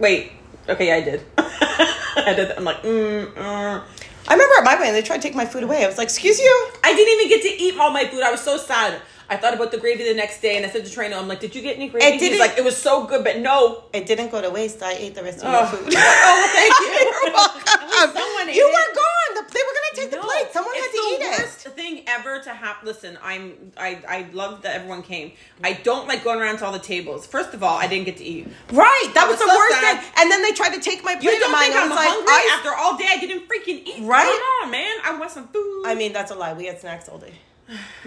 Wait. 0.00 0.32
Okay, 0.68 0.92
I 0.92 1.00
did. 1.00 1.24
I 1.38 2.34
did. 2.34 2.50
I'm 2.52 2.64
like, 2.64 2.82
mm, 2.82 3.32
mm. 3.32 3.84
I 4.28 4.32
remember 4.32 4.54
at 4.58 4.64
my 4.64 4.74
wedding 4.74 4.94
they 4.94 5.02
tried 5.02 5.18
to 5.18 5.22
take 5.22 5.36
my 5.36 5.46
food 5.46 5.62
away. 5.62 5.84
I 5.84 5.86
was 5.86 5.96
like, 5.96 6.08
"Excuse 6.08 6.38
you." 6.38 6.70
I 6.84 6.92
didn't 6.92 7.14
even 7.14 7.28
get 7.28 7.42
to 7.42 7.62
eat 7.62 7.78
all 7.78 7.90
my 7.90 8.04
food. 8.06 8.22
I 8.22 8.30
was 8.30 8.42
so 8.42 8.56
sad. 8.56 9.00
I 9.30 9.36
thought 9.36 9.54
about 9.54 9.70
the 9.70 9.78
gravy 9.78 10.04
the 10.04 10.14
next 10.14 10.40
day, 10.40 10.56
and 10.56 10.64
I 10.64 10.70
said 10.70 10.84
to 10.86 10.90
Trina, 10.90 11.16
"I'm 11.16 11.28
like, 11.28 11.40
did 11.40 11.54
you 11.54 11.62
get 11.62 11.76
any 11.76 11.88
gravy?" 11.88 12.06
It 12.06 12.20
He's 12.20 12.40
like, 12.40 12.56
"It 12.56 12.64
was 12.64 12.76
so 12.76 13.04
good, 13.06 13.22
but 13.24 13.38
no." 13.38 13.84
It 13.92 14.06
didn't 14.06 14.30
go 14.30 14.40
to 14.40 14.50
waste. 14.50 14.82
I 14.82 14.92
ate 14.92 15.14
the 15.14 15.22
rest 15.22 15.38
of 15.42 15.44
Oh, 15.46 15.58
your 15.58 15.66
food. 15.66 15.94
oh 15.96 16.50
thank 16.54 16.74
you. 16.80 16.88
You're 17.24 17.32
welcome. 17.34 18.12
Someone 18.14 18.48
ate 18.48 18.56
you 18.56 18.66
it. 18.68 18.72
were 18.72 18.94
gone. 18.94 19.30
The- 19.46 19.52
They 19.52 19.60
were 19.66 19.74
gonna 19.78 19.94
take 19.94 20.10
the 20.12 20.16
plate. 20.26 20.46
Someone 20.52 20.74
had 20.74 20.84
it's 20.84 20.92
to 20.92 20.98
eat 21.14 21.18
the 21.18 21.24
it. 21.24 21.38
worst 21.44 21.68
thing 21.78 22.04
ever 22.06 22.40
to 22.40 22.50
happen. 22.50 22.86
Listen, 22.88 23.18
I'm 23.22 23.72
I 23.76 23.98
I 24.08 24.26
love 24.32 24.62
that 24.62 24.74
everyone 24.76 25.02
came. 25.02 25.28
Mm. 25.30 25.34
I 25.64 25.72
don't 25.74 26.06
like 26.08 26.24
going 26.24 26.40
around 26.40 26.58
to 26.58 26.66
all 26.66 26.72
the 26.72 26.78
tables. 26.78 27.26
First 27.26 27.52
of 27.54 27.62
all, 27.62 27.76
I 27.76 27.86
didn't 27.86 28.06
get 28.06 28.16
to 28.18 28.24
eat. 28.24 28.48
Right. 28.72 29.10
That 29.14 29.24
I 29.26 29.28
was, 29.30 29.38
was 29.38 29.46
the 29.46 29.52
so 29.52 29.58
worst 29.58 29.80
sad. 29.80 30.00
thing. 30.00 30.12
And 30.18 30.30
then 30.30 30.42
they 30.42 30.52
tried 30.52 30.74
to 30.74 30.80
take 30.80 31.04
my 31.04 31.14
plate 31.16 31.34
of 31.34 31.40
don't 31.40 31.58
think 31.58 31.76
I'm 31.76 31.90
like, 31.90 32.08
hungry 32.08 32.26
I, 32.28 32.56
after 32.56 32.72
all 32.74 32.96
day? 32.96 33.06
I 33.08 33.18
didn't 33.18 33.46
freaking 33.48 33.82
eat. 33.86 34.02
Right? 34.04 34.24
Come 34.24 34.64
on, 34.64 34.70
man. 34.70 34.94
I 35.04 35.18
want 35.18 35.30
some 35.30 35.48
food. 35.48 35.82
I 35.86 35.94
mean, 35.94 36.12
that's 36.12 36.30
a 36.30 36.34
lie. 36.34 36.52
We 36.54 36.66
had 36.66 36.80
snacks 36.80 37.08
all 37.08 37.18
day, 37.18 37.34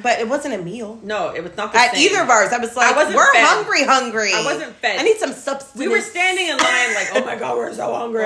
but 0.01 0.19
it 0.19 0.27
wasn't 0.27 0.53
a 0.53 0.57
meal. 0.57 0.99
no, 1.03 1.29
it 1.29 1.43
was 1.43 1.55
not 1.55 1.71
the 1.73 1.79
At 1.79 1.93
same. 1.95 2.09
either 2.09 2.21
of 2.23 2.29
ours, 2.29 2.51
I 2.51 2.57
was 2.57 2.75
like, 2.75 2.95
wasn't 2.95 3.15
"We're 3.15 3.31
fed. 3.33 3.45
hungry, 3.45 3.83
hungry." 3.83 4.31
I 4.33 4.43
wasn't 4.43 4.75
fed. 4.77 4.99
I 4.99 5.03
need 5.03 5.17
some 5.17 5.33
substance. 5.33 5.77
We 5.79 5.87
were 5.87 6.01
standing 6.01 6.47
in 6.47 6.57
line 6.57 6.93
like, 6.95 7.09
oh 7.13 7.23
my 7.25 7.35
god, 7.35 7.57
we're 7.57 7.73
so 7.73 7.93
hungry. 7.93 8.25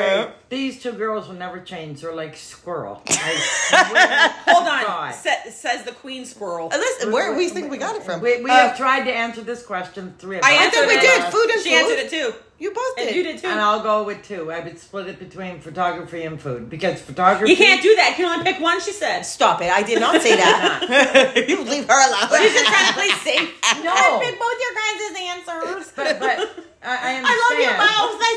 These 0.50 0.82
two 0.84 0.94
girls 0.94 1.28
will 1.28 1.36
never 1.36 1.60
change. 1.60 2.02
They're 2.02 2.16
like 2.16 2.36
squirrel. 2.38 3.02
I 3.10 4.34
Hold 4.48 4.68
on, 4.68 5.14
Sa- 5.14 5.50
says 5.52 5.84
the 5.84 5.92
queen 5.92 6.26
squirrel. 6.26 6.70
Uh, 6.72 6.78
Listen, 6.78 7.12
where 7.12 7.32
do 7.32 7.38
we 7.38 7.50
think 7.50 7.72
we 7.72 7.78
got 7.78 7.96
it 7.96 8.04
from? 8.04 8.22
We, 8.22 8.42
we 8.42 8.50
Uh, 8.50 8.68
have 8.70 8.78
tried 8.78 9.06
to 9.06 9.12
answer 9.14 9.42
this 9.42 9.66
question 9.66 10.14
three 10.20 10.38
of 10.38 10.44
I 10.44 10.54
us. 10.54 10.60
I 10.60 10.64
answered 10.66 10.88
think 10.88 11.02
we 11.02 11.08
it. 11.08 11.12
did. 11.22 11.24
Food 11.34 11.50
and 11.50 11.62
She 11.62 11.70
food. 11.70 11.76
answered 11.76 12.00
it 12.00 12.10
too. 12.10 12.34
You 12.58 12.72
both 12.72 12.96
did. 12.96 13.08
And 13.08 13.16
you 13.18 13.24
did 13.24 13.38
too. 13.40 13.48
And 13.48 13.60
I'll 13.60 13.82
go 13.84 14.04
with 14.04 14.24
two. 14.24 14.50
I 14.52 14.62
would 14.62 14.80
split 14.80 15.08
it 15.08 15.20
between 15.20 15.60
photography 15.60 16.24
and 16.24 16.40
food 16.40 16.70
because 16.70 17.02
photography. 17.02 17.52
You 17.52 17.58
can't 17.58 17.82
do 17.82 17.94
that. 17.98 18.12
You 18.18 18.24
can 18.26 18.40
only 18.40 18.50
pick 18.50 18.62
one. 18.62 18.80
She 18.80 18.92
said. 18.94 19.24
Stop 19.24 19.62
it! 19.62 19.70
I 19.70 19.84
did 19.84 20.00
not 20.00 20.22
say 20.22 20.36
that. 20.38 21.34
you 21.50 21.62
leave 21.64 21.86
her 21.88 22.00
alone. 22.08 22.42
She's 22.42 22.54
just 22.54 22.66
trying 22.66 22.88
to 22.88 22.94
play 22.94 23.10
safe. 23.24 23.52
No. 23.84 23.92
I 23.92 24.20
picked 24.24 24.40
both 24.40 24.58
your 24.66 24.74
guys' 24.74 25.76
answers. 25.76 25.92
But, 25.96 26.20
but 26.20 26.66
I, 26.82 26.96
I 26.96 27.22
I 27.24 27.34
love 27.44 27.60
you 27.60 27.68
understand. 27.68 27.78
both. 27.78 28.20
I 28.22 28.34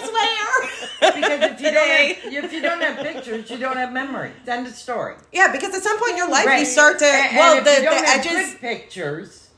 swear. 0.98 1.12
Because 1.14 1.50
if 1.52 1.60
you, 1.60 1.70
don't 1.70 1.74
Today. 1.74 2.18
have, 2.22 2.44
if 2.44 2.52
you 2.52 2.60
don't 2.62 2.80
have 2.82 2.96
pictures, 2.98 3.50
you 3.50 3.56
don't 3.58 3.76
have 3.76 3.92
memory. 3.92 4.32
End 4.46 4.66
of 4.66 4.74
story. 4.74 5.14
yeah, 5.32 5.52
because 5.52 5.74
at 5.74 5.82
some 5.82 5.98
point 5.98 6.12
in 6.12 6.16
your 6.18 6.28
life, 6.30 6.46
you 6.58 6.64
start 6.66 6.98
to. 6.98 7.04
And- 7.06 7.28
and 7.28 7.36
well, 7.36 7.58
if 7.58 7.64
the, 7.64 7.70
you 7.70 7.82
don't 7.82 8.00
the 8.02 8.06
have 8.10 8.26
edges. 8.26 8.50
good 8.52 8.60
pictures, 8.60 9.48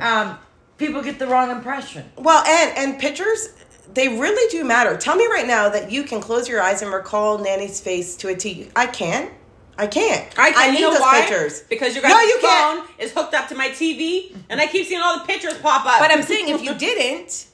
um, 0.00 0.38
people 0.78 1.02
get 1.02 1.18
the 1.18 1.26
wrong 1.26 1.50
impression. 1.50 2.04
Well, 2.16 2.44
and 2.44 2.78
and 2.78 3.00
pictures, 3.00 3.48
they 3.92 4.08
really 4.08 4.50
do 4.50 4.64
matter. 4.64 4.96
Tell 4.96 5.16
me 5.16 5.26
right 5.26 5.46
now 5.46 5.68
that 5.68 5.90
you 5.90 6.04
can 6.04 6.20
close 6.20 6.48
your 6.48 6.60
eyes 6.60 6.82
and 6.82 6.92
recall 6.92 7.38
Nanny's 7.38 7.80
face 7.80 8.16
to 8.16 8.28
a 8.28 8.34
T. 8.34 8.68
I 8.74 8.86
can't. 8.86 9.30
I 9.76 9.88
can't. 9.88 10.26
I, 10.38 10.52
can't, 10.52 10.72
need 10.72 10.78
you 10.78 10.84
know 10.86 10.92
those 10.92 11.00
why? 11.00 11.20
pictures. 11.22 11.62
Because 11.68 11.94
your 11.94 12.04
No, 12.04 12.10
guys' 12.10 12.28
you 12.28 12.34
phone 12.40 12.76
can't. 12.86 12.90
is 13.00 13.12
hooked 13.12 13.34
up 13.34 13.48
to 13.48 13.56
my 13.56 13.68
TV, 13.70 14.34
and 14.48 14.60
I 14.60 14.66
keep 14.68 14.86
seeing 14.86 15.00
all 15.02 15.18
the 15.18 15.24
pictures 15.24 15.54
pop 15.58 15.84
up. 15.84 15.98
But 15.98 16.12
I'm 16.12 16.22
saying 16.22 16.48
if 16.48 16.62
you 16.62 16.74
didn't, 16.74 17.46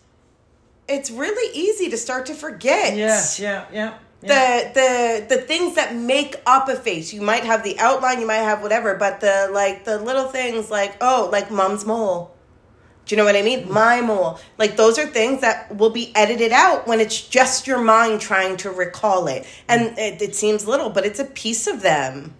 it's 0.86 1.10
really 1.10 1.56
easy 1.56 1.88
to 1.90 1.96
start 1.96 2.26
to 2.26 2.34
forget. 2.34 2.94
Yeah, 2.96 3.22
yeah, 3.38 3.64
yeah. 3.72 3.94
yeah. 4.22 4.70
the 4.74 5.26
the 5.28 5.36
the 5.36 5.42
things 5.42 5.76
that 5.76 5.94
make 5.94 6.36
up 6.44 6.68
a 6.68 6.76
face. 6.76 7.12
You 7.14 7.22
might 7.22 7.44
have 7.44 7.62
the 7.62 7.78
outline, 7.78 8.20
you 8.20 8.26
might 8.26 8.34
have 8.36 8.60
whatever, 8.60 8.94
but 8.96 9.20
the 9.20 9.48
like 9.50 9.84
the 9.86 9.98
little 9.98 10.26
things 10.26 10.70
like 10.70 10.96
oh, 11.00 11.28
like 11.32 11.50
mom's 11.50 11.86
mole. 11.86 12.36
Do 13.06 13.14
you 13.14 13.16
know 13.16 13.24
what 13.24 13.34
I 13.36 13.42
mean? 13.42 13.70
My 13.72 14.00
mole. 14.00 14.38
Like 14.58 14.76
those 14.76 14.98
are 14.98 15.06
things 15.06 15.40
that 15.40 15.74
will 15.76 15.90
be 15.90 16.12
edited 16.14 16.52
out 16.52 16.86
when 16.86 17.00
it's 17.00 17.20
just 17.28 17.66
your 17.66 17.80
mind 17.82 18.20
trying 18.20 18.56
to 18.58 18.70
recall 18.70 19.26
it. 19.26 19.44
And 19.68 19.98
it, 19.98 20.22
it 20.22 20.34
seems 20.36 20.66
little, 20.66 20.90
but 20.90 21.04
it's 21.04 21.18
a 21.18 21.24
piece 21.24 21.66
of 21.66 21.82
them. 21.82 22.34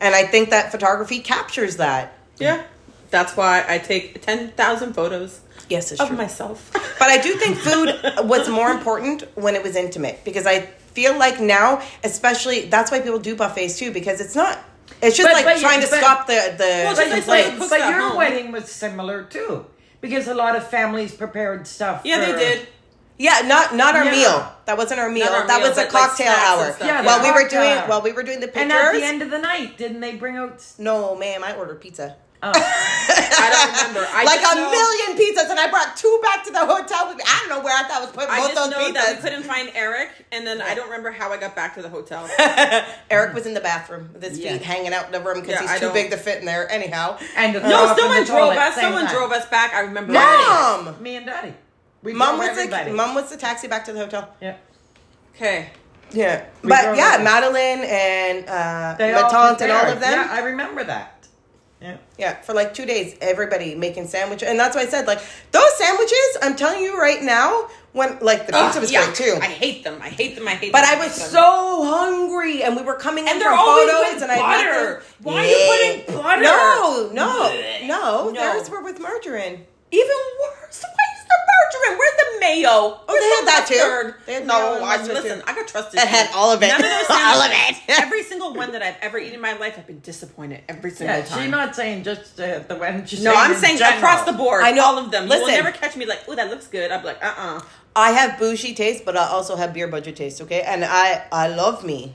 And 0.00 0.14
I 0.14 0.24
think 0.24 0.50
that 0.50 0.70
photography 0.70 1.20
captures 1.20 1.76
that. 1.76 2.12
yeah, 2.38 2.64
that's 3.10 3.36
why 3.36 3.64
I 3.68 3.78
take 3.78 4.22
ten 4.22 4.50
thousand 4.52 4.92
photos 4.94 5.40
Yes, 5.68 5.92
it's 5.92 6.00
of 6.00 6.08
true. 6.08 6.16
myself. 6.16 6.70
But 6.98 7.08
I 7.08 7.18
do 7.18 7.32
think 7.34 7.56
food 7.56 7.98
was 8.28 8.48
more 8.48 8.70
important 8.70 9.22
when 9.36 9.54
it 9.54 9.62
was 9.62 9.74
intimate 9.74 10.22
because 10.24 10.46
I 10.46 10.60
feel 10.92 11.16
like 11.18 11.40
now, 11.40 11.80
especially 12.04 12.66
that's 12.66 12.90
why 12.90 13.00
people 13.00 13.18
do 13.20 13.34
buffets 13.36 13.78
too 13.78 13.90
because 13.90 14.20
it's 14.20 14.36
not. 14.36 14.58
It's 15.02 15.16
just 15.16 15.26
But- 15.28 15.32
like 15.32 15.44
but 15.46 15.54
you- 15.56 15.62
trying 15.62 15.80
to 15.80 15.86
but- 15.88 15.98
stop 15.98 16.26
the 16.26 16.54
the 16.58 16.64
Well, 16.84 16.94
just 16.94 17.28
like 17.28 17.58
But 17.58 17.78
your 17.88 18.00
home. 18.08 18.16
wedding 18.18 18.52
was 18.52 18.70
similar 18.70 19.22
too, 19.24 19.64
because 20.00 20.28
a 20.28 20.34
lot 20.34 20.56
of 20.56 20.66
families 20.66 21.14
prepared 21.14 21.66
stuff. 21.66 22.02
Yeah, 22.04 22.20
they 22.20 22.32
did. 22.32 22.68
Yeah, 23.18 23.42
not 23.44 23.74
not 23.74 23.94
our 23.96 24.04
Yeah. 24.06 24.10
meal. 24.12 24.52
That 24.64 24.78
wasn't 24.78 24.98
our 25.00 25.10
meal. 25.10 25.26
our 25.28 25.46
that 25.46 25.60
meal, 25.60 25.68
was 25.68 25.78
a 25.78 25.82
but, 25.82 25.92
like, 25.92 26.02
cocktail 26.08 26.32
hour. 26.32 26.72
stuff. 26.72 26.86
Yeah, 26.86 27.02
while 27.02 27.22
we 27.22 27.30
were 27.32 27.48
doing 27.48 27.68
hour. 27.68 27.86
while 27.88 28.00
we 28.02 28.12
were 28.12 28.22
doing 28.22 28.40
the 28.40 28.46
pictures. 28.48 28.62
And 28.62 28.72
at 28.72 28.92
the 28.94 29.04
end 29.04 29.20
of 29.22 29.30
the 29.30 29.38
night, 29.38 29.76
didn't 29.76 30.00
they 30.00 30.14
bring 30.14 30.36
out? 30.36 30.62
no, 30.78 31.14
ma'am, 31.16 31.44
I 31.44 31.54
ordered 31.54 31.80
pizza. 31.82 32.16
Oh, 32.42 32.52
I 32.54 33.48
don't 33.52 33.76
remember. 33.92 34.06
I 34.10 34.24
like 34.24 34.40
a 34.40 34.54
know- 34.56 34.70
million 34.70 35.18
pizzas, 35.18 35.50
and 35.50 35.58
I 35.60 35.68
brought 35.70 35.96
two 35.96 36.18
back 36.22 36.44
to 36.44 36.50
the 36.52 36.58
hotel 36.64 37.08
with 37.08 37.18
me. 37.18 37.24
I 37.26 37.38
don't 37.40 37.48
know 37.50 37.60
where 37.64 37.76
I 37.76 37.82
thought 37.86 37.98
I 37.98 38.00
was 38.00 38.10
putting 38.10 38.30
I 38.30 38.38
both 38.40 38.54
just 38.54 38.56
those 38.56 38.70
know 38.70 38.78
pizzas. 38.88 38.94
that 38.94 39.16
we 39.16 39.22
couldn't 39.22 39.42
find 39.44 39.70
Eric, 39.74 40.10
and 40.32 40.46
then 40.46 40.62
I 40.62 40.74
don't 40.74 40.86
remember 40.86 41.10
how 41.10 41.30
I 41.32 41.36
got 41.36 41.54
back 41.54 41.74
to 41.74 41.82
the 41.82 41.88
hotel. 41.88 42.28
Eric 43.10 43.34
was 43.34 43.46
in 43.46 43.54
the 43.54 43.60
bathroom 43.60 44.10
with 44.14 44.22
his 44.22 44.38
Yeah. 44.38 44.52
feet 44.52 44.62
hanging 44.62 44.92
out 44.94 45.06
in 45.06 45.12
the 45.12 45.20
room 45.20 45.40
because 45.40 45.54
Yeah, 45.54 45.60
he's 45.62 45.70
I 45.70 45.78
too 45.78 45.86
don't- 45.86 45.94
big 45.94 46.10
to 46.12 46.16
fit 46.16 46.38
in 46.40 46.46
there. 46.46 46.70
Anyhow, 46.70 47.18
and 47.36 47.52
to 47.54 47.60
No, 47.60 47.68
throw 47.68 47.78
up 47.84 47.90
in 47.90 47.98
someone 47.98 48.24
drove 48.24 48.56
us. 48.56 48.74
same 48.74 48.84
Someone 48.84 49.04
time. 49.06 49.14
drove 49.14 49.32
us 49.32 49.46
back. 49.46 49.74
I 49.74 49.80
remember. 49.80 50.12
mom, 50.14 51.02
Me 51.02 51.16
and 51.16 51.26
Daddy. 51.26 51.54
We 52.02 52.12
mom 52.14 52.36
drove 52.36 52.56
was 52.56 52.68
the 52.70 52.92
mom 52.92 53.14
was 53.14 53.28
the 53.30 53.36
taxi 53.36 53.68
back 53.68 53.84
to 53.84 53.92
the 53.92 53.98
hotel. 53.98 54.30
Yeah. 54.40 54.56
Okay. 55.36 55.70
Yeah, 56.12 56.44
We 56.62 56.68
but 56.70 56.96
yeah. 56.96 57.18
Madeline 57.22 57.84
and 57.84 58.48
uh, 58.48 58.94
They 58.98 59.12
all 59.14 59.24
and 59.32 59.70
all 59.72 59.86
of 59.86 60.00
them. 60.00 60.10
Yeah, 60.12 60.28
I 60.28 60.40
remember 60.40 60.82
that. 60.84 61.19
Yeah. 61.80 61.96
Yeah, 62.18 62.40
for 62.42 62.52
like 62.52 62.74
two 62.74 62.84
days, 62.84 63.16
everybody 63.22 63.74
making 63.74 64.06
sandwiches, 64.08 64.48
and 64.48 64.58
that's 64.58 64.76
why 64.76 64.82
I 64.82 64.86
said 64.86 65.06
like 65.06 65.20
those 65.50 65.78
sandwiches. 65.78 66.36
I'm 66.42 66.54
telling 66.54 66.82
you 66.82 67.00
right 67.00 67.22
now, 67.22 67.68
when 67.92 68.18
like 68.20 68.46
the 68.46 68.52
pizza 68.52 68.76
Ugh, 68.76 68.80
was 68.82 68.92
yeah. 68.92 69.04
great 69.04 69.16
too. 69.16 69.38
I 69.40 69.46
hate 69.46 69.82
them. 69.82 69.98
I 70.02 70.10
hate 70.10 70.36
them. 70.36 70.46
I 70.46 70.52
hate 70.52 70.72
but 70.72 70.82
them. 70.82 70.90
But 70.90 70.98
I 71.00 71.06
was 71.06 71.18
them. 71.18 71.30
so 71.30 71.84
hungry, 71.84 72.62
and 72.62 72.76
we 72.76 72.82
were 72.82 72.96
coming 72.96 73.24
in 73.24 73.30
And 73.30 73.40
they're 73.40 73.48
from 73.48 73.58
photos, 73.58 74.22
and 74.22 74.30
I 74.30 74.36
butter. 74.36 75.02
Why 75.22 75.34
are 75.36 75.46
you 75.46 76.04
putting 76.04 76.22
butter? 76.22 76.42
No, 76.42 77.10
no, 77.14 77.86
no. 77.86 78.30
No. 78.30 78.32
Theirs 78.32 78.68
were 78.68 78.82
with 78.82 79.00
margarine. 79.00 79.64
Even 79.90 80.16
worse. 80.42 80.84
Where's 81.60 81.72
the 81.74 81.78
margarine? 81.80 81.98
Where's 81.98 82.16
the 82.16 82.40
mayo? 82.40 83.00
Oh, 83.08 83.14
they 83.20 83.28
had 83.36 83.42
the 83.42 83.46
that 83.46 84.14
too. 84.14 84.24
They 84.26 84.32
had 84.34 84.46
no, 84.46 84.76
and 84.76 84.84
I 84.84 84.96
mustard 84.96 85.14
listen. 85.14 85.38
too. 85.40 85.44
I 85.46 85.54
got 85.54 85.68
trusted. 85.68 86.00
It 86.00 86.08
had 86.08 86.30
all 86.34 86.50
of 86.52 86.62
it. 86.62 86.68
None 86.68 86.80
of 86.80 86.86
those 86.86 87.06
All 87.10 87.42
of 87.42 87.50
it. 87.52 87.76
every 87.88 88.22
single 88.22 88.54
one 88.54 88.72
that 88.72 88.82
I've 88.82 88.96
ever 89.02 89.18
eaten 89.18 89.34
in 89.34 89.40
my 89.40 89.52
life, 89.58 89.74
I've 89.78 89.86
been 89.86 90.00
disappointed 90.00 90.62
every 90.68 90.90
single 90.90 91.16
Yeah, 91.16 91.24
time. 91.24 91.42
she's 91.42 91.50
not 91.50 91.76
saying 91.76 92.04
just 92.04 92.40
uh, 92.40 92.60
the 92.60 92.76
one. 92.76 93.04
She's 93.06 93.22
no, 93.22 93.32
saying 93.32 93.44
I'm 93.44 93.54
saying 93.56 93.78
general. 93.78 93.98
across 93.98 94.24
the 94.24 94.32
board. 94.32 94.62
I 94.64 94.70
know. 94.72 94.84
all 94.84 94.98
of 94.98 95.10
them. 95.10 95.28
Listen, 95.28 95.38
you 95.40 95.44
will 95.44 95.46
Listen. 95.52 95.64
never 95.64 95.76
catch 95.76 95.96
me 95.96 96.06
like, 96.06 96.20
oh, 96.28 96.34
that 96.34 96.48
looks 96.50 96.66
good. 96.66 96.90
I'm 96.90 97.04
like, 97.04 97.22
uh, 97.22 97.34
uh 97.36 97.60
I 97.96 98.12
have 98.12 98.38
bougie 98.38 98.74
taste, 98.74 99.04
but 99.04 99.16
I 99.16 99.26
also 99.26 99.56
have 99.56 99.74
beer 99.74 99.88
budget 99.88 100.16
taste. 100.16 100.40
Okay, 100.42 100.62
and 100.62 100.84
I 100.84 101.24
I 101.32 101.48
love 101.48 101.84
me 101.84 102.14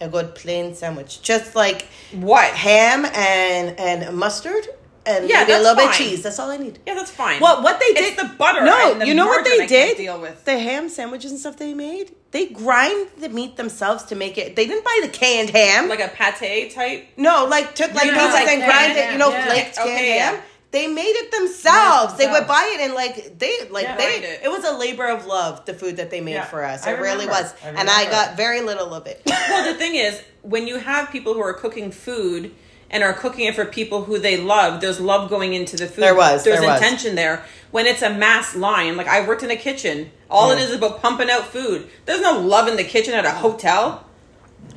a 0.00 0.08
good 0.08 0.34
plain 0.34 0.74
sandwich, 0.74 1.22
just 1.22 1.54
like 1.54 1.86
What? 2.12 2.52
ham 2.54 3.04
and 3.06 3.78
and 3.78 4.16
mustard 4.16 4.66
and 5.06 5.28
Yeah, 5.28 5.40
maybe 5.40 5.52
a 5.52 5.58
little 5.58 5.74
bit 5.76 5.84
of 5.86 5.90
fine. 5.90 5.98
cheese. 5.98 6.22
That's 6.22 6.38
all 6.38 6.50
I 6.50 6.56
need. 6.56 6.78
Yeah, 6.86 6.94
that's 6.94 7.10
fine. 7.10 7.40
Well, 7.40 7.62
what 7.62 7.80
they 7.80 7.92
did 7.92 8.12
It's 8.12 8.22
the 8.22 8.28
butter. 8.36 8.64
No, 8.64 8.98
the 8.98 9.06
you 9.06 9.14
know 9.14 9.26
what 9.26 9.44
they 9.44 9.66
did? 9.66 9.96
Deal 9.96 10.20
with. 10.20 10.44
The 10.44 10.58
ham 10.58 10.88
sandwiches 10.88 11.30
and 11.30 11.40
stuff 11.40 11.56
they 11.56 11.74
made. 11.74 12.14
They 12.30 12.46
grind 12.46 13.08
the 13.18 13.28
meat 13.28 13.56
themselves 13.56 14.04
to 14.04 14.14
make 14.14 14.38
it. 14.38 14.56
They 14.56 14.66
didn't 14.66 14.84
buy 14.84 14.98
the 15.02 15.08
canned 15.08 15.50
ham. 15.50 15.88
like 15.88 16.00
a 16.00 16.08
pate 16.08 16.72
type. 16.74 17.06
no, 17.16 17.46
like 17.48 17.74
took 17.74 17.92
like 17.94 18.06
Yeah, 18.06 18.18
pieces 18.18 18.34
like 18.34 18.48
and 18.48 18.62
grind 18.62 18.96
it. 18.96 19.12
You 19.12 19.18
know, 19.18 19.30
yeah. 19.30 19.46
flaked 19.46 19.78
Okay, 19.78 19.88
canned 19.88 20.06
yeah. 20.06 20.30
ham. 20.32 20.42
They 20.70 20.86
made 20.86 21.02
it 21.14 21.30
themselves. 21.30 22.14
They 22.16 22.26
would 22.30 22.46
buy 22.46 22.74
it 22.74 22.80
and 22.80 22.94
like 22.94 23.38
they 23.38 23.68
like 23.68 23.84
Yeah. 23.84 23.96
they. 23.98 24.14
It. 24.20 24.40
It. 24.44 24.48
was 24.50 24.64
a 24.64 24.72
labor 24.72 25.06
of 25.08 25.26
love. 25.26 25.66
The 25.66 25.74
food 25.74 25.98
that 25.98 26.10
they 26.10 26.22
made 26.22 26.32
Yeah, 26.32 26.44
for 26.46 26.64
us. 26.64 26.86
It 26.86 26.92
really 26.92 27.26
was, 27.26 27.52
I 27.62 27.68
and 27.68 27.90
I 27.90 28.08
got 28.10 28.38
very 28.38 28.62
little 28.62 28.94
of 28.94 29.06
it. 29.06 29.20
Well, 29.26 29.70
the 29.70 29.78
thing 29.78 29.96
is, 29.96 30.18
when 30.40 30.66
you 30.66 30.78
have 30.78 31.10
people 31.10 31.34
who 31.34 31.40
are 31.42 31.52
cooking 31.52 31.90
food 31.90 32.54
and 32.92 33.02
are 33.02 33.12
cooking 33.14 33.46
it 33.46 33.54
for 33.56 33.64
people 33.64 34.04
who 34.04 34.18
they 34.18 34.36
love, 34.36 34.80
there's 34.80 35.00
love 35.00 35.28
going 35.30 35.54
into 35.54 35.76
the 35.76 35.86
food. 35.86 36.02
There 36.02 36.14
was, 36.14 36.44
There's 36.44 36.60
there 36.60 36.68
was. 36.68 36.80
intention 36.80 37.14
there. 37.16 37.44
When 37.72 37.86
it's 37.86 38.02
a 38.02 38.10
mass 38.12 38.54
line, 38.54 38.96
like 38.98 39.08
I 39.08 39.26
worked 39.26 39.42
in 39.42 39.50
a 39.50 39.56
kitchen, 39.56 40.10
all 40.30 40.50
it 40.50 40.58
is 40.58 40.68
is 40.70 40.76
about 40.76 41.00
pumping 41.00 41.30
out 41.30 41.46
food. 41.46 41.88
There's 42.04 42.20
no 42.20 42.38
love 42.38 42.68
in 42.68 42.76
the 42.76 42.84
kitchen 42.84 43.14
at 43.14 43.24
a 43.24 43.30
hotel 43.30 44.06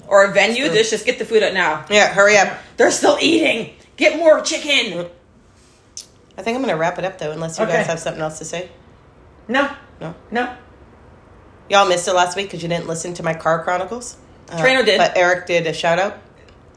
or 0.07 0.23
a 0.23 0.31
venue. 0.31 0.69
There's 0.69 0.89
just 0.89 1.05
get 1.05 1.19
the 1.19 1.25
food 1.25 1.43
out 1.43 1.53
now. 1.53 1.85
yeah, 1.89 2.07
hurry 2.13 2.37
up. 2.37 2.57
They're 2.77 2.91
still 2.91 3.17
eating. 3.21 3.75
Get 3.97 4.17
more 4.17 4.39
chicken. 4.41 5.07
I 6.37 6.41
think 6.41 6.55
I'm 6.55 6.61
gonna 6.61 6.77
wrap 6.77 6.97
it 6.99 7.05
up 7.05 7.17
though, 7.17 7.31
unless 7.31 7.57
you 7.59 7.65
Okay. 7.65 7.73
guys 7.73 7.87
have 7.87 7.99
something 7.99 8.21
else 8.21 8.39
to 8.39 8.45
say. 8.45 8.69
No, 9.47 9.69
No. 10.01 10.15
no. 10.31 10.53
Y'all 11.69 11.87
missed 11.87 12.07
it 12.07 12.13
last 12.13 12.35
week 12.37 12.45
because 12.47 12.61
you 12.63 12.69
didn't 12.69 12.87
listen 12.87 13.13
to 13.15 13.23
my 13.23 13.33
car 13.33 13.63
chronicles. 13.63 14.17
Uh, 14.49 14.59
Trina 14.61 14.83
did. 14.83 14.97
but 14.97 15.17
Eric 15.17 15.47
did 15.47 15.65
a 15.67 15.73
shout 15.73 15.97
out. 15.99 16.17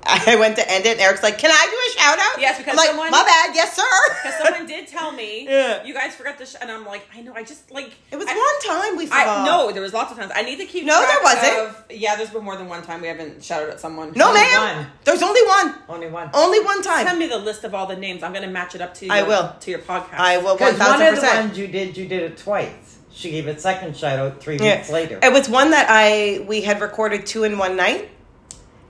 I 0.08 0.36
went 0.36 0.56
to 0.56 0.70
end 0.70 0.86
it. 0.86 0.92
and 0.92 1.00
Eric's 1.00 1.22
like, 1.22 1.38
"Can 1.38 1.50
I 1.50 1.66
do 1.70 1.76
a 1.76 2.00
shout 2.02 2.18
out?" 2.18 2.40
Yes, 2.40 2.56
because 2.58 2.72
I'm 2.72 2.76
like, 2.76 2.88
someone- 2.88 3.10
"My 3.10 3.22
bad, 3.24 3.54
yes, 3.54 3.76
sir." 3.76 3.82
Because 4.22 4.38
someone 4.42 4.66
did 4.66 4.88
tell 4.88 5.12
me, 5.12 5.44
Yeah. 5.48 5.84
you 5.84 5.92
guys 5.94 6.14
forgot 6.14 6.38
this, 6.38 6.54
and 6.54 6.70
I'm 6.70 6.86
like, 6.86 7.06
I 7.14 7.20
know, 7.20 7.34
I 7.34 7.42
just 7.44 7.70
like 7.70 7.92
It 8.10 8.16
was 8.16 8.26
I- 8.28 8.34
one 8.34 8.76
time 8.76 8.96
we 8.96 9.06
forgot. 9.06 9.40
I 9.40 9.44
no, 9.44 9.70
there 9.72 9.82
was 9.82 9.92
lots 9.92 10.10
of 10.12 10.18
times. 10.18 10.32
I 10.34 10.42
need 10.42 10.56
to 10.56 10.64
keep. 10.66 10.84
No, 10.84 10.96
track 10.98 11.08
there 11.12 11.22
wasn't. 11.22 11.68
Of, 11.68 11.84
yeah, 11.90 12.16
there's 12.16 12.30
been 12.30 12.44
more 12.44 12.56
than 12.56 12.68
one 12.68 12.82
time 12.82 13.00
we 13.02 13.08
haven't 13.08 13.44
shouted 13.44 13.68
at 13.70 13.80
someone. 13.80 14.12
no, 14.16 14.28
Only 14.28 14.40
ma'am. 14.40 14.76
one. 14.78 14.86
There's 15.04 15.22
only 15.22 15.42
one. 15.46 15.74
Only 15.88 16.08
one. 16.08 16.30
Only 16.34 16.60
one 16.60 16.82
time. 16.82 17.06
Send 17.06 17.18
me 17.18 17.26
the 17.26 17.38
list 17.38 17.64
of 17.64 17.74
all 17.74 17.86
the 17.86 17.96
names. 17.96 18.22
I'm 18.22 18.32
going 18.32 18.44
to 18.44 18.50
match 18.50 18.74
it 18.74 18.80
up 18.80 18.94
to 18.94 19.06
you. 19.06 19.12
I 19.12 19.22
will. 19.22 19.54
to 19.60 19.70
your 19.70 19.80
podcast. 19.80 20.14
I 20.18 20.38
will 20.38 20.56
one 20.56 20.56
Because 20.56 20.78
one 20.78 20.88
thousand 20.88 21.06
of 21.08 21.14
the 21.16 21.20
percent. 21.20 21.44
ones 21.48 21.58
you 21.58 21.66
did, 21.68 21.96
you 21.96 22.06
did 22.08 22.22
it 22.22 22.36
twice. 22.38 22.98
She 23.10 23.30
gave 23.30 23.46
a 23.48 23.58
second 23.58 23.96
shout 23.96 24.18
out 24.18 24.40
three 24.40 24.58
Yeah. 24.58 24.76
weeks 24.76 24.90
later. 24.90 25.18
It 25.22 25.32
was 25.32 25.48
one 25.48 25.70
that 25.72 25.86
I 25.90 26.44
we 26.46 26.60
had 26.60 26.80
recorded 26.80 27.26
two 27.26 27.42
in 27.44 27.58
one 27.58 27.74
night, 27.76 28.08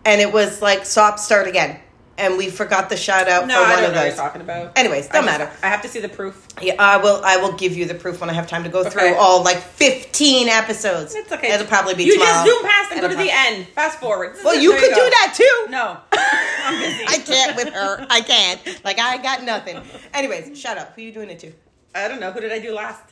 and 0.08 0.20
it 0.20 0.32
was 0.32 0.62
like 0.62 0.84
stop 0.86 1.18
start 1.18 1.46
again, 1.48 1.78
and 2.16 2.36
we 2.38 2.48
forgot 2.50 2.88
the 2.88 2.96
shout 2.96 3.28
out 3.28 3.46
No, 3.46 3.54
for 3.56 3.60
I 3.60 3.62
one 3.62 3.68
don't 3.68 3.84
of 3.84 3.90
know 3.92 3.96
what 3.98 4.02
you're 4.04 4.10
those. 4.10 4.18
talking 4.18 4.40
about. 4.40 4.76
Anyways, 4.78 5.08
don't 5.08 5.24
just- 5.24 5.38
matter. 5.38 5.50
I 5.62 5.68
have 5.68 5.82
to 5.82 5.88
see 5.88 6.00
the 6.00 6.08
proof. 6.08 6.46
Yeah, 6.60 6.74
I 6.78 6.96
will. 6.96 7.20
I 7.24 7.36
will 7.36 7.52
give 7.52 7.76
you 7.76 7.84
the 7.84 7.94
proof 7.94 8.20
when 8.20 8.30
I 8.30 8.32
have 8.32 8.46
time 8.48 8.64
to 8.64 8.68
go 8.70 8.82
through 8.88 9.14
all 9.14 9.42
like 9.44 9.58
fifteen 9.58 10.48
episodes. 10.48 11.14
It's 11.14 11.30
okay. 11.30 11.52
It'll 11.52 11.66
probably 11.66 11.94
be 11.94 12.04
you 12.04 12.14
tomorrow. 12.14 12.32
just 12.32 12.46
zoom 12.46 12.62
past 12.64 12.92
and 12.92 13.00
go 13.00 13.06
to 13.08 13.12
It'll 13.14 13.24
the 13.24 13.30
end. 13.32 13.68
Fast 13.68 14.00
forward. 14.00 14.36
Well, 14.44 14.56
you 14.58 14.72
could 14.72 14.90
go. 14.90 14.94
do 15.04 15.10
that 15.10 15.34
too. 15.36 15.66
No, 15.70 15.98
I'm 16.12 16.80
busy. 16.80 17.04
I 17.06 17.18
can't 17.18 17.56
with 17.56 17.68
her. 17.74 18.06
I 18.10 18.20
can't. 18.22 18.84
Like 18.84 18.98
I 18.98 19.18
got 19.18 19.44
nothing. 19.44 19.80
Anyways, 20.14 20.58
shut 20.58 20.78
up. 20.78 20.94
Who 20.96 21.02
you 21.02 21.12
doing 21.12 21.30
it 21.30 21.38
to? 21.40 21.52
I 21.94 22.08
don't 22.08 22.20
know. 22.20 22.32
Who 22.32 22.40
did 22.40 22.52
I 22.52 22.58
do 22.58 22.72
last? 22.74 23.02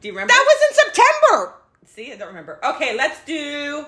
Do 0.00 0.06
you 0.08 0.12
remember? 0.14 0.32
That 0.32 0.44
was 0.46 0.70
in 0.70 0.84
September. 0.94 1.54
See, 1.86 2.12
I 2.12 2.16
don't 2.16 2.28
remember. 2.28 2.60
Okay, 2.64 2.96
let's 2.96 3.24
do 3.24 3.84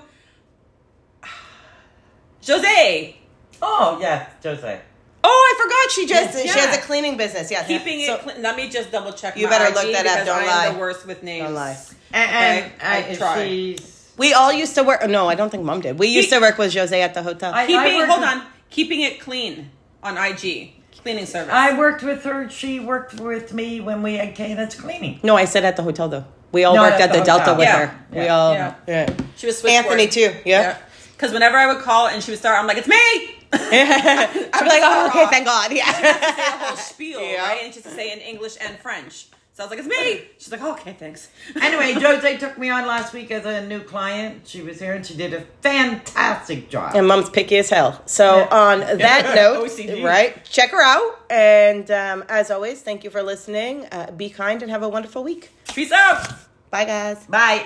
Jose. 2.45 3.15
oh, 3.61 3.97
yeah, 4.01 4.27
Jose. 4.43 4.81
Oh, 5.23 5.55
I 5.55 5.63
forgot. 5.63 5.91
She 5.91 6.07
just 6.07 6.45
Yeah. 6.45 6.53
she 6.53 6.59
has 6.59 6.77
a 6.77 6.81
cleaning 6.81 7.15
business. 7.15 7.51
Yeah, 7.51 7.63
Keeping 7.63 8.03
So- 8.05 8.15
it 8.15 8.21
clean. 8.21 8.41
Let 8.41 8.55
me 8.55 8.69
just 8.69 8.91
double 8.91 9.13
check. 9.13 9.37
You 9.37 9.45
my 9.45 9.51
better 9.51 9.65
IG 9.67 9.73
look 9.75 9.93
that 9.93 10.05
up, 10.07 10.13
because 10.13 10.25
don't 10.25 10.37
I 10.37 10.41
am 10.41 10.47
lie. 10.47 10.69
the 10.73 10.79
worst 10.79 11.05
with 11.05 11.21
names. 11.23 11.43
Don't 11.45 11.53
lie. 11.53 11.77
And, 12.11 12.31
and, 12.31 12.65
Okay, 12.65 13.11
I 13.13 13.15
try. 13.15 13.45
she's. 13.47 13.97
We 14.17 14.33
all 14.33 14.51
used 14.51 14.73
to 14.75 14.83
work. 14.83 15.07
No, 15.07 15.29
I 15.29 15.35
don't 15.35 15.49
think 15.51 15.63
Mom 15.63 15.79
did. 15.81 15.99
We 15.99 16.07
used 16.07 16.29
He- 16.29 16.35
to 16.35 16.41
work 16.41 16.57
with 16.57 16.73
Jose 16.73 16.99
at 17.01 17.13
the 17.13 17.21
hotel. 17.21 17.53
I- 17.53 17.67
Keeping 17.67 17.97
worked 17.97 18.09
hold 18.09 18.21
with- 18.21 18.29
on. 18.29 18.41
Keeping 18.71 19.01
it 19.01 19.19
clean 19.19 19.69
on 20.01 20.17
IG. 20.17 20.73
Cleaning 21.03 21.25
service. 21.25 21.53
I 21.53 21.77
worked 21.77 22.03
with 22.03 22.23
her. 22.25 22.49
She 22.49 22.79
worked 22.79 23.15
with 23.19 23.53
me 23.53 23.79
when 23.79 24.01
we 24.03 24.15
had 24.17 24.33
Kana's 24.35 24.75
cleaning. 24.75 25.19
no, 25.23 25.35
I 25.35 25.45
said 25.45 25.65
at 25.65 25.75
the 25.75 25.83
hotel 25.83 26.07
though. 26.09 26.25
We 26.51 26.63
all 26.63 26.75
No, 26.75 26.81
worked 26.81 26.95
at 26.95 27.01
at 27.09 27.13
the, 27.13 27.19
the 27.19 27.25
Delta 27.25 27.43
hotel. 27.43 27.57
with 27.57 27.67
Yeah. 27.67 27.77
her. 27.77 27.95
We 28.11 28.27
all. 28.27 28.53
Yeah. 28.53 28.73
Yeah. 28.87 29.09
she 29.37 29.45
was 29.47 29.59
switchboard. 29.59 29.85
Anthony 29.99 30.07
too. 30.07 30.35
Yeah. 30.45 30.75
Because 31.21 31.33
whenever 31.33 31.55
I 31.55 31.71
would 31.71 31.83
call 31.83 32.07
and 32.07 32.23
she 32.23 32.31
would 32.31 32.39
start, 32.39 32.57
I'm 32.59 32.65
like, 32.65 32.77
it's 32.79 32.87
me. 32.87 32.95
I'd 33.53 34.49
be 34.59 34.65
like, 34.65 34.81
oh, 34.83 35.07
okay, 35.09 35.27
thank 35.29 35.45
God. 35.45 35.67
say 35.69 35.75
a 35.75 35.77
Yeah. 35.77 36.57
whole 36.65 36.75
spiel, 36.77 37.21
Yeah. 37.31 37.47
right? 37.47 37.59
And 37.63 37.71
she 37.71 37.77
used 37.79 37.89
to 37.89 37.93
say 37.93 38.11
in 38.11 38.17
English 38.19 38.57
and 38.59 38.75
French. 38.79 39.27
So 39.53 39.61
I 39.63 39.67
was 39.67 39.69
like, 39.69 39.79
it's 39.79 39.87
me. 39.87 40.27
She's 40.39 40.51
like, 40.51 40.61
oh, 40.63 40.71
okay, 40.71 40.93
thanks. 40.97 41.29
Anyway, 41.61 41.93
Jose 41.93 42.37
took 42.37 42.57
me 42.57 42.71
on 42.71 42.87
last 42.87 43.13
week 43.13 43.29
as 43.29 43.45
a 43.45 43.67
new 43.67 43.81
client. 43.81 44.47
She 44.47 44.61
was 44.63 44.79
here 44.79 44.93
and 44.95 45.05
she 45.05 45.15
did 45.15 45.33
a 45.35 45.41
fantastic 45.61 46.69
job. 46.69 46.95
and 46.95 47.07
mom's 47.07 47.29
picky 47.29 47.57
as 47.57 47.69
hell. 47.69 48.01
So 48.07 48.37
Yeah. 48.37 48.47
on 48.51 48.79
that 48.79 49.33
note, 49.35 49.63
OCD. 49.69 50.03
right? 50.03 50.43
Check 50.45 50.71
her 50.71 50.81
out. 50.81 51.19
And 51.29 51.91
um, 51.91 52.23
as 52.29 52.49
always, 52.49 52.81
thank 52.81 53.03
you 53.03 53.11
for 53.11 53.21
listening. 53.21 53.85
Uh, 53.91 54.09
be 54.09 54.31
kind 54.31 54.63
and 54.63 54.71
have 54.71 54.81
a 54.81 54.89
wonderful 54.89 55.23
week. 55.23 55.51
Peace 55.67 55.91
out. 55.91 56.33
Bye, 56.71 56.85
guys. 56.85 57.23
Bye. 57.27 57.59